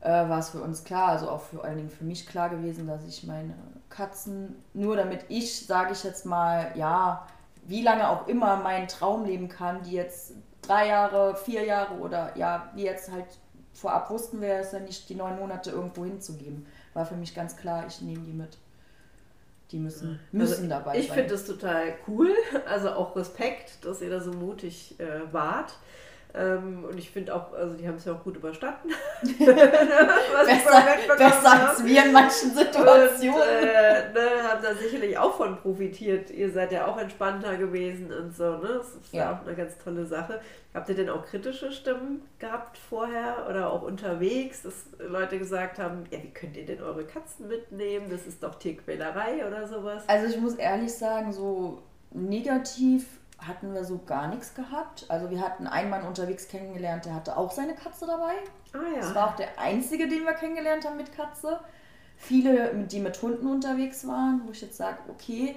äh, 0.00 0.08
war 0.10 0.40
es 0.40 0.50
für 0.50 0.60
uns 0.60 0.82
klar, 0.82 1.10
also 1.10 1.28
auch 1.28 1.42
vor 1.42 1.62
allen 1.62 1.76
Dingen 1.76 1.90
für 1.90 2.02
mich 2.04 2.26
klar 2.26 2.48
gewesen, 2.48 2.88
dass 2.88 3.06
ich 3.06 3.22
meine 3.24 3.54
Katzen, 3.90 4.56
nur 4.74 4.96
damit 4.96 5.26
ich, 5.28 5.66
sage 5.68 5.92
ich 5.92 6.02
jetzt 6.02 6.26
mal, 6.26 6.72
ja, 6.74 7.28
wie 7.64 7.82
lange 7.82 8.08
auch 8.08 8.26
immer 8.26 8.56
meinen 8.56 8.88
Traum 8.88 9.24
leben 9.24 9.48
kann, 9.48 9.84
die 9.84 9.92
jetzt 9.92 10.32
drei 10.62 10.88
Jahre, 10.88 11.36
vier 11.36 11.64
Jahre 11.64 11.94
oder 11.94 12.36
ja, 12.36 12.68
wie 12.74 12.82
jetzt 12.82 13.12
halt 13.12 13.26
vorab 13.72 14.10
wussten 14.10 14.40
wir 14.40 14.54
es 14.56 14.72
ja 14.72 14.80
nicht, 14.80 15.08
die 15.08 15.14
neun 15.14 15.38
Monate 15.38 15.70
irgendwo 15.70 16.04
hinzugeben. 16.04 16.66
War 16.94 17.06
für 17.06 17.14
mich 17.16 17.34
ganz 17.34 17.56
klar, 17.56 17.84
ich 17.86 18.00
nehme 18.00 18.22
die 18.24 18.32
mit. 18.32 18.58
Die 19.70 19.78
müssen, 19.78 20.20
müssen 20.32 20.52
Also, 20.52 20.68
dabei 20.68 20.98
Ich 20.98 21.08
sein. 21.08 21.18
finde 21.20 21.34
es 21.34 21.46
total 21.46 21.94
cool, 22.06 22.30
also 22.68 22.90
auch 22.90 23.16
Respekt, 23.16 23.84
dass 23.86 24.02
ihr 24.02 24.10
da 24.10 24.20
so 24.20 24.32
mutig 24.32 25.00
äh, 25.00 25.32
wart. 25.32 25.72
Ähm, 26.34 26.84
und 26.84 26.98
ich 26.98 27.10
finde 27.10 27.34
auch, 27.34 27.52
also 27.52 27.74
die 27.76 27.86
haben 27.86 27.96
es 27.96 28.06
ja 28.06 28.14
auch 28.14 28.22
gut 28.24 28.36
überstanden. 28.36 28.88
Besser, 29.38 30.82
besser 31.16 31.68
als 31.68 31.84
wir 31.84 32.04
in 32.04 32.12
manchen 32.12 32.50
Und 32.50 32.56
Situationen. 32.58 33.38
äh, 33.42 34.12
ne, 34.12 34.42
haben 34.48 34.62
da 34.62 34.74
sicherlich 34.74 35.16
auch 35.18 35.36
von 35.36 35.56
profitiert. 35.58 36.30
Ihr 36.30 36.50
seid 36.50 36.72
ja 36.72 36.86
auch 36.86 36.98
entspannter 36.98 37.56
gewesen 37.56 38.12
und 38.12 38.34
so, 38.34 38.56
ne? 38.56 38.68
Das 38.78 38.88
ist 38.94 39.12
ja, 39.12 39.24
Ja. 39.24 39.32
auch 39.42 39.46
eine 39.46 39.54
ganz 39.56 39.76
tolle 39.78 40.06
Sache. 40.06 40.40
Habt 40.74 40.88
ihr 40.88 40.94
denn 40.94 41.10
auch 41.10 41.24
kritische 41.26 41.70
Stimmen 41.70 42.22
gehabt 42.38 42.78
vorher 42.78 43.46
oder 43.50 43.70
auch 43.70 43.82
unterwegs, 43.82 44.62
dass 44.62 44.86
Leute 44.98 45.38
gesagt 45.38 45.78
haben, 45.78 46.04
ja, 46.10 46.18
wie 46.22 46.30
könnt 46.30 46.56
ihr 46.56 46.64
denn 46.64 46.82
eure 46.82 47.04
Katzen 47.04 47.46
mitnehmen? 47.46 48.06
Das 48.10 48.26
ist 48.26 48.42
doch 48.42 48.54
Tierquälerei 48.54 49.46
oder 49.46 49.66
sowas? 49.68 50.04
Also 50.08 50.34
ich 50.34 50.40
muss 50.40 50.54
ehrlich 50.54 50.94
sagen, 50.94 51.32
so 51.32 51.82
negativ 52.10 53.04
hatten 53.46 53.74
wir 53.74 53.84
so 53.84 54.00
gar 54.04 54.28
nichts 54.28 54.54
gehabt. 54.54 55.06
Also 55.08 55.30
wir 55.30 55.40
hatten 55.40 55.66
einen 55.66 55.90
Mann 55.90 56.04
unterwegs 56.06 56.48
kennengelernt, 56.48 57.04
der 57.04 57.14
hatte 57.14 57.36
auch 57.36 57.50
seine 57.50 57.74
Katze 57.74 58.06
dabei. 58.06 58.34
Ah 58.72 58.78
Das 58.96 59.08
ja. 59.10 59.14
war 59.14 59.28
auch 59.30 59.36
der 59.36 59.58
einzige, 59.58 60.08
den 60.08 60.24
wir 60.24 60.34
kennengelernt 60.34 60.84
haben 60.86 60.96
mit 60.96 61.12
Katze. 61.14 61.60
Viele, 62.16 62.72
die 62.86 63.00
mit 63.00 63.20
Hunden 63.20 63.46
unterwegs 63.46 64.06
waren, 64.06 64.42
wo 64.46 64.52
ich 64.52 64.60
jetzt 64.60 64.76
sage, 64.76 64.98
okay, 65.08 65.56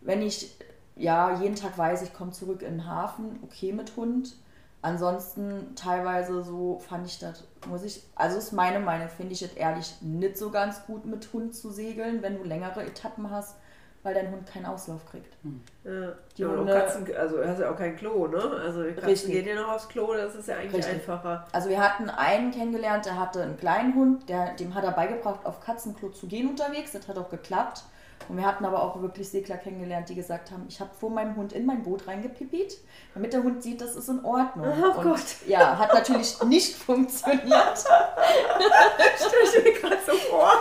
wenn 0.00 0.22
ich 0.22 0.56
ja 0.96 1.40
jeden 1.40 1.54
Tag 1.54 1.78
weiß, 1.78 2.02
ich 2.02 2.12
komme 2.12 2.32
zurück 2.32 2.62
in 2.62 2.78
den 2.78 2.86
Hafen, 2.86 3.38
okay 3.42 3.72
mit 3.72 3.96
Hund. 3.96 4.36
Ansonsten 4.82 5.74
teilweise 5.76 6.42
so 6.42 6.78
fand 6.78 7.06
ich 7.06 7.18
das, 7.18 7.44
muss 7.68 7.82
ich, 7.84 8.02
also 8.14 8.38
ist 8.38 8.52
meine 8.52 8.80
Meinung, 8.80 9.08
finde 9.08 9.34
ich 9.34 9.42
es 9.42 9.52
ehrlich 9.52 10.00
nicht 10.00 10.38
so 10.38 10.50
ganz 10.50 10.86
gut 10.86 11.04
mit 11.04 11.32
Hund 11.34 11.54
zu 11.54 11.70
segeln, 11.70 12.22
wenn 12.22 12.38
du 12.38 12.44
längere 12.44 12.82
Etappen 12.84 13.30
hast, 13.30 13.56
weil 14.02 14.14
dein 14.14 14.30
Hund 14.30 14.46
keinen 14.50 14.66
Auslauf 14.66 15.04
kriegt. 15.10 15.36
ja. 15.84 15.90
Die 16.36 16.42
Ja, 16.42 16.48
und 16.48 16.60
Hunde- 16.60 16.72
Katzen, 16.72 17.06
also 17.16 17.36
du 17.36 17.46
hast 17.48 17.60
ja 17.60 17.70
auch 17.70 17.76
kein 17.76 17.96
Klo, 17.96 18.26
ne? 18.28 18.38
Also 18.38 18.82
die 18.82 18.92
Katzen 18.92 19.08
Richtig. 19.08 19.32
gehen 19.32 19.46
ja 19.46 19.60
noch 19.60 19.72
aufs 19.72 19.88
Klo, 19.88 20.14
das 20.14 20.34
ist 20.34 20.48
ja 20.48 20.56
eigentlich 20.56 20.74
Richtig. 20.74 20.94
einfacher. 20.94 21.46
Also 21.52 21.68
wir 21.68 21.80
hatten 21.82 22.08
einen 22.08 22.50
kennengelernt, 22.50 23.04
der 23.06 23.18
hatte 23.18 23.42
einen 23.42 23.58
kleinen 23.58 23.94
Hund, 23.94 24.28
der, 24.28 24.54
dem 24.54 24.74
hat 24.74 24.84
er 24.84 24.92
beigebracht, 24.92 25.44
auf 25.44 25.60
Katzenklo 25.60 26.08
zu 26.10 26.26
gehen 26.28 26.48
unterwegs. 26.48 26.92
Das 26.92 27.06
hat 27.08 27.18
auch 27.18 27.28
geklappt. 27.28 27.84
Und 28.28 28.36
wir 28.36 28.46
hatten 28.46 28.64
aber 28.64 28.82
auch 28.82 29.00
wirklich 29.02 29.28
Segler 29.28 29.56
kennengelernt, 29.56 30.08
die 30.08 30.14
gesagt 30.14 30.50
haben, 30.52 30.64
ich 30.68 30.80
habe 30.80 30.90
vor 30.98 31.10
meinem 31.10 31.34
Hund 31.36 31.52
in 31.52 31.66
mein 31.66 31.82
Boot 31.82 32.06
reingepipit, 32.06 32.78
damit 33.14 33.32
der 33.32 33.42
Hund 33.42 33.62
sieht, 33.62 33.80
das 33.80 33.96
ist 33.96 34.08
in 34.08 34.24
Ordnung. 34.24 34.66
Oh 34.68 34.98
Und 34.98 35.02
Gott. 35.04 35.24
Ja, 35.48 35.76
hat 35.78 35.92
natürlich 35.94 36.40
nicht 36.44 36.76
funktioniert. 36.76 37.78
Stell 37.78 39.40
ich 39.44 39.64
mir 39.64 39.72
gerade 39.80 39.98
so 40.06 40.12
vor, 40.12 40.52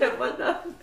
der 0.00 0.14
Mann 0.18 0.32
da. 0.38 0.60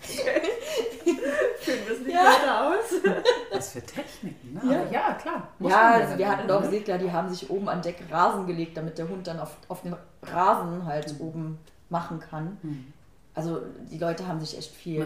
Fühlen 1.60 1.78
wir 1.86 1.92
es 1.94 2.00
nicht 2.00 2.14
Ja. 2.14 2.24
weiter 2.24 2.68
aus? 2.68 3.14
Was 3.52 3.72
für 3.72 3.82
Techniken, 3.82 4.54
ne? 4.54 4.72
Ja. 4.72 4.80
Aber 4.80 4.90
ja, 4.92 5.14
klar. 5.14 5.48
Muss 5.58 5.70
Ja, 5.72 5.90
also 5.90 6.16
wir 6.18 6.28
hatten 6.28 6.50
auch 6.50 6.62
ne? 6.62 6.70
Segler, 6.70 6.98
die 6.98 7.12
haben 7.12 7.28
sich 7.28 7.50
oben 7.50 7.68
an 7.68 7.82
Deck 7.82 8.02
Rasen 8.10 8.46
gelegt, 8.46 8.76
damit 8.76 8.96
der 8.98 9.08
Hund 9.08 9.26
dann 9.26 9.40
auf, 9.40 9.50
auf 9.68 9.82
den 9.82 9.94
Rasen 10.22 10.86
halt 10.86 11.14
oben 11.20 11.58
machen 11.90 12.20
kann. 12.20 12.56
Hm. 12.62 12.92
Also 13.34 13.62
die 13.90 13.98
Leute 13.98 14.26
haben 14.26 14.40
sich 14.40 14.58
echt 14.58 14.74
viel 14.74 15.02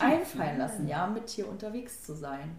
einfallen 0.00 0.58
lassen, 0.58 0.86
ja, 0.88 1.06
mit 1.06 1.28
hier 1.28 1.48
unterwegs 1.48 2.04
zu 2.04 2.14
sein. 2.14 2.58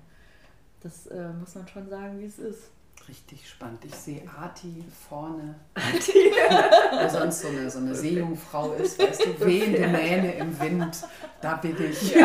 Das 0.81 1.07
äh, 1.07 1.29
muss 1.39 1.55
man 1.55 1.67
schon 1.67 1.89
sagen, 1.89 2.19
wie 2.19 2.25
es 2.25 2.39
ist. 2.39 2.69
Richtig 3.07 3.49
spannend. 3.49 3.85
Ich 3.85 3.95
sehe 3.95 4.21
Arti 4.37 4.83
vorne. 5.09 5.55
Wo 5.75 7.09
sonst 7.09 7.41
so 7.41 7.47
eine, 7.47 7.69
so 7.69 7.79
eine 7.79 7.95
Seejungfrau 7.95 8.73
ist, 8.73 8.99
weißt 9.01 9.25
du, 9.25 9.45
wehende 9.45 9.87
Mähne 9.87 10.33
im 10.33 10.59
Wind. 10.59 10.97
Da 11.39 11.55
bin 11.55 11.77
ich. 11.79 12.13
Ich 12.13 12.21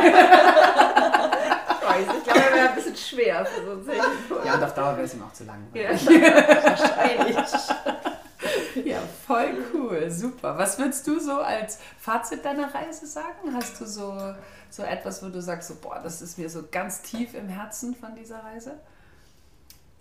weiß, 1.88 2.06
ich 2.18 2.24
glaube, 2.24 2.40
er 2.40 2.54
wäre 2.54 2.68
ein 2.70 2.74
bisschen 2.74 2.96
schwer 2.96 3.44
für 3.44 3.64
so 3.64 3.72
ein 3.72 3.84
Segelboot. 3.84 4.44
Ja, 4.44 4.54
und 4.54 4.64
auf 4.64 4.74
Dauer 4.74 4.96
wäre 4.96 5.06
es 5.06 5.14
ihm 5.14 5.22
auch 5.22 5.32
zu 5.32 5.44
lang. 5.44 5.62
Ja. 5.74 5.90
Wahrscheinlich. 5.90 7.36
Ja, 8.84 9.00
voll 9.26 9.64
cool, 9.74 10.10
super. 10.10 10.56
Was 10.56 10.78
würdest 10.78 11.06
du 11.06 11.20
so 11.20 11.40
als 11.40 11.78
Fazit 11.98 12.44
deiner 12.44 12.74
Reise 12.74 13.06
sagen? 13.06 13.52
Hast 13.52 13.80
du 13.80 13.86
so, 13.86 14.34
so 14.70 14.82
etwas, 14.82 15.22
wo 15.22 15.28
du 15.28 15.42
sagst, 15.42 15.68
so, 15.68 15.74
boah, 15.80 16.00
das 16.02 16.22
ist 16.22 16.38
mir 16.38 16.48
so 16.48 16.64
ganz 16.70 17.02
tief 17.02 17.34
im 17.34 17.48
Herzen 17.48 17.94
von 17.94 18.14
dieser 18.14 18.42
Reise? 18.42 18.78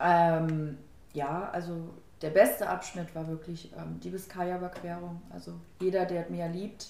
ähm, 0.01 0.77
ja, 1.13 1.49
also 1.51 1.93
der 2.21 2.31
beste 2.31 2.67
Abschnitt 2.67 3.13
war 3.15 3.27
wirklich 3.27 3.71
ähm, 3.77 3.99
die 3.99 4.09
Biskaya-Überquerung. 4.09 5.21
Also 5.29 5.53
jeder, 5.79 6.05
der 6.05 6.29
Meer 6.29 6.49
liebt 6.49 6.87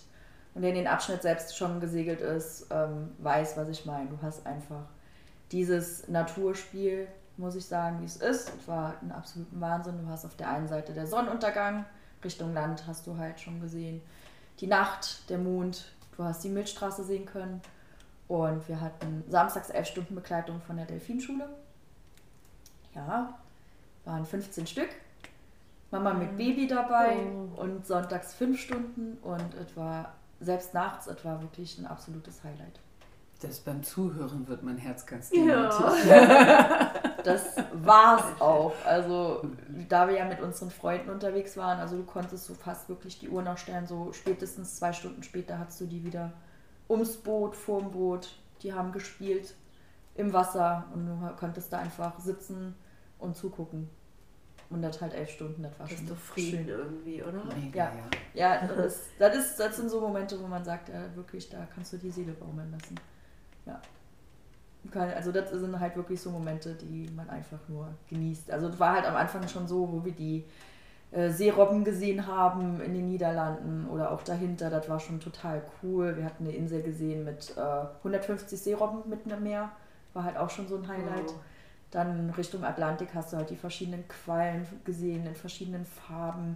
und 0.53 0.61
der 0.61 0.73
den 0.73 0.87
Abschnitt 0.87 1.21
selbst 1.21 1.57
schon 1.57 1.79
gesegelt 1.79 2.21
ist, 2.21 2.67
ähm, 2.71 3.09
weiß, 3.19 3.57
was 3.57 3.69
ich 3.69 3.85
meine. 3.85 4.09
Du 4.09 4.17
hast 4.21 4.45
einfach 4.45 4.85
dieses 5.51 6.07
Naturspiel, 6.07 7.07
muss 7.41 7.55
ich 7.55 7.65
sagen, 7.65 7.99
wie 8.01 8.05
es 8.05 8.15
ist. 8.17 8.51
Es 8.59 8.67
war 8.67 8.93
ein 9.01 9.11
absoluter 9.11 9.59
Wahnsinn. 9.59 9.97
Du 10.01 10.07
hast 10.09 10.25
auf 10.25 10.35
der 10.35 10.49
einen 10.49 10.67
Seite 10.67 10.93
der 10.93 11.07
Sonnenuntergang, 11.07 11.85
Richtung 12.23 12.53
Land 12.53 12.85
hast 12.87 13.05
du 13.07 13.17
halt 13.17 13.39
schon 13.39 13.59
gesehen. 13.59 14.01
Die 14.59 14.67
Nacht, 14.67 15.29
der 15.29 15.39
Mond, 15.39 15.91
du 16.15 16.23
hast 16.23 16.43
die 16.43 16.49
Milchstraße 16.49 17.03
sehen 17.03 17.25
können. 17.25 17.61
Und 18.27 18.65
wir 18.69 18.79
hatten 18.79 19.23
samstags 19.27 19.69
elf 19.71 19.87
Stunden 19.87 20.15
Begleitung 20.15 20.61
von 20.61 20.77
der 20.77 20.85
Delfinschule. 20.85 21.49
Ja, 22.95 23.37
waren 24.05 24.25
15 24.25 24.67
Stück. 24.67 24.89
Mama 25.89 26.13
mit 26.13 26.37
Baby 26.37 26.67
dabei 26.67 27.17
Oh. 27.33 27.61
und 27.61 27.85
sonntags 27.85 28.33
fünf 28.33 28.59
Stunden. 28.61 29.17
Und 29.21 29.53
es 29.55 29.75
war, 29.75 30.13
selbst 30.39 30.73
nachts, 30.73 31.07
es 31.07 31.25
war 31.25 31.41
wirklich 31.41 31.77
ein 31.79 31.85
absolutes 31.85 32.43
Highlight. 32.43 32.79
Das 33.41 33.59
beim 33.59 33.81
Zuhören 33.83 34.47
wird 34.47 34.63
mein 34.63 34.77
Herz 34.77 35.05
ganz 35.05 35.31
Ja. 35.33 35.69
Das 37.23 37.55
war's 37.73 38.23
auch. 38.39 38.73
Also, 38.85 39.43
da 39.89 40.07
wir 40.07 40.15
ja 40.17 40.25
mit 40.25 40.41
unseren 40.41 40.69
Freunden 40.71 41.09
unterwegs 41.09 41.57
waren, 41.57 41.79
also 41.79 41.97
du 41.97 42.03
konntest 42.03 42.45
so 42.45 42.53
fast 42.53 42.89
wirklich 42.89 43.19
die 43.19 43.29
Uhr 43.29 43.41
nachstellen, 43.41 43.87
so 43.87 44.11
spätestens 44.13 44.75
zwei 44.77 44.93
Stunden 44.93 45.23
später 45.23 45.59
hattest 45.59 45.81
du 45.81 45.85
die 45.85 46.03
wieder 46.03 46.31
ums 46.89 47.17
Boot, 47.17 47.55
vorm 47.55 47.91
Boot. 47.91 48.35
Die 48.63 48.73
haben 48.73 48.91
gespielt 48.91 49.55
im 50.15 50.33
Wasser 50.33 50.85
und 50.93 51.05
du 51.07 51.35
konntest 51.39 51.71
da 51.73 51.79
einfach 51.79 52.19
sitzen 52.19 52.75
und 53.19 53.35
zugucken. 53.35 53.89
Und 54.69 54.81
das 54.83 55.01
halt 55.01 55.13
elf 55.13 55.29
Stunden, 55.29 55.63
das 55.63 55.71
war 55.79 55.85
Das 55.87 55.97
schon 55.97 56.05
ist 56.05 56.11
doch 56.11 56.17
Frieden 56.17 56.65
schön. 56.65 56.69
irgendwie, 56.69 57.21
oder? 57.23 57.43
Mega, 57.55 57.85
Ja. 57.85 57.91
ja. 58.33 58.61
Ja, 58.61 58.67
das, 58.67 58.85
ist, 58.95 59.01
das, 59.19 59.35
ist, 59.35 59.59
das 59.59 59.75
sind 59.75 59.89
so 59.89 59.99
Momente, 59.99 60.41
wo 60.41 60.47
man 60.47 60.63
sagt, 60.63 60.87
ja, 60.89 61.13
wirklich, 61.15 61.49
da 61.49 61.67
kannst 61.75 61.91
du 61.91 61.97
die 61.97 62.09
Seele 62.09 62.31
baumeln 62.31 62.71
lassen. 62.71 62.95
Ja. 63.65 63.81
Also 64.93 65.31
das 65.31 65.51
sind 65.51 65.79
halt 65.79 65.95
wirklich 65.95 66.19
so 66.19 66.31
Momente, 66.31 66.73
die 66.73 67.09
man 67.15 67.29
einfach 67.29 67.59
nur 67.67 67.89
genießt. 68.09 68.51
Also 68.51 68.67
es 68.67 68.79
war 68.79 68.93
halt 68.95 69.05
am 69.05 69.15
Anfang 69.15 69.47
schon 69.47 69.67
so, 69.67 69.91
wo 69.91 70.03
wir 70.03 70.11
die 70.11 70.45
äh, 71.11 71.29
Seerobben 71.29 71.83
gesehen 71.83 72.25
haben 72.25 72.81
in 72.81 72.93
den 72.93 73.09
Niederlanden 73.09 73.87
oder 73.89 74.11
auch 74.11 74.23
dahinter, 74.23 74.69
das 74.69 74.89
war 74.89 74.99
schon 74.99 75.19
total 75.19 75.61
cool. 75.83 76.15
Wir 76.17 76.25
hatten 76.25 76.45
eine 76.45 76.55
Insel 76.55 76.81
gesehen 76.81 77.25
mit 77.25 77.53
äh, 77.57 77.85
150 77.97 78.59
Seerobben 78.59 79.09
mitten 79.09 79.29
im 79.29 79.43
Meer, 79.43 79.71
war 80.13 80.23
halt 80.23 80.37
auch 80.37 80.49
schon 80.49 80.67
so 80.67 80.77
ein 80.77 80.87
Highlight. 80.87 81.29
Oh. 81.29 81.39
Dann 81.91 82.29
Richtung 82.31 82.63
Atlantik 82.63 83.09
hast 83.13 83.33
du 83.33 83.37
halt 83.37 83.49
die 83.49 83.57
verschiedenen 83.57 84.07
Quallen 84.07 84.65
gesehen 84.85 85.27
in 85.27 85.35
verschiedenen 85.35 85.85
Farben. 85.85 86.55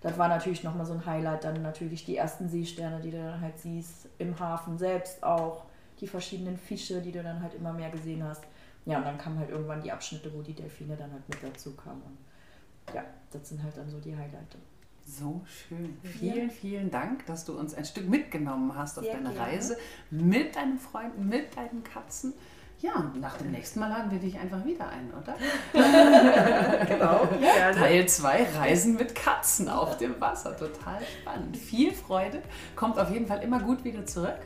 Das 0.00 0.16
war 0.16 0.28
natürlich 0.28 0.62
nochmal 0.62 0.86
so 0.86 0.92
ein 0.92 1.04
Highlight. 1.04 1.42
Dann 1.42 1.62
natürlich 1.62 2.04
die 2.04 2.16
ersten 2.16 2.48
Seesterne, 2.48 3.00
die 3.00 3.10
du 3.10 3.18
dann 3.18 3.40
halt 3.40 3.58
siehst. 3.58 4.08
Im 4.18 4.38
Hafen 4.38 4.78
selbst 4.78 5.24
auch. 5.24 5.64
Die 6.00 6.06
verschiedenen 6.06 6.56
Fische, 6.56 7.00
die 7.00 7.12
du 7.12 7.22
dann 7.22 7.42
halt 7.42 7.54
immer 7.54 7.72
mehr 7.72 7.90
gesehen 7.90 8.22
hast. 8.22 8.44
Ja, 8.84 8.98
und 8.98 9.04
dann 9.04 9.18
kamen 9.18 9.38
halt 9.38 9.50
irgendwann 9.50 9.82
die 9.82 9.90
Abschnitte, 9.90 10.32
wo 10.32 10.42
die 10.42 10.54
Delfine 10.54 10.96
dann 10.96 11.10
halt 11.12 11.28
mit 11.28 11.42
dazu 11.42 11.74
kamen. 11.74 12.02
Und 12.02 12.94
ja, 12.94 13.04
das 13.30 13.48
sind 13.48 13.62
halt 13.62 13.76
dann 13.76 13.88
so 13.88 13.98
die 13.98 14.14
Highlights. 14.14 14.56
So 15.04 15.44
schön. 15.46 15.96
Vielen, 16.02 16.50
vielen 16.50 16.90
Dank, 16.90 17.26
dass 17.26 17.44
du 17.44 17.56
uns 17.56 17.74
ein 17.74 17.84
Stück 17.84 18.08
mitgenommen 18.08 18.74
hast 18.74 18.98
auf 18.98 19.04
Sehr 19.04 19.14
deine 19.14 19.30
gerne. 19.32 19.52
Reise 19.52 19.76
mit 20.10 20.56
deinen 20.56 20.78
Freunden, 20.78 21.28
mit 21.28 21.56
deinen 21.56 21.84
Katzen. 21.84 22.34
Ja, 22.80 22.96
und 22.96 23.20
nach 23.20 23.38
dem 23.38 23.52
nächsten 23.52 23.80
Mal 23.80 23.88
laden 23.88 24.10
wir 24.10 24.18
dich 24.18 24.38
einfach 24.38 24.64
wieder 24.64 24.88
ein, 24.88 25.10
oder? 25.14 25.34
Genau, 26.86 27.26
gerne. 27.40 27.76
Teil 27.76 28.06
2, 28.06 28.46
Reisen 28.58 28.96
mit 28.96 29.14
Katzen 29.14 29.68
auf 29.68 29.96
dem 29.96 30.20
Wasser. 30.20 30.56
Total 30.56 31.00
spannend. 31.20 31.56
Viel 31.56 31.92
Freude. 31.92 32.42
Kommt 32.74 32.98
auf 32.98 33.10
jeden 33.10 33.26
Fall 33.26 33.42
immer 33.42 33.60
gut 33.60 33.82
wieder 33.84 34.04
zurück. 34.04 34.38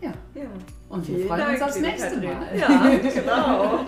Ja, 0.00 0.12
Ja. 0.34 0.42
und 0.88 1.08
wir 1.08 1.16
Vielen 1.16 1.28
freuen 1.28 1.40
uns 1.42 1.50
Dank, 1.58 1.62
aufs 1.62 1.74
liebe 1.76 1.88
nächste 1.88 2.08
Katrin. 2.10 2.30
Mal. 2.32 2.58
Ja, 2.58 3.10
genau. 3.20 3.78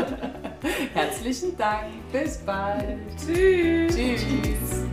Herzlichen 0.95 1.57
Dank. 1.57 1.87
Bis 2.13 2.39
bald. 2.39 2.99
Tschüss. 3.17 3.95
Tschüss. 3.95 4.85